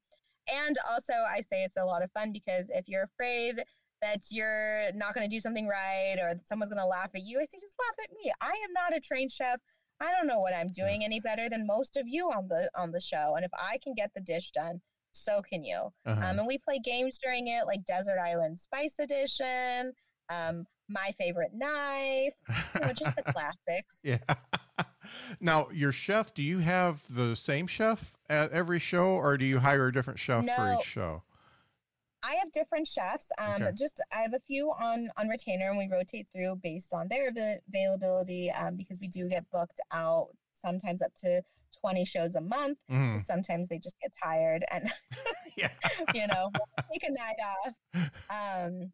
and 0.52 0.76
also, 0.90 1.12
I 1.12 1.40
say 1.40 1.64
it's 1.64 1.76
a 1.76 1.84
lot 1.84 2.02
of 2.02 2.10
fun 2.12 2.32
because 2.32 2.70
if 2.70 2.88
you're 2.88 3.04
afraid 3.04 3.62
that 4.02 4.26
you're 4.30 4.92
not 4.94 5.14
going 5.14 5.28
to 5.28 5.34
do 5.34 5.40
something 5.40 5.66
right 5.66 6.16
or 6.20 6.34
that 6.34 6.46
someone's 6.46 6.72
going 6.72 6.82
to 6.82 6.88
laugh 6.88 7.10
at 7.14 7.22
you, 7.22 7.40
I 7.40 7.44
say 7.44 7.58
just 7.60 7.76
laugh 7.80 8.04
at 8.04 8.12
me. 8.12 8.30
I 8.40 8.50
am 8.50 8.72
not 8.74 8.96
a 8.96 9.00
trained 9.00 9.32
chef. 9.32 9.58
I 10.00 10.12
don't 10.12 10.26
know 10.26 10.40
what 10.40 10.54
I'm 10.54 10.70
doing 10.72 11.04
any 11.04 11.20
better 11.20 11.48
than 11.48 11.66
most 11.66 11.96
of 11.96 12.04
you 12.06 12.26
on 12.28 12.48
the 12.48 12.68
on 12.76 12.92
the 12.92 13.00
show. 13.00 13.34
And 13.36 13.44
if 13.44 13.50
I 13.58 13.78
can 13.82 13.94
get 13.94 14.10
the 14.14 14.20
dish 14.20 14.50
done, 14.50 14.80
so 15.12 15.40
can 15.42 15.64
you. 15.64 15.88
Uh-huh. 16.04 16.12
Um, 16.12 16.38
and 16.38 16.46
we 16.46 16.58
play 16.58 16.78
games 16.84 17.18
during 17.22 17.48
it, 17.48 17.66
like 17.66 17.84
Desert 17.86 18.18
Island 18.22 18.58
Spice 18.58 18.98
Edition, 18.98 19.92
um, 20.28 20.66
My 20.88 21.12
Favorite 21.18 21.52
Knife, 21.54 22.34
you 22.74 22.80
know, 22.80 22.92
just 22.92 23.16
the 23.16 23.22
classics. 23.32 24.00
Yeah. 24.02 24.18
Now, 25.40 25.68
your 25.72 25.92
chef, 25.92 26.34
do 26.34 26.42
you 26.42 26.58
have 26.58 27.02
the 27.10 27.34
same 27.34 27.66
chef 27.66 28.16
at 28.28 28.50
every 28.52 28.78
show 28.78 29.06
or 29.06 29.36
do 29.36 29.44
you 29.44 29.58
hire 29.58 29.88
a 29.88 29.92
different 29.92 30.18
chef 30.18 30.44
no, 30.44 30.54
for 30.54 30.74
each 30.74 30.86
show? 30.86 31.22
I 32.22 32.34
have 32.34 32.50
different 32.52 32.88
chefs. 32.88 33.30
Um, 33.38 33.62
okay. 33.62 33.72
just 33.76 34.00
I 34.12 34.22
have 34.22 34.34
a 34.34 34.40
few 34.40 34.70
on 34.70 35.08
on 35.16 35.28
retainer 35.28 35.68
and 35.70 35.78
we 35.78 35.88
rotate 35.90 36.28
through 36.32 36.56
based 36.62 36.92
on 36.92 37.06
their 37.08 37.30
availability 37.68 38.50
um, 38.50 38.76
because 38.76 38.98
we 39.00 39.06
do 39.06 39.28
get 39.28 39.48
booked 39.52 39.80
out 39.92 40.28
sometimes 40.52 41.02
up 41.02 41.14
to 41.22 41.42
20 41.80 42.04
shows 42.04 42.34
a 42.34 42.40
month. 42.40 42.78
Mm. 42.90 42.94
So 42.94 42.94
mm-hmm. 42.94 43.18
sometimes 43.20 43.68
they 43.68 43.78
just 43.78 43.96
get 44.00 44.12
tired 44.22 44.64
and 44.72 44.90
you 46.14 46.26
know, 46.26 46.50
take 46.92 47.02
a 47.04 47.12
night 47.12 47.36
off. 47.44 48.10
Um, 48.28 48.92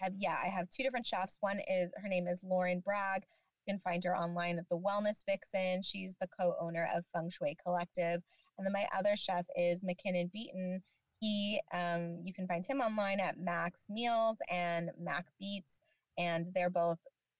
have 0.00 0.12
yeah, 0.18 0.36
I 0.44 0.48
have 0.48 0.68
two 0.68 0.82
different 0.82 1.06
chefs. 1.06 1.38
One 1.40 1.60
is 1.68 1.90
her 2.02 2.08
name 2.08 2.26
is 2.26 2.42
Lauren 2.44 2.80
Bragg 2.80 3.22
can 3.66 3.78
find 3.80 4.02
her 4.04 4.16
online 4.16 4.58
at 4.58 4.68
the 4.70 4.78
Wellness 4.78 5.24
Vixen. 5.28 5.82
She's 5.82 6.16
the 6.20 6.28
co-owner 6.38 6.86
of 6.94 7.04
Feng 7.12 7.30
Shui 7.30 7.56
Collective. 7.62 8.22
And 8.56 8.64
then 8.64 8.72
my 8.72 8.86
other 8.96 9.16
chef 9.16 9.44
is 9.56 9.84
McKinnon 9.84 10.30
Beaton. 10.32 10.82
He, 11.20 11.60
um, 11.72 12.20
you 12.24 12.32
can 12.32 12.46
find 12.46 12.64
him 12.64 12.80
online 12.80 13.20
at 13.20 13.38
Max 13.38 13.86
Meals 13.88 14.38
and 14.50 14.90
Mac 14.98 15.26
Beats, 15.40 15.80
and 16.16 16.46
they're 16.54 16.70
both 16.70 16.98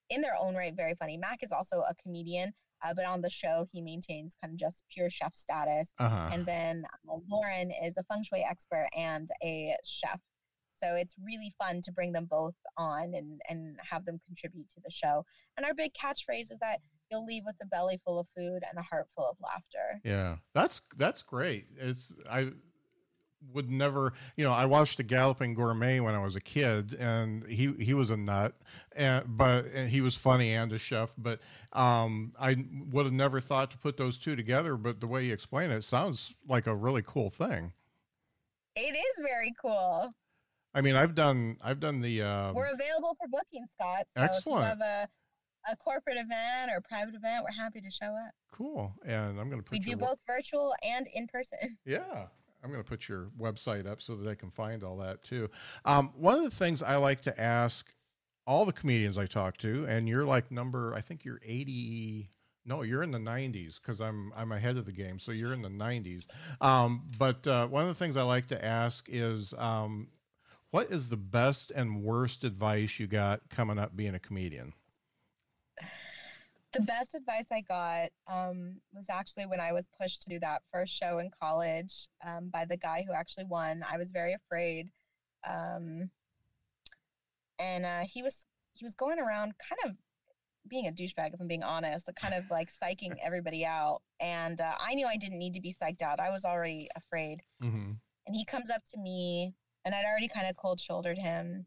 in 0.09 0.21
their 0.21 0.35
own 0.39 0.55
right 0.55 0.75
very 0.75 0.95
funny. 0.95 1.17
Mac 1.17 1.43
is 1.43 1.51
also 1.51 1.81
a 1.81 1.95
comedian, 2.01 2.53
Uh, 2.83 2.93
but 2.93 3.05
on 3.05 3.21
the 3.21 3.29
show, 3.29 3.65
he 3.71 3.81
maintains 3.81 4.35
kind 4.39 4.53
of 4.53 4.59
just 4.59 4.83
pure 4.93 5.09
chef 5.09 5.35
status. 5.35 5.93
Uh-huh. 5.99 6.29
And 6.31 6.45
then 6.45 6.85
uh, 7.09 7.17
Lauren 7.27 7.71
is 7.83 7.97
a 7.97 8.03
feng 8.03 8.23
shui 8.23 8.45
expert 8.47 8.87
and 8.95 9.29
a 9.43 9.75
chef. 9.83 10.19
So 10.77 10.95
it's 10.95 11.15
really 11.23 11.53
fun 11.59 11.81
to 11.83 11.91
bring 11.91 12.11
them 12.11 12.25
both 12.25 12.55
on 12.77 13.13
and, 13.15 13.41
and 13.49 13.77
have 13.87 14.05
them 14.05 14.19
contribute 14.25 14.69
to 14.71 14.81
the 14.83 14.91
show. 14.91 15.25
And 15.57 15.65
our 15.65 15.73
big 15.73 15.93
catchphrase 15.93 16.51
is 16.51 16.59
that 16.61 16.79
you'll 17.11 17.25
leave 17.25 17.43
with 17.45 17.55
a 17.61 17.65
belly 17.65 17.99
full 18.05 18.19
of 18.19 18.27
food 18.35 18.61
and 18.69 18.77
a 18.77 18.81
heart 18.81 19.07
full 19.15 19.29
of 19.29 19.37
laughter. 19.41 20.01
Yeah, 20.03 20.37
that's 20.53 20.81
that's 20.97 21.21
great. 21.21 21.65
It's 21.77 22.15
I 22.29 22.51
would 23.53 23.69
never, 23.69 24.13
you 24.35 24.43
know, 24.43 24.51
I 24.51 24.65
watched 24.65 24.97
the 24.97 25.03
Galloping 25.03 25.53
Gourmet 25.53 25.99
when 25.99 26.15
I 26.15 26.19
was 26.19 26.35
a 26.35 26.41
kid, 26.41 26.93
and 26.95 27.45
he 27.47 27.73
he 27.79 27.93
was 27.93 28.09
a 28.09 28.17
nut, 28.17 28.55
and 28.95 29.25
but 29.37 29.65
and 29.65 29.89
he 29.89 30.01
was 30.01 30.15
funny 30.15 30.53
and 30.53 30.71
a 30.73 30.77
chef. 30.77 31.13
But 31.17 31.39
um, 31.73 32.33
I 32.39 32.55
would 32.91 33.05
have 33.05 33.13
never 33.13 33.39
thought 33.39 33.71
to 33.71 33.77
put 33.77 33.97
those 33.97 34.17
two 34.17 34.35
together. 34.35 34.75
But 34.75 34.99
the 34.99 35.07
way 35.07 35.25
you 35.25 35.33
explain 35.33 35.71
it, 35.71 35.77
it 35.77 35.83
sounds 35.83 36.33
like 36.47 36.67
a 36.67 36.75
really 36.75 37.03
cool 37.05 37.29
thing. 37.29 37.73
It 38.75 38.95
is 38.95 39.25
very 39.25 39.53
cool. 39.59 40.13
I 40.77 40.81
mean, 40.81 40.95
I've 40.95 41.15
done 41.15 41.57
I've 41.63 41.79
done 41.79 42.01
the. 42.01 42.21
Uh, 42.21 42.53
We're 42.53 42.71
available 42.71 43.15
for 43.19 43.27
booking, 43.27 43.65
Scott. 43.73 44.05
So 44.15 44.23
Excellent. 44.23 44.71
if 44.71 44.77
you 44.77 44.85
have 44.85 45.07
a 45.07 45.09
a 45.71 45.75
corporate 45.75 46.17
event 46.17 46.71
or 46.71 46.81
private 46.81 47.15
event, 47.15 47.43
we're 47.43 47.63
happy 47.63 47.81
to 47.81 47.91
show 47.91 48.05
up. 48.05 48.31
cool, 48.53 48.93
and 49.05 49.39
I'm 49.39 49.49
going 49.49 49.61
to 49.61 49.63
put 49.63 49.71
We 49.71 49.79
do 49.79 49.97
both 49.97 50.19
virtual 50.27 50.73
and 50.83 51.07
in 51.13 51.27
person. 51.27 51.77
Yeah. 51.85 52.27
I'm 52.63 52.71
going 52.71 52.83
to 52.83 52.89
put 52.89 53.07
your 53.07 53.29
website 53.39 53.85
up 53.85 54.01
so 54.01 54.15
that 54.15 54.23
they 54.23 54.35
can 54.35 54.49
find 54.49 54.83
all 54.83 54.97
that 54.97 55.23
too. 55.23 55.47
Um, 55.85 56.11
one 56.15 56.37
of 56.37 56.43
the 56.43 56.55
things 56.55 56.81
I 56.81 56.95
like 56.95 57.21
to 57.21 57.39
ask 57.39 57.85
all 58.47 58.65
the 58.65 58.73
comedians 58.73 59.17
I 59.17 59.27
talk 59.27 59.57
to, 59.57 59.85
and 59.87 60.09
you're 60.09 60.25
like 60.25 60.51
number, 60.51 60.93
I 60.95 61.01
think 61.01 61.23
you're 61.23 61.39
80. 61.45 62.31
No, 62.65 62.81
you're 62.81 63.03
in 63.03 63.11
the 63.11 63.19
90s 63.19 63.79
because 63.79 64.01
I'm 64.01 64.33
I'm 64.35 64.51
ahead 64.51 64.75
of 64.75 64.85
the 64.85 64.91
game. 64.91 65.19
So 65.19 65.31
you're 65.31 65.53
in 65.53 65.61
the 65.61 65.69
90s. 65.69 66.25
Um, 66.59 67.03
but 67.19 67.45
uh, 67.45 67.67
one 67.67 67.83
of 67.83 67.89
the 67.89 67.95
things 67.95 68.17
I 68.17 68.23
like 68.23 68.47
to 68.47 68.65
ask 68.65 69.05
is, 69.07 69.53
um, 69.57 70.07
what 70.71 70.91
is 70.91 71.09
the 71.09 71.17
best 71.17 71.71
and 71.71 72.03
worst 72.03 72.43
advice 72.43 72.99
you 72.99 73.07
got 73.07 73.41
coming 73.49 73.79
up 73.79 73.95
being 73.95 74.15
a 74.15 74.19
comedian? 74.19 74.73
The 76.73 76.81
best 76.81 77.15
advice 77.15 77.47
I 77.51 77.61
got 77.61 78.09
um, 78.27 78.81
was 78.93 79.07
actually 79.09 79.45
when 79.45 79.61
I 79.61 79.71
was 79.71 79.87
pushed 79.99 80.21
to 80.23 80.29
do 80.29 80.39
that 80.39 80.61
first 80.71 80.93
show 80.93 81.19
in 81.19 81.31
college 81.41 82.07
um, 82.25 82.49
by 82.49 82.65
the 82.65 82.77
guy 82.77 83.03
who 83.07 83.13
actually 83.13 83.45
won. 83.45 83.83
I 83.89 83.97
was 83.97 84.11
very 84.11 84.33
afraid, 84.33 84.89
um, 85.47 86.09
and 87.57 87.85
uh, 87.85 88.01
he 88.03 88.21
was 88.21 88.45
he 88.73 88.85
was 88.85 88.95
going 88.95 89.17
around 89.17 89.53
kind 89.57 89.79
of 89.85 89.97
being 90.67 90.87
a 90.87 90.91
douchebag, 90.91 91.33
if 91.33 91.39
I'm 91.39 91.47
being 91.47 91.63
honest, 91.63 92.09
kind 92.19 92.33
of 92.33 92.43
like 92.51 92.69
psyching 92.69 93.15
everybody 93.23 93.65
out. 93.65 94.01
And 94.19 94.59
uh, 94.59 94.73
I 94.79 94.93
knew 94.93 95.07
I 95.07 95.17
didn't 95.17 95.39
need 95.39 95.53
to 95.53 95.61
be 95.61 95.73
psyched 95.73 96.01
out. 96.01 96.19
I 96.19 96.29
was 96.29 96.45
already 96.45 96.89
afraid. 96.95 97.41
Mm-hmm. 97.63 97.93
And 98.27 98.35
he 98.35 98.45
comes 98.45 98.69
up 98.69 98.83
to 98.91 98.99
me, 98.99 99.53
and 99.87 99.95
I'd 99.95 100.03
already 100.05 100.27
kind 100.27 100.45
of 100.47 100.57
cold 100.57 100.81
shouldered 100.81 101.17
him. 101.17 101.65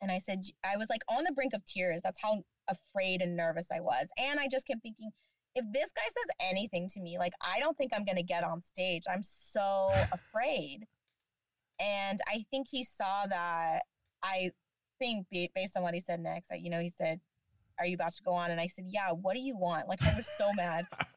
And 0.00 0.12
I 0.12 0.20
said, 0.20 0.44
I 0.64 0.76
was 0.76 0.88
like 0.88 1.02
on 1.10 1.24
the 1.24 1.32
brink 1.32 1.54
of 1.54 1.64
tears. 1.64 2.00
That's 2.04 2.20
how 2.22 2.44
afraid 2.68 3.20
and 3.20 3.36
nervous 3.36 3.66
I 3.74 3.80
was. 3.80 4.06
And 4.16 4.38
I 4.38 4.46
just 4.48 4.64
kept 4.64 4.80
thinking, 4.80 5.10
if 5.56 5.64
this 5.72 5.90
guy 5.90 6.04
says 6.04 6.48
anything 6.48 6.88
to 6.90 7.00
me, 7.00 7.18
like, 7.18 7.32
I 7.40 7.58
don't 7.58 7.76
think 7.76 7.90
I'm 7.92 8.04
going 8.04 8.16
to 8.16 8.22
get 8.22 8.44
on 8.44 8.60
stage. 8.60 9.02
I'm 9.10 9.24
so 9.24 9.90
afraid. 10.12 10.86
And 11.80 12.20
I 12.28 12.44
think 12.52 12.68
he 12.70 12.84
saw 12.84 13.26
that. 13.28 13.80
I 14.22 14.52
think 15.00 15.26
based 15.32 15.76
on 15.76 15.82
what 15.82 15.94
he 15.94 16.00
said 16.00 16.20
next, 16.20 16.52
I, 16.52 16.56
you 16.56 16.70
know, 16.70 16.80
he 16.80 16.90
said, 16.90 17.20
Are 17.80 17.86
you 17.86 17.94
about 17.94 18.12
to 18.12 18.22
go 18.22 18.34
on? 18.34 18.52
And 18.52 18.60
I 18.60 18.68
said, 18.68 18.84
Yeah, 18.88 19.10
what 19.10 19.34
do 19.34 19.40
you 19.40 19.56
want? 19.56 19.88
Like, 19.88 20.02
I 20.04 20.14
was 20.14 20.28
so 20.28 20.52
mad. 20.52 20.86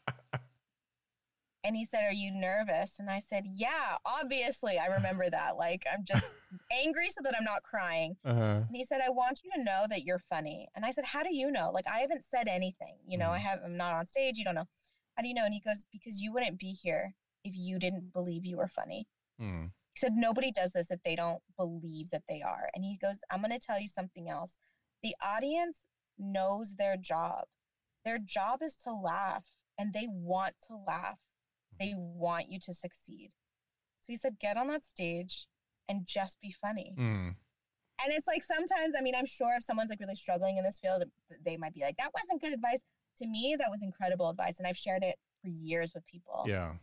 And 1.63 1.75
he 1.75 1.83
said, 1.85 2.03
Are 2.03 2.13
you 2.13 2.31
nervous? 2.31 2.99
And 2.99 3.09
I 3.09 3.19
said, 3.19 3.45
Yeah, 3.47 3.97
obviously. 4.05 4.77
I 4.77 4.85
remember 4.97 5.29
that. 5.29 5.57
Like, 5.57 5.85
I'm 5.91 6.03
just 6.05 6.35
angry 6.71 7.09
so 7.09 7.21
that 7.23 7.35
I'm 7.37 7.43
not 7.43 7.63
crying. 7.63 8.15
Uh-huh. 8.25 8.41
And 8.67 8.75
he 8.75 8.83
said, 8.83 9.01
I 9.05 9.09
want 9.09 9.41
you 9.43 9.51
to 9.55 9.63
know 9.63 9.85
that 9.89 10.03
you're 10.03 10.19
funny. 10.19 10.67
And 10.75 10.85
I 10.85 10.91
said, 10.91 11.05
How 11.05 11.21
do 11.23 11.35
you 11.35 11.51
know? 11.51 11.71
Like, 11.71 11.85
I 11.87 11.99
haven't 11.99 12.23
said 12.23 12.47
anything. 12.47 12.95
You 13.07 13.17
know, 13.17 13.29
I 13.31 13.39
Mhm. 13.39 13.43
have, 13.43 13.59
I'm 13.65 13.77
not 13.77 13.93
on 13.93 14.05
stage. 14.05 14.37
You 14.37 14.45
don't 14.45 14.55
know. 14.55 14.67
How 15.15 15.21
do 15.23 15.27
you 15.27 15.33
know? 15.33 15.45
And 15.45 15.53
he 15.53 15.59
goes, 15.59 15.85
Because 15.91 16.21
you 16.21 16.31
wouldn't 16.31 16.59
be 16.59 16.71
here 16.71 17.13
if 17.43 17.53
you 17.55 17.77
didn't 17.79 18.13
believe 18.13 18.45
you 18.45 18.57
were 18.57 18.67
funny. 18.69 19.07
Mm. 19.41 19.71
He 19.93 19.99
said, 19.99 20.13
Nobody 20.15 20.51
does 20.51 20.71
this 20.71 20.91
if 20.91 21.01
they 21.03 21.15
don't 21.15 21.41
believe 21.57 22.09
that 22.11 22.23
they 22.29 22.41
are. 22.41 22.69
And 22.73 22.83
he 22.85 22.97
goes, 23.01 23.17
I'm 23.29 23.41
going 23.41 23.51
to 23.51 23.59
tell 23.59 23.79
you 23.81 23.87
something 23.87 24.29
else. 24.29 24.57
The 25.03 25.15
audience 25.25 25.81
knows 26.17 26.75
their 26.75 26.95
job. 26.97 27.45
Their 28.05 28.17
job 28.19 28.61
is 28.61 28.75
to 28.85 28.93
laugh, 28.93 29.45
and 29.77 29.93
they 29.93 30.07
want 30.09 30.53
to 30.67 30.75
laugh. 30.87 31.19
They 31.79 31.93
want 31.95 32.51
you 32.51 32.59
to 32.61 32.73
succeed. 32.73 33.29
So 34.01 34.05
he 34.07 34.15
said, 34.15 34.39
Get 34.39 34.57
on 34.57 34.67
that 34.67 34.83
stage 34.83 35.47
and 35.87 36.05
just 36.05 36.39
be 36.41 36.53
funny. 36.61 36.95
Mm. 36.97 37.35
And 38.01 38.13
it's 38.13 38.27
like 38.27 38.43
sometimes, 38.43 38.95
I 38.97 39.01
mean, 39.01 39.15
I'm 39.15 39.25
sure 39.25 39.55
if 39.57 39.63
someone's 39.63 39.89
like 39.89 39.99
really 39.99 40.15
struggling 40.15 40.57
in 40.57 40.63
this 40.63 40.79
field, 40.79 41.03
they 41.45 41.57
might 41.57 41.73
be 41.73 41.81
like, 41.81 41.97
That 41.97 42.11
wasn't 42.13 42.41
good 42.41 42.53
advice. 42.53 42.81
To 43.19 43.27
me, 43.27 43.55
that 43.59 43.69
was 43.69 43.81
incredible 43.83 44.29
advice. 44.29 44.59
And 44.59 44.67
I've 44.67 44.77
shared 44.77 45.03
it 45.03 45.15
for 45.41 45.49
years 45.49 45.93
with 45.93 46.05
people. 46.05 46.45
Yeah. 46.47 46.73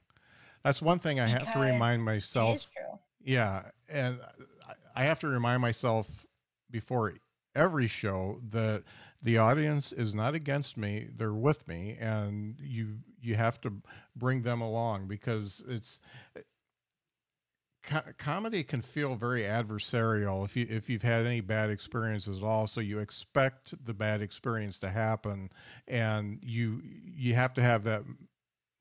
That's 0.65 0.83
one 0.83 0.99
thing 0.99 1.21
I 1.21 1.29
have 1.29 1.53
to 1.53 1.61
remind 1.61 2.05
myself 2.05 2.57
is 2.57 2.65
true. 2.65 2.99
Yeah, 3.27 3.63
and 3.89 4.21
I 4.95 5.05
have 5.05 5.21
to 5.21 5.27
remind 5.27 5.61
myself 5.63 6.09
before 6.71 7.15
every 7.55 7.89
show 7.89 8.41
that 8.51 8.83
the 9.23 9.39
audience 9.39 9.93
is 9.93 10.15
not 10.15 10.35
against 10.35 10.77
me; 10.77 11.09
they're 11.17 11.33
with 11.33 11.67
me, 11.69 11.97
and 12.01 12.57
you 12.61 12.99
you 13.21 13.35
have 13.37 13.61
to 13.63 13.73
bring 14.17 14.43
them 14.43 14.61
along 14.61 15.09
because 15.09 15.63
it's 15.69 16.01
co- 17.83 18.03
comedy 18.19 18.63
can 18.65 18.81
feel 18.81 19.15
very 19.15 19.43
adversarial 19.43 20.45
if 20.45 20.57
you 20.57 20.67
if 20.69 20.89
you've 20.91 21.03
had 21.03 21.27
any 21.27 21.41
bad 21.41 21.71
experiences 21.71 22.39
at 22.39 22.45
all. 22.45 22.67
So 22.67 22.81
you 22.81 22.99
expect 22.99 23.75
the 23.85 23.95
bad 23.95 24.23
experience 24.23 24.79
to 24.81 24.91
happen, 24.91 25.51
and 25.87 26.39
you 26.43 26.81
you 26.85 27.35
have 27.35 27.55
to 27.55 27.63
have 27.63 27.85
that 27.85 28.03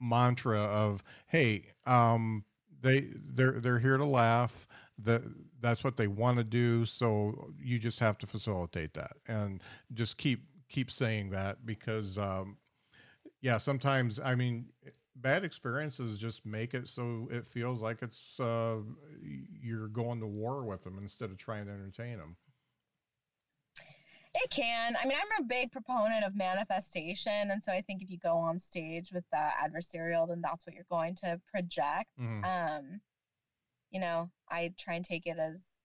mantra 0.02 0.60
of 0.60 1.04
hey 1.28 1.66
um 1.86 2.44
they 2.82 3.08
they're 3.34 3.60
they're 3.62 3.80
here 3.80 3.98
to 3.98 4.06
laugh 4.06 4.68
that 5.00 5.24
that's 5.66 5.84
what 5.84 5.98
they 5.98 6.08
want 6.08 6.38
to 6.38 6.44
do 6.44 6.86
so 6.86 7.50
you 7.62 7.80
just 7.80 8.00
have 8.00 8.18
to 8.18 8.28
facilitate 8.28 8.94
that 8.94 9.14
and 9.28 9.62
just 9.94 10.18
keep 10.18 10.44
keep 10.70 10.92
saying 10.92 11.30
that 11.30 11.66
because 11.66 12.18
um 12.18 12.58
yeah 13.42 13.58
sometimes 13.58 14.20
i 14.24 14.36
mean 14.36 14.66
bad 15.18 15.44
experiences 15.44 16.18
just 16.18 16.46
make 16.46 16.74
it 16.74 16.88
so 16.88 17.28
it 17.32 17.48
feels 17.48 17.82
like 17.82 18.02
it's 18.02 18.40
uh 18.40 18.78
you're 19.62 19.88
going 19.88 20.20
to 20.20 20.28
war 20.28 20.64
with 20.64 20.84
them 20.84 20.98
instead 21.02 21.32
of 21.32 21.38
trying 21.38 21.66
to 21.66 21.72
entertain 21.72 22.18
them 22.18 22.36
It 24.38 24.50
can. 24.50 24.98
I 25.02 25.08
mean, 25.08 25.18
I'm 25.18 25.44
a 25.44 25.48
big 25.48 25.72
proponent 25.72 26.26
of 26.26 26.36
manifestation. 26.36 27.52
And 27.52 27.64
so 27.64 27.72
I 27.72 27.80
think 27.82 28.02
if 28.02 28.10
you 28.10 28.18
go 28.18 28.36
on 28.36 28.60
stage 28.60 29.12
with 29.14 29.24
the 29.32 29.50
adversarial, 29.64 30.28
then 30.28 30.42
that's 30.42 30.66
what 30.66 30.76
you're 30.76 30.84
going 30.90 31.16
to 31.24 31.40
project. 31.50 32.10
Mhm. 32.20 32.44
Um, 32.44 33.02
you 33.96 34.04
know, 34.04 34.44
I 34.52 34.76
try 34.80 34.96
and 34.96 35.14
take 35.14 35.28
it 35.28 35.40
as 35.40 35.80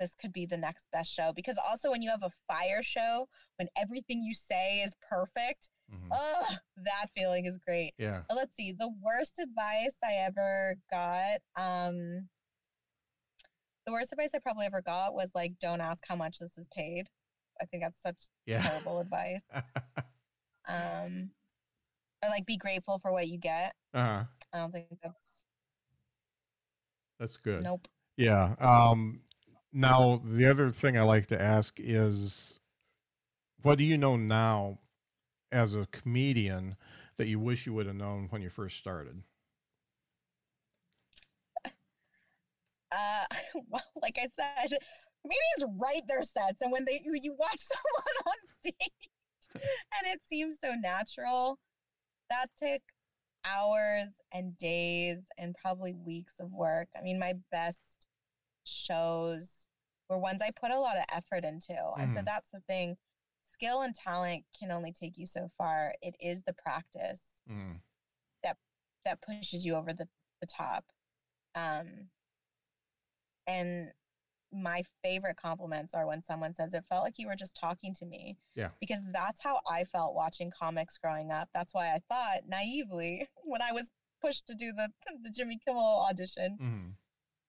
this 0.00 0.14
could 0.14 0.32
be 0.32 0.46
the 0.46 0.58
next 0.58 0.88
best 0.92 1.12
show 1.12 1.32
because 1.34 1.58
also 1.70 1.90
when 1.92 2.02
you 2.02 2.10
have 2.10 2.24
a 2.24 2.30
fire 2.48 2.82
show, 2.82 3.28
when 3.58 3.68
everything 3.76 4.22
you 4.24 4.34
say 4.34 4.82
is 4.82 4.94
perfect, 5.08 5.70
Mhm. 5.92 6.22
oh, 6.22 6.56
that 6.84 7.10
feeling 7.14 7.46
is 7.46 7.58
great. 7.58 7.94
yeah 7.98 8.24
Uh, 8.30 8.34
Let's 8.36 8.56
see. 8.56 8.72
The 8.72 8.90
worst 9.02 9.38
advice 9.38 9.96
I 10.04 10.14
ever 10.14 10.76
got, 10.90 11.40
um, 11.56 12.28
the 13.86 13.92
worst 13.92 14.12
advice 14.12 14.34
I 14.34 14.38
probably 14.40 14.66
ever 14.66 14.82
got 14.82 15.14
was 15.14 15.34
like, 15.34 15.58
don't 15.60 15.80
ask 15.80 16.04
how 16.08 16.16
much 16.16 16.38
this 16.38 16.58
is 16.58 16.68
paid. 16.76 17.08
I 17.60 17.66
think 17.66 17.82
that's 17.84 18.00
such 18.00 18.28
yeah 18.46 18.62
terrible 18.62 19.00
advice. 19.00 19.44
Um, 20.66 21.30
or 22.22 22.28
like, 22.30 22.46
be 22.46 22.56
grateful 22.56 22.98
for 22.98 23.12
what 23.12 23.28
you 23.28 23.38
get. 23.38 23.74
uh-huh 23.94 24.24
I 24.52 24.58
don't 24.58 24.72
think 24.72 24.86
that's 25.02 25.33
that's 27.18 27.36
good 27.36 27.62
nope. 27.62 27.88
Yeah. 28.16 28.54
Um, 28.60 29.20
now, 29.72 30.22
the 30.24 30.48
other 30.48 30.70
thing 30.70 30.96
I 30.96 31.02
like 31.02 31.26
to 31.28 31.40
ask 31.40 31.74
is 31.78 32.60
what 33.62 33.78
do 33.78 33.84
you 33.84 33.98
know 33.98 34.16
now 34.16 34.78
as 35.50 35.74
a 35.74 35.86
comedian 35.90 36.76
that 37.16 37.26
you 37.26 37.38
wish 37.38 37.66
you 37.66 37.72
would 37.74 37.86
have 37.86 37.96
known 37.96 38.26
when 38.30 38.42
you 38.42 38.50
first 38.50 38.76
started? 38.76 39.22
Uh, 42.92 43.24
well, 43.68 43.82
like 44.00 44.18
I 44.18 44.28
said, 44.28 44.78
comedians 45.22 45.80
write 45.80 46.02
their 46.06 46.22
sets, 46.22 46.60
and 46.60 46.70
when 46.70 46.84
they 46.84 47.00
you, 47.04 47.18
you 47.20 47.34
watch 47.38 47.58
someone 47.58 48.14
on 48.26 48.34
stage, 48.60 49.10
and 49.54 50.12
it 50.12 50.20
seems 50.24 50.58
so 50.60 50.74
natural, 50.74 51.58
that 52.30 52.46
took 52.56 52.82
hours 53.44 54.08
and 54.32 54.56
days 54.58 55.18
and 55.38 55.54
probably 55.54 55.94
weeks 55.94 56.40
of 56.40 56.52
work. 56.52 56.88
I 56.96 57.02
mean, 57.02 57.18
my 57.18 57.34
best 57.50 58.08
shows 58.64 59.68
were 60.08 60.18
ones 60.18 60.40
I 60.42 60.50
put 60.50 60.70
a 60.70 60.78
lot 60.80 60.96
of 60.96 61.04
effort 61.12 61.44
into, 61.44 61.74
and 62.00 62.12
so 62.12 62.20
Mhm. 62.20 62.24
that's 62.24 62.50
the 62.50 62.60
thing. 62.60 62.96
skill 63.44 63.82
and 63.82 63.94
talent 63.94 64.44
can 64.58 64.70
only 64.70 64.92
take 64.92 65.18
you 65.18 65.26
so 65.26 65.48
far. 65.48 65.94
It 66.02 66.16
is 66.20 66.42
the 66.44 66.54
practice 66.54 67.42
Mm. 67.48 67.80
that 68.42 68.56
that 69.04 69.20
pushes 69.20 69.56
you 69.56 69.66
over 69.66 69.84
the, 69.84 69.98
the 70.40 70.46
top. 70.46 70.78
Um, 71.54 72.10
and 73.46 73.92
my 74.54 74.82
favorite 75.02 75.36
compliments 75.36 75.94
are 75.94 76.06
when 76.06 76.22
someone 76.22 76.54
says 76.54 76.74
it 76.74 76.84
felt 76.88 77.04
like 77.04 77.18
you 77.18 77.26
were 77.26 77.36
just 77.36 77.56
talking 77.56 77.94
to 77.94 78.06
me. 78.06 78.36
Yeah. 78.54 78.68
Because 78.80 79.00
that's 79.12 79.40
how 79.42 79.60
I 79.70 79.84
felt 79.84 80.14
watching 80.14 80.50
comics 80.58 80.96
growing 80.98 81.30
up. 81.30 81.48
That's 81.52 81.74
why 81.74 81.88
I 81.92 81.98
thought 82.10 82.42
naively 82.48 83.28
when 83.44 83.62
I 83.62 83.72
was 83.72 83.90
pushed 84.20 84.46
to 84.46 84.54
do 84.54 84.72
the 84.72 84.88
the 85.22 85.30
Jimmy 85.30 85.58
Kimmel 85.66 86.06
audition 86.08 86.56
Mm. 86.60 86.92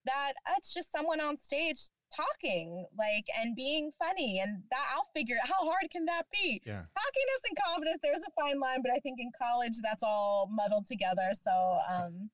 that 0.06 0.34
it's 0.58 0.74
just 0.74 0.92
someone 0.92 1.22
on 1.22 1.38
stage 1.38 1.90
talking 2.16 2.86
like 2.98 3.26
and 3.40 3.56
being 3.56 3.92
funny 4.04 4.40
and 4.40 4.62
that 4.72 4.86
I'll 4.94 5.10
figure 5.16 5.36
it 5.36 5.42
how 5.48 5.64
hard 5.66 5.90
can 5.92 6.06
that 6.06 6.24
be? 6.32 6.62
Yeah. 6.66 6.84
Cockiness 6.98 7.44
and 7.50 7.58
confidence, 7.66 8.00
there's 8.04 8.22
a 8.28 8.42
fine 8.42 8.60
line, 8.60 8.82
but 8.82 8.92
I 8.92 9.00
think 9.00 9.20
in 9.20 9.32
college 9.42 9.74
that's 9.82 10.04
all 10.04 10.48
muddled 10.52 10.86
together. 10.86 11.30
So 11.34 11.78
um 11.90 12.30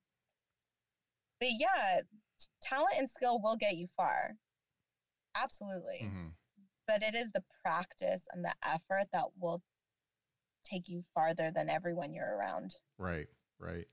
but 1.40 1.48
yeah, 1.58 2.00
talent 2.60 2.94
and 2.98 3.08
skill 3.10 3.40
will 3.42 3.56
get 3.56 3.76
you 3.76 3.88
far. 3.96 4.32
Absolutely. 5.34 6.00
hmm 6.00 6.28
But 6.86 7.02
it 7.02 7.14
is 7.14 7.30
the 7.32 7.42
practice 7.64 8.26
and 8.32 8.44
the 8.44 8.54
effort 8.64 9.08
that 9.12 9.26
will 9.38 9.62
take 10.64 10.88
you 10.88 11.02
farther 11.14 11.50
than 11.50 11.68
everyone 11.68 12.12
you're 12.12 12.36
around. 12.36 12.76
Right, 12.98 13.28
right. 13.58 13.86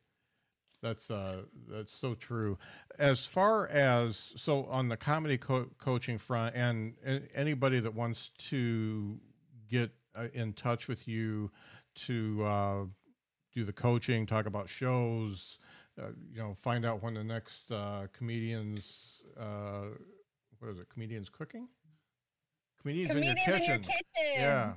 That's 0.82 1.12
uh, 1.12 1.42
that's 1.68 1.94
so 1.94 2.16
true. 2.16 2.58
As 2.98 3.26
far 3.26 3.68
as 3.68 4.32
so 4.36 4.64
on 4.66 4.88
the 4.88 4.96
comedy 4.96 5.38
co- 5.38 5.70
coaching 5.78 6.18
front, 6.18 6.56
and, 6.56 6.94
and 7.04 7.28
anybody 7.36 7.80
that 7.82 7.94
wants 7.94 8.32
to 8.50 9.20
get 9.70 9.92
uh, 10.16 10.28
in 10.34 10.54
touch 10.54 10.88
with 10.88 11.06
you 11.08 11.52
to 11.96 12.44
uh, 12.46 12.84
do 13.54 13.66
the 13.66 13.74
coaching, 13.74 14.26
talk 14.26 14.46
about 14.46 14.70
shows, 14.70 15.60
uh, 16.02 16.08
you 16.32 16.40
know, 16.42 16.54
find 16.54 16.86
out 16.86 17.04
when 17.04 17.14
the 17.14 17.24
next 17.24 17.70
uh, 17.72 18.08
comedians, 18.14 19.24
uh, 19.38 19.88
what 20.60 20.72
is 20.72 20.80
it, 20.80 20.88
comedians 20.90 21.30
cooking, 21.30 21.68
comedians, 22.82 23.12
Comedians 23.12 23.38
in 23.38 23.46
your 23.48 23.56
in 23.56 23.60
kitchen, 23.60 23.84
your 23.84 23.94
kitchen. 24.24 24.42
yeah. 24.42 24.74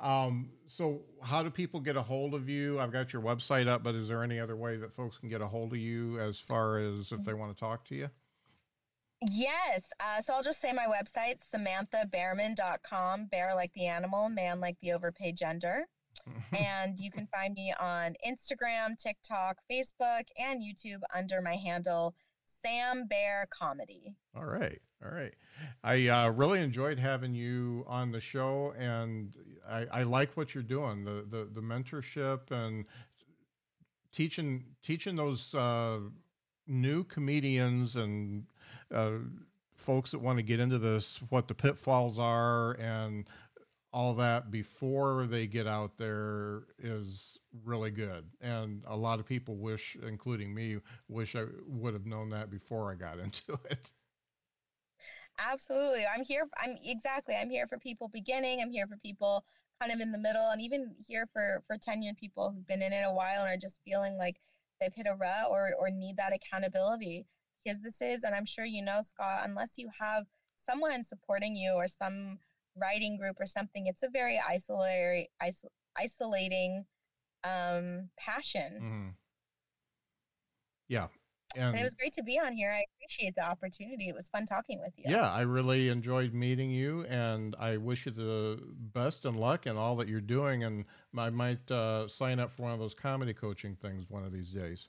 Um, 0.00 0.50
so 0.66 1.02
how 1.22 1.42
do 1.42 1.50
people 1.50 1.78
get 1.78 1.96
a 1.96 2.02
hold 2.02 2.32
of 2.34 2.48
you? 2.48 2.80
I've 2.80 2.92
got 2.92 3.12
your 3.12 3.20
website 3.20 3.68
up, 3.68 3.82
but 3.82 3.94
is 3.94 4.08
there 4.08 4.22
any 4.24 4.40
other 4.40 4.56
way 4.56 4.76
that 4.78 4.94
folks 4.94 5.18
can 5.18 5.28
get 5.28 5.42
a 5.42 5.46
hold 5.46 5.72
of 5.72 5.78
you 5.78 6.18
as 6.18 6.38
far 6.38 6.78
as 6.78 7.12
if 7.12 7.22
they 7.24 7.34
want 7.34 7.54
to 7.54 7.60
talk 7.60 7.84
to 7.86 7.94
you? 7.94 8.08
Yes. 9.30 9.90
Uh, 10.02 10.22
so 10.22 10.32
I'll 10.32 10.42
just 10.42 10.60
say 10.60 10.72
my 10.72 10.86
website, 10.86 11.36
samanthabearman.com, 11.54 13.26
bear 13.26 13.54
like 13.54 13.72
the 13.74 13.86
animal, 13.86 14.30
man 14.30 14.60
like 14.60 14.78
the 14.80 14.92
overpaid 14.92 15.36
gender. 15.36 15.84
and 16.58 16.98
you 16.98 17.10
can 17.10 17.26
find 17.26 17.54
me 17.54 17.72
on 17.78 18.14
Instagram, 18.26 18.96
TikTok, 18.98 19.58
Facebook, 19.70 20.24
and 20.38 20.62
YouTube 20.62 21.00
under 21.14 21.40
my 21.42 21.54
handle, 21.54 22.14
Sam 22.44 23.06
Bear 23.06 23.46
Comedy. 23.50 24.14
All 24.34 24.44
right. 24.46 24.80
All 25.02 25.10
right. 25.10 25.34
I 25.82 26.08
uh, 26.08 26.30
really 26.30 26.60
enjoyed 26.60 26.98
having 26.98 27.34
you 27.34 27.84
on 27.88 28.12
the 28.12 28.20
show, 28.20 28.74
and 28.78 29.34
I, 29.68 29.86
I 29.90 30.02
like 30.02 30.36
what 30.36 30.54
you're 30.54 30.62
doing. 30.62 31.04
The, 31.04 31.24
the, 31.28 31.48
the 31.52 31.60
mentorship 31.62 32.50
and 32.50 32.84
teaching 34.12 34.64
teaching 34.82 35.16
those 35.16 35.54
uh, 35.54 36.00
new 36.66 37.04
comedians 37.04 37.96
and 37.96 38.44
uh, 38.92 39.12
folks 39.74 40.10
that 40.10 40.18
want 40.18 40.38
to 40.38 40.42
get 40.42 40.60
into 40.60 40.78
this 40.78 41.20
what 41.30 41.48
the 41.48 41.54
pitfalls 41.54 42.18
are 42.18 42.72
and 42.74 43.28
all 43.92 44.14
that 44.14 44.50
before 44.52 45.26
they 45.26 45.46
get 45.46 45.66
out 45.66 45.96
there 45.98 46.62
is 46.78 47.38
really 47.64 47.90
good. 47.90 48.24
And 48.40 48.82
a 48.86 48.96
lot 48.96 49.18
of 49.20 49.26
people 49.26 49.56
wish 49.56 49.96
including 50.06 50.54
me 50.54 50.78
wish 51.08 51.34
i 51.36 51.44
would 51.66 51.94
have 51.94 52.06
known 52.06 52.30
that 52.30 52.50
before 52.50 52.90
i 52.90 52.94
got 52.94 53.18
into 53.24 53.58
it 53.70 53.92
Absolutely. 55.40 56.04
I'm 56.06 56.22
here. 56.22 56.46
I'm 56.58 56.76
exactly. 56.84 57.34
I'm 57.34 57.50
here 57.50 57.66
for 57.66 57.78
people 57.78 58.08
beginning. 58.08 58.60
I'm 58.60 58.70
here 58.70 58.86
for 58.86 58.96
people 58.98 59.44
kind 59.80 59.92
of 59.92 60.00
in 60.00 60.12
the 60.12 60.18
middle, 60.18 60.50
and 60.50 60.60
even 60.60 60.94
here 61.06 61.26
for 61.32 61.62
for 61.66 61.76
tenured 61.78 62.16
people 62.18 62.52
who've 62.52 62.66
been 62.66 62.82
in 62.82 62.92
it 62.92 63.02
a 63.06 63.12
while 63.12 63.42
and 63.44 63.48
are 63.48 63.56
just 63.56 63.80
feeling 63.84 64.16
like 64.18 64.36
they've 64.80 64.94
hit 64.94 65.06
a 65.06 65.14
rut 65.14 65.46
or 65.50 65.70
or 65.78 65.90
need 65.90 66.16
that 66.18 66.34
accountability. 66.34 67.26
Because 67.64 67.80
this 67.80 68.00
is, 68.00 68.24
and 68.24 68.34
I'm 68.34 68.46
sure 68.46 68.64
you 68.64 68.82
know, 68.82 69.00
Scott, 69.02 69.42
unless 69.44 69.76
you 69.78 69.90
have 70.00 70.24
someone 70.56 71.04
supporting 71.04 71.56
you 71.56 71.72
or 71.72 71.88
some 71.88 72.38
writing 72.76 73.16
group 73.18 73.36
or 73.40 73.46
something, 73.46 73.86
it's 73.86 74.02
a 74.02 74.08
very 74.08 74.40
isolating, 74.46 75.26
isol- 75.42 75.68
isolating 75.98 76.84
um, 77.44 78.08
passion. 78.18 78.80
Mhm. 78.80 79.14
yeah 80.88 81.08
And 81.56 81.64
and 81.70 81.78
it 81.78 81.82
was 81.82 81.94
great 81.94 82.12
to 82.14 82.22
be 82.22 82.38
on 82.38 82.52
here. 82.52 82.70
I 82.70 82.84
appreciate 82.96 83.34
the 83.34 83.44
opportunity. 83.48 84.08
It 84.08 84.14
was 84.14 84.28
fun 84.28 84.46
talking 84.46 84.80
with 84.80 84.92
you. 84.96 85.04
yeah 85.08 85.30
i 85.30 85.40
really 85.40 85.88
enjoyed 85.88 86.32
meeting 86.32 86.70
you 86.70 87.04
and 87.06 87.56
i 87.58 87.76
wish 87.76 88.06
you 88.06 88.12
the 88.12 88.60
best 88.92 89.24
and 89.24 89.38
luck 89.38 89.66
in 89.66 89.76
all 89.76 89.96
that 89.96 90.08
you're 90.08 90.20
doing 90.20 90.64
and 90.64 90.84
i 91.18 91.28
might 91.30 91.68
uh, 91.70 92.06
sign 92.08 92.38
up 92.38 92.52
for 92.52 92.62
one 92.62 92.72
of 92.72 92.78
those 92.78 92.94
comedy 92.94 93.32
coaching 93.34 93.74
things 93.82 94.08
one 94.08 94.24
of 94.24 94.32
these 94.32 94.50
days 94.50 94.88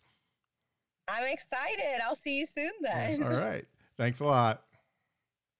I'm 1.07 1.25
excited. 1.33 1.99
I'll 2.05 2.15
see 2.15 2.39
you 2.39 2.45
soon 2.45 2.71
then. 2.81 3.23
all 3.23 3.29
right 3.37 3.65
thanks 3.97 4.19
a 4.19 4.25
lot 4.25 4.63